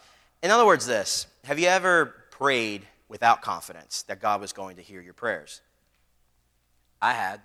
in 0.44 0.52
other 0.52 0.66
words, 0.66 0.86
this 0.86 1.28
have 1.46 1.60
you 1.60 1.68
ever 1.68 2.14
prayed 2.30 2.86
without 3.08 3.42
confidence 3.42 4.04
that 4.04 4.20
God 4.20 4.42
was 4.42 4.52
going 4.52 4.76
to 4.76 4.82
hear 4.82 5.00
your 5.00 5.14
prayers? 5.14 5.62
I 7.06 7.14
had. 7.14 7.42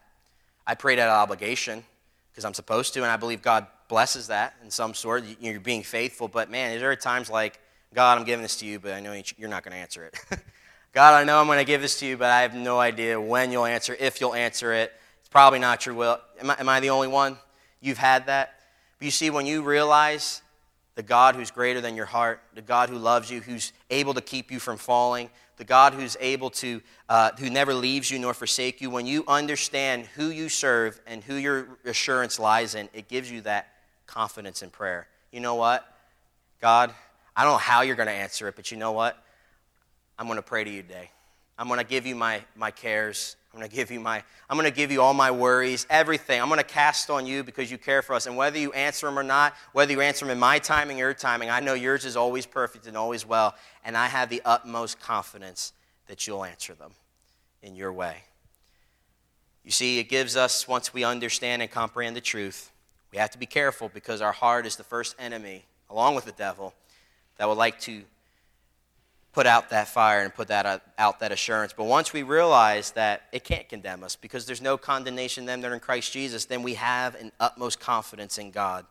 I 0.67 0.75
prayed 0.75 0.99
out 0.99 1.09
of 1.09 1.17
obligation 1.17 1.85
because 2.31 2.47
I'm 2.47 2.55
supposed 2.55 2.95
to, 2.95 3.03
and 3.03 3.11
I 3.11 3.19
believe 3.19 3.43
God 3.43 3.67
blesses 3.89 4.29
that 4.29 4.55
in 4.65 4.71
some 4.71 4.95
sort. 4.95 5.25
You're 5.39 5.61
being 5.61 5.83
faithful, 5.83 6.29
but 6.29 6.51
man, 6.51 6.79
there 6.79 6.91
are 6.91 6.97
times 6.97 7.29
like, 7.29 7.61
God, 7.93 8.17
I'm 8.19 8.25
giving 8.25 8.43
this 8.43 8.57
to 8.57 8.67
you, 8.67 8.79
but 8.79 8.93
I 8.93 9.01
know 9.01 9.21
you're 9.37 9.51
not 9.51 9.63
going 9.63 9.73
to 9.73 9.79
answer 9.79 10.05
it. 10.05 10.15
God, 10.95 11.13
I 11.13 11.25
know 11.25 11.39
I'm 11.39 11.47
going 11.47 11.59
to 11.59 11.65
give 11.65 11.83
this 11.83 11.99
to 12.01 12.07
you, 12.07 12.17
but 12.17 12.31
I 12.31 12.41
have 12.41 12.55
no 12.55 12.81
idea 12.81 13.21
when 13.21 13.53
you'll 13.53 13.67
answer, 13.67 13.95
if 14.01 14.21
you'll 14.21 14.35
answer 14.35 14.73
it. 14.73 14.93
It's 15.21 15.29
probably 15.29 15.59
not 15.59 15.85
your 15.85 15.95
will. 15.95 16.19
Am 16.41 16.51
I, 16.51 16.57
am 16.59 16.69
I 16.69 16.81
the 16.81 16.91
only 16.91 17.09
one? 17.09 17.37
You've 17.83 17.99
had 17.99 18.27
that? 18.27 18.61
But 18.99 19.05
you 19.05 19.11
see, 19.11 19.29
when 19.29 19.45
you 19.45 19.63
realize 19.63 20.41
the 20.95 21.03
God 21.03 21.35
who's 21.35 21.51
greater 21.51 21.83
than 21.83 21.97
your 21.97 22.07
heart, 22.07 22.41
the 22.55 22.63
God 22.63 22.89
who 22.89 22.97
loves 22.97 23.31
you, 23.31 23.41
who's 23.41 23.75
able 23.91 24.15
to 24.15 24.23
keep 24.23 24.51
you 24.51 24.59
from 24.59 24.79
falling, 24.79 25.29
the 25.61 25.65
God 25.67 25.93
who's 25.93 26.17
able 26.21 26.49
to, 26.49 26.81
uh, 27.11 27.33
who 27.39 27.51
never 27.51 27.75
leaves 27.75 28.11
you 28.11 28.19
nor 28.19 28.33
forsake 28.33 28.81
you, 28.81 28.89
when 28.89 29.07
you 29.07 29.25
understand 29.29 30.07
who 30.07 30.31
you 30.31 30.49
serve 30.49 30.99
and 31.07 31.23
who 31.23 31.35
your 31.35 31.69
assurance 31.85 32.39
lies 32.39 32.75
in, 32.75 32.89
it 32.95 33.09
gives 33.09 33.31
you 33.31 33.43
that 33.43 33.69
confidence 34.07 34.63
in 34.63 34.71
prayer. 34.71 35.07
You 35.31 35.41
know 35.41 35.57
what? 35.57 35.87
God, 36.63 36.95
I 37.37 37.45
don't 37.45 37.53
know 37.53 37.59
how 37.59 37.83
you're 37.83 37.95
going 37.95 38.09
to 38.09 38.13
answer 38.13 38.49
it, 38.49 38.57
but 38.57 38.71
you 38.71 38.79
know 38.79 38.93
what? 38.93 39.23
I'm 40.19 40.27
going 40.29 40.39
to 40.39 40.43
pray 40.43 40.65
to 40.65 40.71
you 40.71 40.81
today. 40.81 41.11
I'm 41.59 41.69
going 41.69 41.79
to 41.79 41.85
give 41.85 42.07
you 42.07 42.17
my, 42.17 42.43
my 42.57 42.71
cares. 42.71 43.37
I'm 43.53 43.59
going 43.59 43.69
to 43.69 43.75
give 43.75 43.91
you 43.91 43.99
my 43.99 44.23
I'm 44.49 44.57
going 44.57 44.71
to 44.71 44.75
give 44.75 44.93
you 44.93 45.03
all 45.03 45.15
my 45.15 45.31
worries, 45.31 45.87
everything. 45.91 46.41
I'm 46.41 46.49
going 46.49 46.59
to 46.59 46.65
cast 46.65 47.11
on 47.11 47.27
you 47.27 47.43
because 47.43 47.71
you 47.71 47.79
care 47.79 48.03
for 48.03 48.15
us. 48.15 48.27
And 48.27 48.37
whether 48.37 48.59
you 48.59 48.73
answer 48.73 49.07
them 49.07 49.19
or 49.19 49.23
not, 49.23 49.55
whether 49.73 49.93
you 49.93 50.01
answer 50.01 50.25
them 50.25 50.33
in 50.33 50.39
my 50.39 50.59
timing 50.59 50.99
or 50.99 51.07
your 51.07 51.15
timing, 51.15 51.51
I 51.51 51.61
know 51.61 51.75
yours 51.75 52.05
is 52.05 52.17
always 52.17 52.47
perfect 52.47 52.87
and 52.87 52.97
always 52.97 53.27
well, 53.27 53.55
and 53.85 53.97
I 53.97 54.07
have 54.07 54.29
the 54.29 54.43
utmost 54.45 55.01
confidence 55.01 55.73
that 56.07 56.27
you'll 56.27 56.45
answer 56.45 56.75
them 56.75 56.93
in 57.63 57.77
your 57.77 57.93
way. 57.93 58.25
You 59.65 59.71
see, 59.71 59.99
it 59.99 60.09
gives 60.09 60.37
us 60.37 60.67
once 60.67 60.95
we 60.95 61.05
understand 61.05 61.63
and 61.63 61.71
comprehend 61.71 62.17
the 62.17 62.21
truth, 62.21 62.71
we 63.13 63.19
have 63.19 63.31
to 63.31 63.39
be 63.39 63.47
careful 63.47 63.89
because 63.93 64.21
our 64.21 64.33
heart 64.33 64.67
is 64.67 64.77
the 64.77 64.85
first 64.85 65.15
enemy 65.19 65.65
along 65.89 66.15
with 66.15 66.25
the 66.25 66.33
devil 66.33 66.75
that 67.37 67.49
would 67.49 67.59
like 67.59 67.81
to 67.81 68.03
put 69.33 69.47
out 69.47 69.71
that 69.71 69.89
fire 69.89 70.23
and 70.23 70.35
put 70.35 70.49
that 70.49 70.67
uh, 70.67 70.79
out 70.99 71.21
that 71.21 71.33
assurance. 71.33 71.73
But 71.73 71.85
once 71.85 72.13
we 72.13 72.23
realize 72.23 72.93
that 72.93 73.23
it 73.33 73.45
can't 73.45 73.69
condemn 73.69 74.03
us 74.03 74.17
because 74.17 74.47
there's 74.47 74.61
no 74.61 74.77
condemnation 74.77 75.45
them 75.45 75.61
that 75.61 75.71
are 75.71 75.75
in 75.75 75.81
Christ 75.81 76.13
Jesus, 76.13 76.47
then 76.47 76.63
we 76.63 76.75
have 76.75 77.15
an 77.15 77.33
utmost 77.39 77.81
confidence 77.81 78.39
in 78.39 78.51
God. 78.51 78.85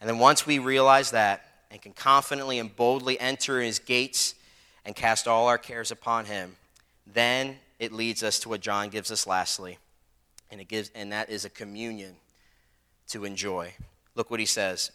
And 0.00 0.08
then 0.08 0.18
once 0.18 0.46
we 0.46 0.58
realize 0.58 1.10
that 1.10 1.44
and 1.70 1.82
can 1.82 1.92
confidently 1.92 2.58
and 2.58 2.74
boldly 2.74 3.18
enter 3.18 3.60
his 3.60 3.78
gates 3.78 4.34
and 4.84 4.94
cast 4.94 5.26
all 5.26 5.48
our 5.48 5.58
cares 5.58 5.90
upon 5.90 6.24
him, 6.26 6.56
then 7.06 7.56
it 7.78 7.92
leads 7.92 8.22
us 8.22 8.38
to 8.40 8.48
what 8.48 8.60
John 8.60 8.88
gives 8.88 9.10
us 9.10 9.26
lastly. 9.26 9.78
And 10.50 10.60
it 10.60 10.68
gives 10.68 10.90
and 10.94 11.12
that 11.12 11.30
is 11.30 11.44
a 11.44 11.50
communion 11.50 12.14
to 13.08 13.24
enjoy. 13.24 13.74
Look 14.14 14.30
what 14.30 14.40
he 14.40 14.46
says 14.46 14.92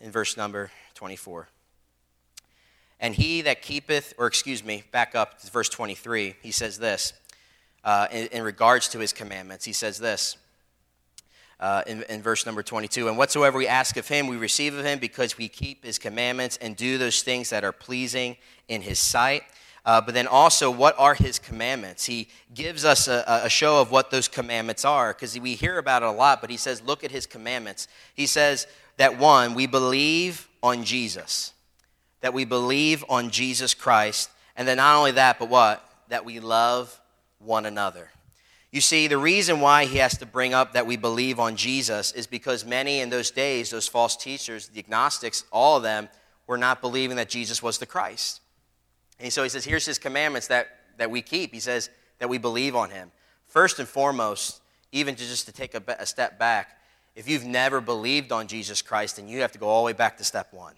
in 0.00 0.10
verse 0.10 0.36
number 0.36 0.70
24. 0.94 1.48
And 3.00 3.14
he 3.14 3.42
that 3.42 3.62
keepeth, 3.62 4.14
or 4.18 4.26
excuse 4.26 4.64
me, 4.64 4.82
back 4.90 5.14
up 5.14 5.40
to 5.40 5.50
verse 5.50 5.68
23, 5.68 6.34
he 6.42 6.50
says 6.50 6.78
this 6.78 7.12
uh, 7.84 8.08
in, 8.10 8.26
in, 8.28 8.42
regards 8.42 8.88
to 8.88 8.98
his 8.98 9.12
commandments. 9.12 9.64
He 9.64 9.72
says 9.72 9.98
this 9.98 10.36
uh, 11.60 11.82
in, 11.86 12.02
in 12.04 12.22
verse 12.22 12.44
number 12.44 12.62
22 12.62 13.08
And 13.08 13.16
whatsoever 13.16 13.58
we 13.58 13.68
ask 13.68 13.96
of 13.96 14.08
him, 14.08 14.26
we 14.26 14.36
receive 14.36 14.74
of 14.74 14.84
him 14.84 14.98
because 14.98 15.38
we 15.38 15.48
keep 15.48 15.84
his 15.84 15.98
commandments 15.98 16.58
and 16.60 16.76
do 16.76 16.98
those 16.98 17.22
things 17.22 17.50
that 17.50 17.64
are 17.64 17.72
pleasing 17.72 18.36
in 18.66 18.82
his 18.82 18.98
sight. 18.98 19.42
Uh, 19.84 20.00
but 20.00 20.12
then 20.12 20.26
also, 20.26 20.70
what 20.70 20.94
are 20.98 21.14
his 21.14 21.38
commandments? 21.38 22.04
He 22.04 22.28
gives 22.52 22.84
us 22.84 23.08
a, 23.08 23.24
a 23.44 23.48
show 23.48 23.80
of 23.80 23.90
what 23.90 24.10
those 24.10 24.28
commandments 24.28 24.84
are 24.84 25.14
because 25.14 25.38
we 25.38 25.54
hear 25.54 25.78
about 25.78 26.02
it 26.02 26.08
a 26.08 26.12
lot, 26.12 26.40
but 26.40 26.50
he 26.50 26.56
says, 26.56 26.82
look 26.82 27.04
at 27.04 27.10
his 27.10 27.26
commandments. 27.26 27.88
He 28.12 28.26
says 28.26 28.66
that 28.96 29.18
one, 29.18 29.54
we 29.54 29.66
believe 29.66 30.48
on 30.62 30.84
Jesus 30.84 31.54
that 32.20 32.34
we 32.34 32.44
believe 32.44 33.04
on 33.08 33.30
Jesus 33.30 33.74
Christ, 33.74 34.30
and 34.56 34.66
then 34.66 34.78
not 34.78 34.96
only 34.96 35.12
that, 35.12 35.38
but 35.38 35.48
what? 35.48 35.88
That 36.08 36.24
we 36.24 36.40
love 36.40 37.00
one 37.38 37.66
another. 37.66 38.10
You 38.70 38.80
see, 38.82 39.06
the 39.06 39.16
reason 39.16 39.60
why 39.60 39.86
he 39.86 39.98
has 39.98 40.18
to 40.18 40.26
bring 40.26 40.52
up 40.52 40.74
that 40.74 40.86
we 40.86 40.96
believe 40.96 41.40
on 41.40 41.56
Jesus 41.56 42.12
is 42.12 42.26
because 42.26 42.66
many 42.66 43.00
in 43.00 43.08
those 43.08 43.30
days, 43.30 43.70
those 43.70 43.88
false 43.88 44.16
teachers, 44.16 44.68
the 44.68 44.78
agnostics, 44.78 45.44
all 45.50 45.76
of 45.78 45.82
them, 45.82 46.08
were 46.46 46.58
not 46.58 46.80
believing 46.80 47.16
that 47.16 47.30
Jesus 47.30 47.62
was 47.62 47.78
the 47.78 47.86
Christ. 47.86 48.40
And 49.18 49.32
so 49.32 49.42
he 49.42 49.48
says, 49.48 49.64
here's 49.64 49.86
his 49.86 49.98
commandments 49.98 50.48
that, 50.48 50.68
that 50.98 51.10
we 51.10 51.22
keep. 51.22 51.52
He 51.52 51.60
says 51.60 51.88
that 52.18 52.28
we 52.28 52.38
believe 52.38 52.76
on 52.76 52.90
him. 52.90 53.10
First 53.46 53.78
and 53.78 53.88
foremost, 53.88 54.60
even 54.92 55.14
to 55.14 55.24
just 55.24 55.46
to 55.46 55.52
take 55.52 55.74
a, 55.74 55.82
a 55.98 56.06
step 56.06 56.38
back, 56.38 56.78
if 57.16 57.28
you've 57.28 57.44
never 57.44 57.80
believed 57.80 58.32
on 58.32 58.46
Jesus 58.46 58.82
Christ, 58.82 59.16
then 59.16 59.28
you 59.28 59.40
have 59.40 59.52
to 59.52 59.58
go 59.58 59.68
all 59.68 59.82
the 59.82 59.86
way 59.86 59.92
back 59.92 60.18
to 60.18 60.24
step 60.24 60.52
one. 60.52 60.74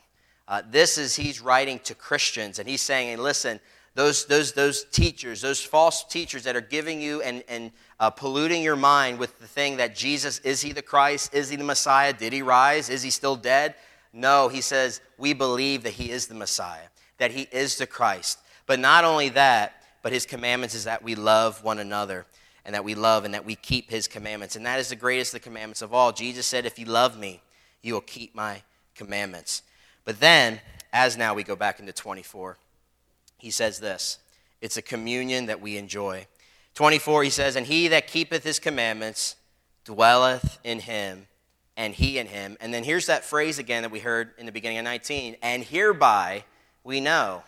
Uh, 0.51 0.63
this 0.69 0.99
is, 0.99 1.15
he's 1.15 1.41
writing 1.41 1.79
to 1.79 1.95
Christians, 1.95 2.59
and 2.59 2.69
he's 2.69 2.83
saying, 2.83 3.09
hey, 3.09 3.17
listen, 3.17 3.61
those, 3.95 4.27
those, 4.27 4.53
those 4.53 4.83
teachers, 4.83 5.41
those 5.41 5.63
false 5.63 6.03
teachers 6.03 6.43
that 6.43 6.57
are 6.57 6.61
giving 6.61 7.01
you 7.01 7.23
and, 7.23 7.45
and 7.49 7.71
uh, 8.01 8.11
polluting 8.11 8.61
your 8.61 8.75
mind 8.75 9.21
with 9.21 9.39
the 9.39 9.47
thing 9.47 9.77
that 9.77 9.95
Jesus, 9.95 10.41
is 10.41 10.61
he 10.61 10.73
the 10.73 10.83
Christ? 10.83 11.33
Is 11.33 11.51
he 11.51 11.57
the 11.57 11.63
Messiah? 11.63 12.13
Did 12.13 12.33
he 12.33 12.43
rise? 12.43 12.91
Is 12.91 13.03
he 13.03 13.11
still 13.11 13.37
dead? 13.37 13.77
No, 14.13 14.49
he 14.49 14.61
says, 14.61 15.01
we 15.19 15.35
believe 15.35 15.85
that 15.85 15.93
he 15.93 16.11
is 16.11 16.27
the 16.27 16.35
Messiah, 16.35 16.89
that 17.19 17.31
he 17.31 17.47
is 17.53 17.79
the 17.79 17.87
Christ. 17.87 18.41
But 18.67 18.81
not 18.81 19.05
only 19.05 19.29
that, 19.31 19.85
but 20.03 20.13
his 20.13 20.27
commandments 20.27 20.75
is 20.75 20.85
that 20.85 21.05
we 21.05 21.15
love 21.15 21.63
one 21.63 21.79
another 21.79 22.27
and 22.65 22.75
that 22.75 22.85
we 22.85 22.97
love 22.97 23.25
and 23.25 23.35
that 23.35 23.45
we 23.45 23.55
keep 23.55 23.89
his 23.89 24.09
commandments. 24.09 24.57
And 24.57 24.67
that 24.67 24.81
is 24.81 24.89
the 24.89 24.97
greatest 24.97 25.33
of 25.33 25.41
the 25.41 25.45
commandments 25.49 25.81
of 25.81 25.95
all. 25.95 26.11
Jesus 26.11 26.45
said, 26.45 26.67
if 26.67 26.77
you 26.77 26.87
love 26.87 27.17
me, 27.17 27.41
you 27.83 27.95
will 27.95 28.01
keep 28.01 28.35
my 28.35 28.63
commandments. 28.97 29.63
But 30.05 30.21
then, 30.21 30.61
as 30.93 31.17
now 31.17 31.35
we 31.35 31.43
go 31.43 31.57
back 31.57 31.81
into 31.81 31.93
24, 31.93 32.57
he 33.39 33.51
says 33.51 33.81
this 33.81 34.19
it's 34.61 34.77
a 34.77 34.83
communion 34.83 35.47
that 35.47 35.61
we 35.61 35.77
enjoy. 35.77 36.27
24, 36.75 37.25
he 37.25 37.31
says, 37.31 37.57
And 37.57 37.67
he 37.67 37.89
that 37.89 38.07
keepeth 38.07 38.45
his 38.45 38.59
commandments 38.59 39.37
dwelleth 39.85 40.59
in 40.63 40.81
him, 40.81 41.27
and 41.77 41.95
he 41.95 42.19
in 42.19 42.27
him. 42.27 42.57
And 42.61 42.73
then 42.73 42.85
here's 42.85 43.07
that 43.07 43.25
phrase 43.25 43.59
again 43.59 43.83
that 43.83 43.91
we 43.91 44.01
heard 44.01 44.31
in 44.39 44.47
the 44.47 44.53
beginning 44.53 44.79
of 44.79 44.85
19 44.85 45.37
and 45.43 45.63
hereby 45.63 46.45
we 46.85 47.01
know. 47.01 47.43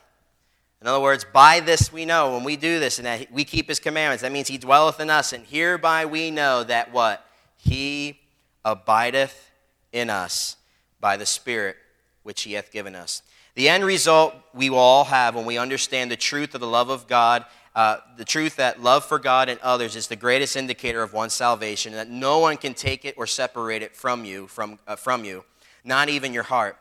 In 0.80 0.88
other 0.88 1.00
words, 1.00 1.24
by 1.24 1.60
this 1.60 1.92
we 1.92 2.04
know, 2.04 2.34
when 2.34 2.42
we 2.42 2.56
do 2.56 2.80
this 2.80 2.98
and 2.98 3.06
that 3.06 3.30
we 3.30 3.44
keep 3.44 3.68
his 3.68 3.78
commandments, 3.78 4.22
that 4.22 4.32
means 4.32 4.48
he 4.48 4.58
dwelleth 4.58 4.98
in 4.98 5.10
us. 5.10 5.32
And 5.32 5.46
hereby 5.46 6.06
we 6.06 6.30
know 6.30 6.64
that 6.64 6.92
what? 6.92 7.24
He 7.56 8.18
abideth 8.64 9.50
in 9.92 10.10
us 10.10 10.56
by 10.98 11.16
the 11.16 11.26
Spirit 11.26 11.76
which 12.22 12.42
he 12.42 12.52
hath 12.54 12.70
given 12.70 12.94
us. 12.94 13.22
The 13.54 13.68
end 13.68 13.84
result 13.84 14.34
we 14.54 14.70
will 14.70 14.78
all 14.78 15.04
have 15.04 15.34
when 15.34 15.44
we 15.44 15.58
understand 15.58 16.10
the 16.10 16.16
truth 16.16 16.54
of 16.54 16.60
the 16.60 16.66
love 16.66 16.88
of 16.88 17.06
God, 17.06 17.44
uh, 17.74 17.98
the 18.16 18.24
truth 18.24 18.56
that 18.56 18.82
love 18.82 19.04
for 19.04 19.18
God 19.18 19.48
and 19.48 19.60
others 19.60 19.96
is 19.96 20.06
the 20.06 20.16
greatest 20.16 20.56
indicator 20.56 21.02
of 21.02 21.12
one's 21.12 21.32
salvation, 21.32 21.92
and 21.92 22.00
that 22.00 22.10
no 22.10 22.38
one 22.38 22.56
can 22.56 22.74
take 22.74 23.04
it 23.04 23.14
or 23.16 23.26
separate 23.26 23.82
it 23.82 23.94
from 23.94 24.24
you, 24.24 24.46
from, 24.46 24.78
uh, 24.86 24.96
from 24.96 25.24
you, 25.24 25.44
not 25.84 26.08
even 26.08 26.32
your 26.32 26.42
heart. 26.44 26.76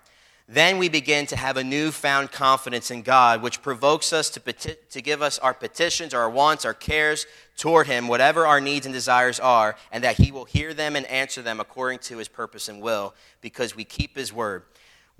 Then 0.48 0.80
we 0.80 0.90
begin 0.90 1.28
to 1.28 1.38
have 1.38 1.56
a 1.56 1.64
newfound 1.64 2.34
confidence 2.34 2.92
in 2.92 3.04
God, 3.04 3.42
which 3.42 3.62
provokes 3.62 4.12
us 4.12 4.30
to, 4.32 4.42
peti- 4.42 4.76
to 4.90 5.02
give 5.02 5.22
us 5.22 5.40
our 5.40 5.54
petitions, 5.54 6.14
our 6.14 6.30
wants, 6.30 6.66
our 6.66 6.74
cares 6.74 7.26
toward 7.56 7.88
Him, 7.88 8.10
whatever 8.10 8.46
our 8.46 8.60
needs 8.60 8.86
and 8.86 8.92
desires 8.92 9.40
are, 9.40 9.78
and 9.94 10.04
that 10.04 10.18
He 10.18 10.30
will 10.30 10.44
hear 10.44 10.74
them 10.74 10.98
and 10.98 11.06
answer 11.06 11.42
them 11.42 11.62
according 11.62 12.00
to 12.00 12.18
His 12.18 12.28
purpose 12.28 12.68
and 12.68 12.82
will, 12.82 13.14
because 13.40 13.78
we 13.78 13.86
keep 13.86 14.18
His 14.18 14.34
word 14.34 14.64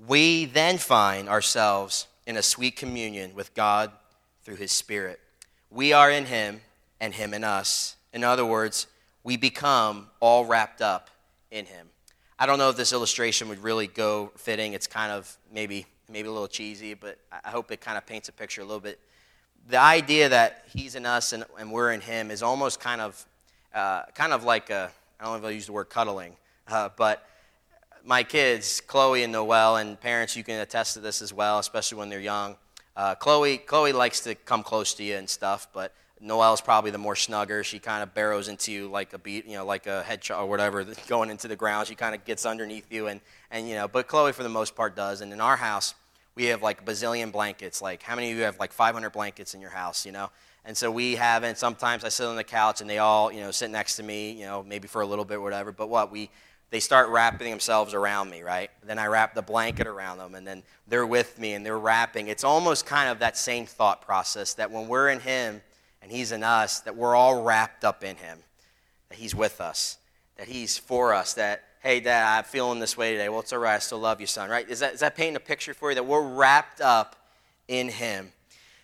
we 0.06 0.46
then 0.46 0.78
find 0.78 1.28
ourselves 1.28 2.06
in 2.26 2.36
a 2.36 2.42
sweet 2.42 2.76
communion 2.76 3.34
with 3.34 3.54
God 3.54 3.92
through 4.42 4.56
His 4.56 4.72
Spirit. 4.72 5.20
We 5.70 5.92
are 5.92 6.10
in 6.10 6.26
Him 6.26 6.60
and 7.00 7.14
Him 7.14 7.34
in 7.34 7.44
us. 7.44 7.96
In 8.12 8.24
other 8.24 8.44
words, 8.44 8.86
we 9.24 9.36
become 9.36 10.08
all 10.20 10.44
wrapped 10.44 10.82
up 10.82 11.10
in 11.50 11.66
Him. 11.66 11.88
I 12.38 12.46
don't 12.46 12.58
know 12.58 12.70
if 12.70 12.76
this 12.76 12.92
illustration 12.92 13.48
would 13.48 13.62
really 13.62 13.86
go 13.86 14.32
fitting. 14.36 14.72
It's 14.72 14.86
kind 14.86 15.12
of 15.12 15.36
maybe 15.52 15.86
maybe 16.08 16.28
a 16.28 16.32
little 16.32 16.48
cheesy, 16.48 16.92
but 16.94 17.16
I 17.32 17.48
hope 17.48 17.70
it 17.70 17.80
kind 17.80 17.96
of 17.96 18.04
paints 18.04 18.28
a 18.28 18.32
picture 18.32 18.60
a 18.60 18.64
little 18.64 18.80
bit. 18.80 18.98
The 19.68 19.78
idea 19.78 20.28
that 20.28 20.64
He's 20.74 20.94
in 20.94 21.06
us 21.06 21.32
and, 21.32 21.44
and 21.58 21.70
we're 21.70 21.92
in 21.92 22.00
Him 22.00 22.30
is 22.30 22.42
almost 22.42 22.80
kind 22.80 23.00
of 23.00 23.24
uh, 23.72 24.02
kind 24.14 24.32
of 24.32 24.42
like 24.42 24.70
a 24.70 24.90
I 25.20 25.24
don't 25.24 25.34
know 25.34 25.38
if 25.38 25.44
I'll 25.44 25.52
use 25.52 25.66
the 25.66 25.72
word 25.72 25.88
cuddling, 25.88 26.34
uh, 26.66 26.88
but 26.96 27.24
my 28.04 28.22
kids, 28.22 28.80
Chloe 28.80 29.22
and 29.22 29.32
Noel, 29.32 29.76
and 29.76 30.00
parents, 30.00 30.36
you 30.36 30.44
can 30.44 30.60
attest 30.60 30.94
to 30.94 31.00
this 31.00 31.22
as 31.22 31.32
well, 31.32 31.58
especially 31.58 31.98
when 31.98 32.08
they're 32.08 32.20
young. 32.20 32.56
Uh, 32.96 33.14
Chloe, 33.14 33.58
Chloe 33.58 33.92
likes 33.92 34.20
to 34.20 34.34
come 34.34 34.62
close 34.62 34.94
to 34.94 35.04
you 35.04 35.16
and 35.16 35.28
stuff, 35.28 35.68
but 35.72 35.94
Noel's 36.20 36.60
probably 36.60 36.90
the 36.90 36.98
more 36.98 37.16
snugger. 37.16 37.64
She 37.64 37.78
kind 37.78 38.02
of 38.02 38.14
burrows 38.14 38.48
into 38.48 38.70
you 38.70 38.88
like 38.88 39.12
a 39.12 39.18
beat, 39.18 39.46
you 39.46 39.54
know, 39.54 39.64
like 39.64 39.86
a 39.86 40.02
hedgehog 40.02 40.44
or 40.44 40.48
whatever, 40.48 40.84
going 41.08 41.30
into 41.30 41.48
the 41.48 41.56
ground. 41.56 41.88
She 41.88 41.94
kind 41.94 42.14
of 42.14 42.24
gets 42.24 42.46
underneath 42.46 42.86
you, 42.90 43.08
and 43.08 43.20
and 43.50 43.68
you 43.68 43.74
know, 43.74 43.88
but 43.88 44.06
Chloe 44.06 44.32
for 44.32 44.42
the 44.42 44.48
most 44.48 44.76
part 44.76 44.94
does. 44.94 45.20
And 45.20 45.32
in 45.32 45.40
our 45.40 45.56
house, 45.56 45.94
we 46.34 46.46
have 46.46 46.62
like 46.62 46.80
a 46.82 46.84
bazillion 46.84 47.32
blankets. 47.32 47.82
Like, 47.82 48.02
how 48.02 48.14
many 48.14 48.30
of 48.30 48.36
you 48.36 48.44
have 48.44 48.58
like 48.58 48.72
500 48.72 49.10
blankets 49.10 49.54
in 49.54 49.60
your 49.60 49.70
house? 49.70 50.06
You 50.06 50.12
know. 50.12 50.30
And 50.64 50.76
so 50.76 50.92
we 50.92 51.16
have, 51.16 51.42
and 51.42 51.58
sometimes 51.58 52.04
I 52.04 52.08
sit 52.08 52.24
on 52.24 52.36
the 52.36 52.44
couch 52.44 52.80
and 52.80 52.88
they 52.88 52.98
all, 52.98 53.32
you 53.32 53.40
know, 53.40 53.50
sit 53.50 53.68
next 53.68 53.96
to 53.96 54.04
me, 54.04 54.30
you 54.30 54.44
know, 54.44 54.62
maybe 54.62 54.86
for 54.86 55.02
a 55.02 55.06
little 55.06 55.24
bit 55.24 55.42
whatever. 55.42 55.72
But 55.72 55.88
what 55.88 56.12
we 56.12 56.30
they 56.72 56.80
start 56.80 57.10
wrapping 57.10 57.50
themselves 57.50 57.92
around 57.92 58.30
me, 58.30 58.40
right? 58.40 58.70
Then 58.82 58.98
I 58.98 59.06
wrap 59.06 59.34
the 59.34 59.42
blanket 59.42 59.86
around 59.86 60.16
them, 60.16 60.34
and 60.34 60.46
then 60.46 60.62
they're 60.88 61.06
with 61.06 61.38
me 61.38 61.52
and 61.52 61.66
they're 61.66 61.78
wrapping. 61.78 62.28
It's 62.28 62.44
almost 62.44 62.86
kind 62.86 63.10
of 63.10 63.18
that 63.18 63.36
same 63.36 63.66
thought 63.66 64.00
process 64.00 64.54
that 64.54 64.70
when 64.70 64.88
we're 64.88 65.10
in 65.10 65.20
Him 65.20 65.60
and 66.00 66.10
He's 66.10 66.32
in 66.32 66.42
us, 66.42 66.80
that 66.80 66.96
we're 66.96 67.14
all 67.14 67.42
wrapped 67.42 67.84
up 67.84 68.02
in 68.02 68.16
Him, 68.16 68.38
that 69.10 69.18
He's 69.18 69.34
with 69.34 69.60
us, 69.60 69.98
that 70.36 70.48
He's 70.48 70.78
for 70.78 71.12
us, 71.12 71.34
that, 71.34 71.62
hey, 71.82 72.00
Dad, 72.00 72.38
I'm 72.38 72.44
feeling 72.44 72.80
this 72.80 72.96
way 72.96 73.12
today. 73.12 73.28
Well, 73.28 73.40
it's 73.40 73.52
all 73.52 73.58
right. 73.58 73.74
I 73.74 73.78
still 73.78 73.98
love 73.98 74.18
you, 74.18 74.26
son, 74.26 74.48
right? 74.48 74.66
Is 74.66 74.80
that, 74.80 74.94
is 74.94 75.00
that 75.00 75.14
painting 75.14 75.36
a 75.36 75.40
picture 75.40 75.74
for 75.74 75.90
you 75.90 75.96
that 75.96 76.06
we're 76.06 76.26
wrapped 76.26 76.80
up 76.80 77.16
in 77.68 77.90
Him? 77.90 78.32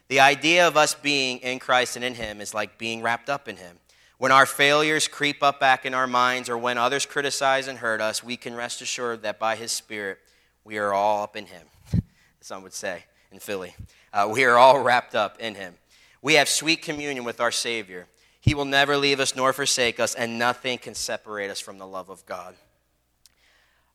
The 0.09 0.21
idea 0.21 0.69
of 0.69 0.77
us 0.77 0.93
being 0.93 1.39
in 1.39 1.59
Christ 1.59 1.97
and 1.97 2.05
in 2.05 2.17
Him 2.17 2.43
is 2.43 2.53
like 2.53 2.77
being 2.77 3.01
wrapped 3.01 3.31
up 3.31 3.49
in 3.49 3.57
Him. 3.57 3.79
When 4.19 4.33
our 4.33 4.47
failures 4.47 5.07
creep 5.07 5.45
up 5.45 5.61
back 5.61 5.87
in 5.87 5.95
our 5.95 6.09
minds 6.09 6.49
or 6.49 6.59
when 6.59 6.77
others 6.77 7.07
criticize 7.07 7.69
and 7.69 7.79
hurt 7.79 8.01
us, 8.01 8.23
we 8.23 8.37
can 8.37 8.53
rest 8.53 8.83
assured 8.83 9.23
that 9.23 9.39
by 9.39 9.55
His 9.55 9.71
Spirit, 9.71 10.19
we 10.65 10.77
are 10.77 10.93
all 10.93 11.23
up 11.23 11.37
in 11.37 11.47
Him. 11.47 11.67
Some 12.41 12.65
would 12.65 12.73
say 12.73 13.05
in 13.31 13.39
Philly. 13.39 13.77
Uh, 14.13 14.29
we 14.33 14.45
are 14.45 14.59
all 14.59 14.81
wrapped 14.81 15.15
up 15.15 15.39
in 15.39 15.55
Him. 15.55 15.75
We 16.21 16.35
have 16.35 16.49
sweet 16.49 16.83
communion 16.83 17.23
with 17.23 17.41
our 17.41 17.53
Savior. 17.53 18.09
He 18.41 18.57
will 18.57 18.65
never 18.65 18.97
leave 18.97 19.21
us 19.21 19.37
nor 19.37 19.53
forsake 19.53 20.01
us, 20.01 20.17
and 20.17 20.37
nothing 20.37 20.79
can 20.79 20.97
separate 20.97 21.49
us 21.49 21.61
from 21.61 21.79
the 21.79 21.87
love 21.87 22.09
of 22.09 22.27
God. 22.27 22.57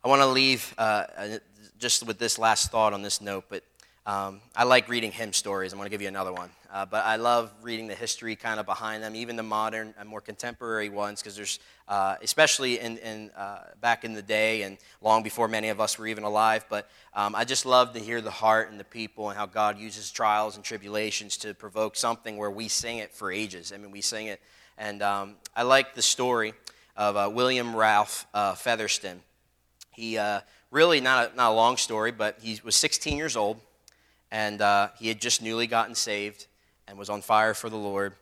I 0.05 0.07
want 0.07 0.21
to 0.21 0.27
leave 0.27 0.73
uh, 0.77 1.03
just 1.79 2.07
with 2.07 2.17
this 2.17 2.39
last 2.39 2.71
thought 2.71 2.93
on 2.93 3.01
this 3.01 3.19
note, 3.19 3.45
but 3.49 3.63
um, 4.05 4.41
I 4.53 4.65
like 4.65 4.89
reading 4.89 5.13
hymn 5.13 5.31
stories. 5.31 5.71
I'm 5.71 5.79
going 5.79 5.85
to 5.85 5.89
give 5.89 6.01
you 6.01 6.09
another 6.09 6.33
one. 6.33 6.49
Uh, 6.69 6.85
but 6.85 7.05
I 7.05 7.15
love 7.15 7.53
reading 7.61 7.87
the 7.87 7.95
history 7.95 8.35
kind 8.35 8.59
of 8.59 8.65
behind 8.65 9.01
them, 9.01 9.15
even 9.15 9.37
the 9.37 9.43
modern 9.43 9.93
and 9.97 10.09
more 10.09 10.19
contemporary 10.19 10.89
ones, 10.89 11.21
because 11.21 11.37
there's, 11.37 11.59
uh, 11.87 12.15
especially 12.21 12.79
in, 12.79 12.97
in 12.97 13.31
uh, 13.37 13.59
back 13.79 14.03
in 14.03 14.13
the 14.13 14.21
day 14.21 14.63
and 14.63 14.77
long 15.01 15.23
before 15.23 15.47
many 15.47 15.69
of 15.69 15.79
us 15.79 15.97
were 15.97 16.07
even 16.07 16.25
alive. 16.25 16.65
But 16.69 16.89
um, 17.13 17.33
I 17.33 17.45
just 17.45 17.65
love 17.65 17.93
to 17.93 17.99
hear 17.99 18.19
the 18.19 18.31
heart 18.31 18.71
and 18.71 18.77
the 18.77 18.83
people 18.83 19.29
and 19.29 19.37
how 19.37 19.45
God 19.45 19.79
uses 19.79 20.11
trials 20.11 20.57
and 20.57 20.65
tribulations 20.65 21.37
to 21.37 21.53
provoke 21.53 21.95
something 21.95 22.35
where 22.35 22.51
we 22.51 22.67
sing 22.67 22.97
it 22.97 23.13
for 23.13 23.31
ages. 23.31 23.71
I 23.71 23.77
mean, 23.77 23.91
we 23.91 24.01
sing 24.01 24.27
it. 24.27 24.41
And 24.77 25.01
um, 25.01 25.35
I 25.55 25.63
like 25.63 25.95
the 25.95 26.01
story 26.01 26.55
of 26.97 27.15
uh, 27.15 27.31
William 27.33 27.73
Ralph 27.73 28.27
uh, 28.33 28.55
Featherston. 28.55 29.21
He 29.91 30.17
uh, 30.17 30.41
really, 30.71 30.99
not 30.99 31.31
a, 31.31 31.35
not 31.37 31.51
a 31.51 31.55
long 31.55 31.77
story, 31.77 32.11
but 32.11 32.39
he 32.41 32.59
was 32.65 32.75
16 32.75 33.15
years 33.15 33.37
old 33.37 33.61
and 34.33 34.61
uh, 34.61 34.89
he 34.97 35.07
had 35.07 35.21
just 35.21 35.43
newly 35.43 35.67
gotten 35.67 35.93
saved 35.93 36.47
and 36.87 36.97
was 36.97 37.07
on 37.07 37.21
fire 37.21 37.53
for 37.53 37.69
the 37.69 37.77
Lord 37.77 38.15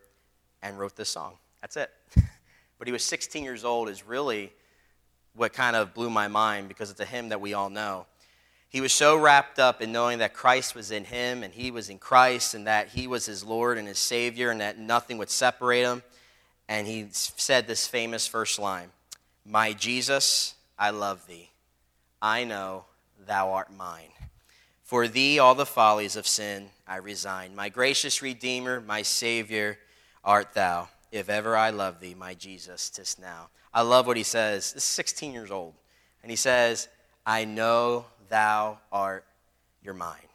and 0.61 0.77
wrote 0.77 0.97
this 0.97 1.07
song. 1.07 1.37
That's 1.61 1.77
it. 1.77 1.89
but 2.77 2.87
he 2.87 2.91
was 2.91 3.03
16 3.05 3.45
years 3.45 3.63
old, 3.63 3.87
is 3.87 4.05
really 4.05 4.51
what 5.33 5.53
kind 5.53 5.73
of 5.73 5.93
blew 5.93 6.09
my 6.09 6.27
mind 6.27 6.67
because 6.67 6.91
it's 6.91 6.99
a 6.99 7.05
hymn 7.05 7.29
that 7.29 7.39
we 7.39 7.53
all 7.53 7.69
know. 7.69 8.07
He 8.67 8.81
was 8.81 8.91
so 8.91 9.17
wrapped 9.17 9.57
up 9.57 9.81
in 9.81 9.93
knowing 9.93 10.19
that 10.19 10.33
Christ 10.33 10.75
was 10.75 10.91
in 10.91 11.05
him 11.05 11.43
and 11.43 11.53
he 11.53 11.71
was 11.71 11.89
in 11.89 11.97
Christ 11.97 12.55
and 12.55 12.67
that 12.67 12.89
he 12.89 13.07
was 13.07 13.25
his 13.25 13.41
Lord 13.45 13.77
and 13.77 13.87
his 13.87 13.97
Savior 13.97 14.51
and 14.51 14.59
that 14.59 14.77
nothing 14.77 15.17
would 15.17 15.29
separate 15.29 15.83
him. 15.83 16.03
And 16.67 16.87
he 16.87 17.07
said 17.11 17.67
this 17.67 17.87
famous 17.87 18.27
first 18.27 18.59
line 18.59 18.89
My 19.45 19.71
Jesus, 19.71 20.55
I 20.77 20.89
love 20.89 21.25
thee. 21.25 21.51
I 22.21 22.43
know 22.43 22.83
thou 23.25 23.53
art 23.53 23.73
mine. 23.73 24.09
For 24.91 25.07
thee 25.07 25.39
all 25.39 25.55
the 25.55 25.65
follies 25.65 26.17
of 26.17 26.27
sin 26.27 26.69
I 26.85 26.97
resign. 26.97 27.55
My 27.55 27.69
gracious 27.69 28.21
Redeemer, 28.21 28.81
my 28.81 29.03
Savior 29.03 29.79
art 30.21 30.53
thou. 30.53 30.89
If 31.13 31.29
ever 31.29 31.55
I 31.55 31.69
love 31.69 32.01
thee, 32.01 32.13
my 32.13 32.33
Jesus, 32.33 32.89
tis 32.89 33.17
now. 33.17 33.47
I 33.73 33.83
love 33.83 34.05
what 34.05 34.17
he 34.17 34.23
says. 34.23 34.73
This 34.73 34.83
is 34.83 34.89
16 34.89 35.31
years 35.31 35.49
old. 35.49 35.75
And 36.21 36.29
he 36.29 36.35
says, 36.35 36.89
I 37.25 37.45
know 37.45 38.03
thou 38.27 38.79
art 38.91 39.23
your 39.81 39.93
mine. 39.93 40.27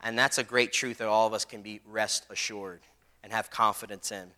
And 0.00 0.16
that's 0.16 0.38
a 0.38 0.44
great 0.44 0.72
truth 0.72 0.98
that 0.98 1.08
all 1.08 1.26
of 1.26 1.34
us 1.34 1.44
can 1.44 1.60
be 1.60 1.80
rest 1.84 2.26
assured 2.30 2.82
and 3.24 3.32
have 3.32 3.50
confidence 3.50 4.12
in. 4.12 4.30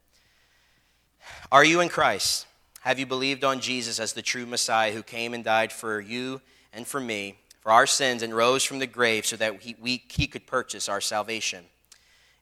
Are 1.53 1.67
you 1.67 1.81
in 1.81 1.91
Christ? 1.91 2.47
Have 2.81 2.99
you 2.99 3.05
believed 3.05 3.45
on 3.45 3.61
Jesus 3.61 4.01
as 4.01 4.15
the 4.15 4.23
true 4.23 4.47
Messiah 4.47 4.95
who 4.95 5.03
came 5.03 5.35
and 5.35 5.45
died 5.45 5.71
for 5.71 6.01
you 6.01 6.41
and 6.73 6.87
for 6.87 6.99
me? 6.99 7.37
For 7.63 7.71
our 7.71 7.87
sins 7.87 8.23
and 8.23 8.35
rose 8.35 8.65
from 8.65 8.81
the 8.81 8.87
grave 8.87 9.25
so 9.25 9.37
that 9.37 9.63
he, 9.63 9.77
we, 9.81 10.03
he 10.11 10.27
could 10.27 10.47
purchase 10.47 10.89
our 10.89 11.01
salvation. 11.01 11.65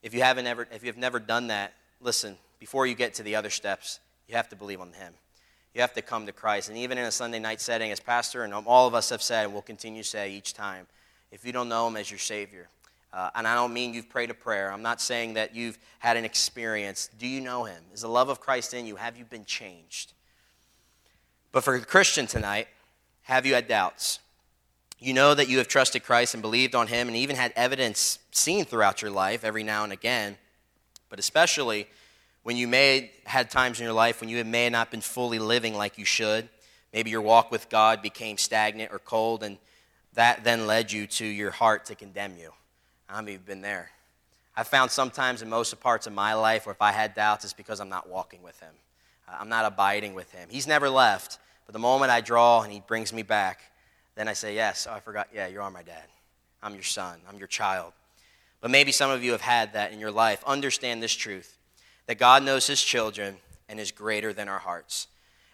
If 0.02 0.14
you, 0.14 0.22
haven't 0.22 0.46
ever, 0.46 0.66
if 0.72 0.82
you 0.82 0.86
have 0.88 0.96
never 0.96 1.20
done 1.20 1.48
that, 1.48 1.74
listen, 2.00 2.38
before 2.58 2.86
you 2.86 2.94
get 2.94 3.14
to 3.14 3.22
the 3.22 3.36
other 3.36 3.50
steps, 3.50 4.00
you 4.26 4.34
have 4.34 4.48
to 4.48 4.56
believe 4.56 4.80
on 4.80 4.94
him. 4.94 5.12
You 5.74 5.82
have 5.82 5.92
to 5.92 6.02
come 6.02 6.24
to 6.24 6.32
Christ. 6.32 6.70
And 6.70 6.78
even 6.78 6.96
in 6.96 7.04
a 7.04 7.12
Sunday 7.12 7.38
night 7.38 7.60
setting, 7.60 7.92
as 7.92 8.00
pastor 8.00 8.44
and 8.44 8.54
all 8.54 8.88
of 8.88 8.94
us 8.94 9.10
have 9.10 9.22
said, 9.22 9.44
and 9.44 9.54
will 9.54 9.62
continue 9.62 10.02
to 10.02 10.08
say 10.08 10.32
each 10.32 10.54
time, 10.54 10.86
if 11.30 11.44
you 11.44 11.52
don't 11.52 11.68
know 11.68 11.86
him 11.86 11.96
as 11.96 12.10
your 12.10 12.18
Savior, 12.18 12.68
uh, 13.12 13.30
and 13.34 13.46
I 13.46 13.54
don't 13.54 13.74
mean 13.74 13.92
you've 13.92 14.08
prayed 14.08 14.30
a 14.30 14.34
prayer. 14.34 14.72
I'm 14.72 14.82
not 14.82 15.00
saying 15.00 15.34
that 15.34 15.54
you've 15.54 15.78
had 15.98 16.16
an 16.16 16.24
experience. 16.24 17.10
Do 17.18 17.26
you 17.26 17.40
know 17.40 17.64
him? 17.64 17.82
Is 17.92 18.02
the 18.02 18.08
love 18.08 18.30
of 18.30 18.40
Christ 18.40 18.72
in 18.72 18.86
you? 18.86 18.96
Have 18.96 19.16
you 19.16 19.24
been 19.24 19.44
changed? 19.44 20.12
But 21.52 21.62
for 21.62 21.78
the 21.78 21.84
Christian 21.84 22.26
tonight, 22.26 22.68
have 23.22 23.44
you 23.44 23.54
had 23.54 23.68
doubts? 23.68 24.20
You 25.02 25.14
know 25.14 25.34
that 25.34 25.48
you 25.48 25.58
have 25.58 25.68
trusted 25.68 26.04
Christ 26.04 26.34
and 26.34 26.42
believed 26.42 26.74
on 26.74 26.86
him 26.86 27.08
and 27.08 27.16
even 27.16 27.34
had 27.34 27.54
evidence 27.56 28.18
seen 28.32 28.66
throughout 28.66 29.00
your 29.00 29.10
life 29.10 29.44
every 29.44 29.62
now 29.62 29.82
and 29.82 29.94
again, 29.94 30.36
but 31.08 31.18
especially 31.18 31.88
when 32.42 32.56
you 32.56 32.68
may 32.68 33.10
had 33.24 33.50
times 33.50 33.80
in 33.80 33.84
your 33.84 33.94
life 33.94 34.20
when 34.20 34.28
you 34.28 34.44
may 34.44 34.64
have 34.64 34.72
not 34.72 34.90
been 34.90 35.00
fully 35.00 35.38
living 35.38 35.74
like 35.74 35.96
you 35.96 36.04
should. 36.04 36.48
Maybe 36.92 37.10
your 37.10 37.22
walk 37.22 37.50
with 37.50 37.68
God 37.70 38.02
became 38.02 38.36
stagnant 38.36 38.92
or 38.92 38.98
cold, 38.98 39.42
and 39.42 39.56
that 40.14 40.44
then 40.44 40.66
led 40.66 40.90
you 40.90 41.06
to 41.06 41.24
your 41.24 41.50
heart 41.50 41.86
to 41.86 41.94
condemn 41.94 42.36
you. 42.36 42.52
I 43.08 43.22
mean, 43.22 43.34
you've 43.34 43.46
been 43.46 43.62
there. 43.62 43.90
I 44.56 44.64
found 44.64 44.90
sometimes 44.90 45.40
in 45.40 45.48
most 45.48 45.78
parts 45.80 46.06
of 46.06 46.12
my 46.12 46.34
life 46.34 46.66
where 46.66 46.74
if 46.74 46.82
I 46.82 46.92
had 46.92 47.14
doubts, 47.14 47.44
it's 47.44 47.52
because 47.52 47.80
I'm 47.80 47.88
not 47.88 48.08
walking 48.08 48.42
with 48.42 48.58
Him. 48.60 48.74
Uh, 49.28 49.36
I'm 49.38 49.48
not 49.48 49.64
abiding 49.64 50.14
with 50.14 50.30
Him. 50.32 50.48
He's 50.50 50.66
never 50.66 50.90
left, 50.90 51.38
but 51.64 51.72
the 51.72 51.78
moment 51.78 52.10
I 52.10 52.20
draw 52.20 52.62
and 52.62 52.72
He 52.72 52.80
brings 52.80 53.12
me 53.12 53.22
back, 53.22 53.69
then 54.14 54.28
I 54.28 54.32
say, 54.32 54.54
Yes, 54.54 54.86
oh, 54.88 54.94
I 54.94 55.00
forgot. 55.00 55.28
Yeah, 55.34 55.46
you 55.46 55.60
are 55.60 55.70
my 55.70 55.82
dad. 55.82 56.04
I'm 56.62 56.74
your 56.74 56.82
son. 56.82 57.18
I'm 57.28 57.38
your 57.38 57.48
child. 57.48 57.92
But 58.60 58.70
maybe 58.70 58.92
some 58.92 59.10
of 59.10 59.24
you 59.24 59.32
have 59.32 59.40
had 59.40 59.72
that 59.72 59.92
in 59.92 60.00
your 60.00 60.10
life. 60.10 60.44
Understand 60.46 61.02
this 61.02 61.14
truth 61.14 61.56
that 62.06 62.18
God 62.18 62.42
knows 62.42 62.66
his 62.66 62.82
children 62.82 63.36
and 63.68 63.80
is 63.80 63.92
greater 63.92 64.32
than 64.32 64.48
our 64.48 64.58
hearts. 64.58 65.06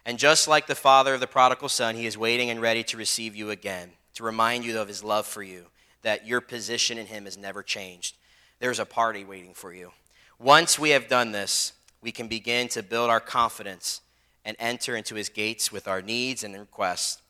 And 0.05 0.17
just 0.17 0.47
like 0.47 0.67
the 0.67 0.75
father 0.75 1.13
of 1.13 1.19
the 1.19 1.27
prodigal 1.27 1.69
son, 1.69 1.95
he 1.95 2.05
is 2.05 2.17
waiting 2.17 2.49
and 2.49 2.61
ready 2.61 2.83
to 2.85 2.97
receive 2.97 3.35
you 3.35 3.51
again, 3.51 3.91
to 4.15 4.23
remind 4.23 4.65
you 4.65 4.79
of 4.79 4.87
his 4.87 5.03
love 5.03 5.27
for 5.27 5.43
you, 5.43 5.65
that 6.01 6.25
your 6.25 6.41
position 6.41 6.97
in 6.97 7.05
him 7.05 7.25
has 7.25 7.37
never 7.37 7.61
changed. 7.61 8.17
There's 8.59 8.79
a 8.79 8.85
party 8.85 9.23
waiting 9.23 9.53
for 9.53 9.73
you. 9.73 9.91
Once 10.39 10.79
we 10.79 10.91
have 10.91 11.07
done 11.07 11.31
this, 11.31 11.73
we 12.01 12.11
can 12.11 12.27
begin 12.27 12.67
to 12.69 12.83
build 12.83 13.09
our 13.09 13.19
confidence 13.19 14.01
and 14.43 14.55
enter 14.59 14.95
into 14.95 15.15
his 15.15 15.29
gates 15.29 15.71
with 15.71 15.87
our 15.87 16.01
needs 16.01 16.43
and 16.43 16.57
requests 16.57 17.21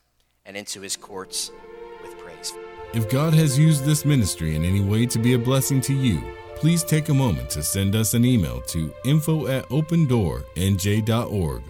and 0.48 0.56
into 0.56 0.80
his 0.80 0.96
courts 0.96 1.52
with 2.02 2.18
praise. 2.18 2.52
If 2.94 3.08
God 3.08 3.34
has 3.34 3.56
used 3.56 3.84
this 3.84 4.04
ministry 4.04 4.56
in 4.56 4.64
any 4.64 4.80
way 4.80 5.06
to 5.06 5.20
be 5.20 5.34
a 5.34 5.38
blessing 5.38 5.80
to 5.82 5.94
you, 5.94 6.20
please 6.56 6.82
take 6.82 7.10
a 7.10 7.14
moment 7.14 7.50
to 7.50 7.62
send 7.62 7.94
us 7.94 8.14
an 8.14 8.24
email 8.24 8.60
to 8.62 8.92
info 9.04 9.46
at 9.46 9.68
opendoornj.org. 9.68 11.62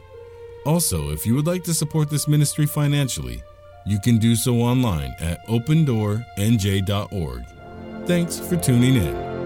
Also, 0.65 1.11
if 1.11 1.27
you 1.27 1.35
would 1.35 1.47
like 1.47 1.65
to 1.65 1.75
support 1.75 2.09
this 2.09 2.27
ministry 2.29 2.65
financially, 2.67 3.43
you 3.85 3.99
can 4.01 4.19
do 4.19 4.35
so 4.37 4.57
online 4.57 5.15
at 5.21 5.47
opendoornj.org. 5.47 7.45
Thanks 8.07 8.39
for 8.39 8.57
tuning 8.57 8.97
in. 8.97 9.38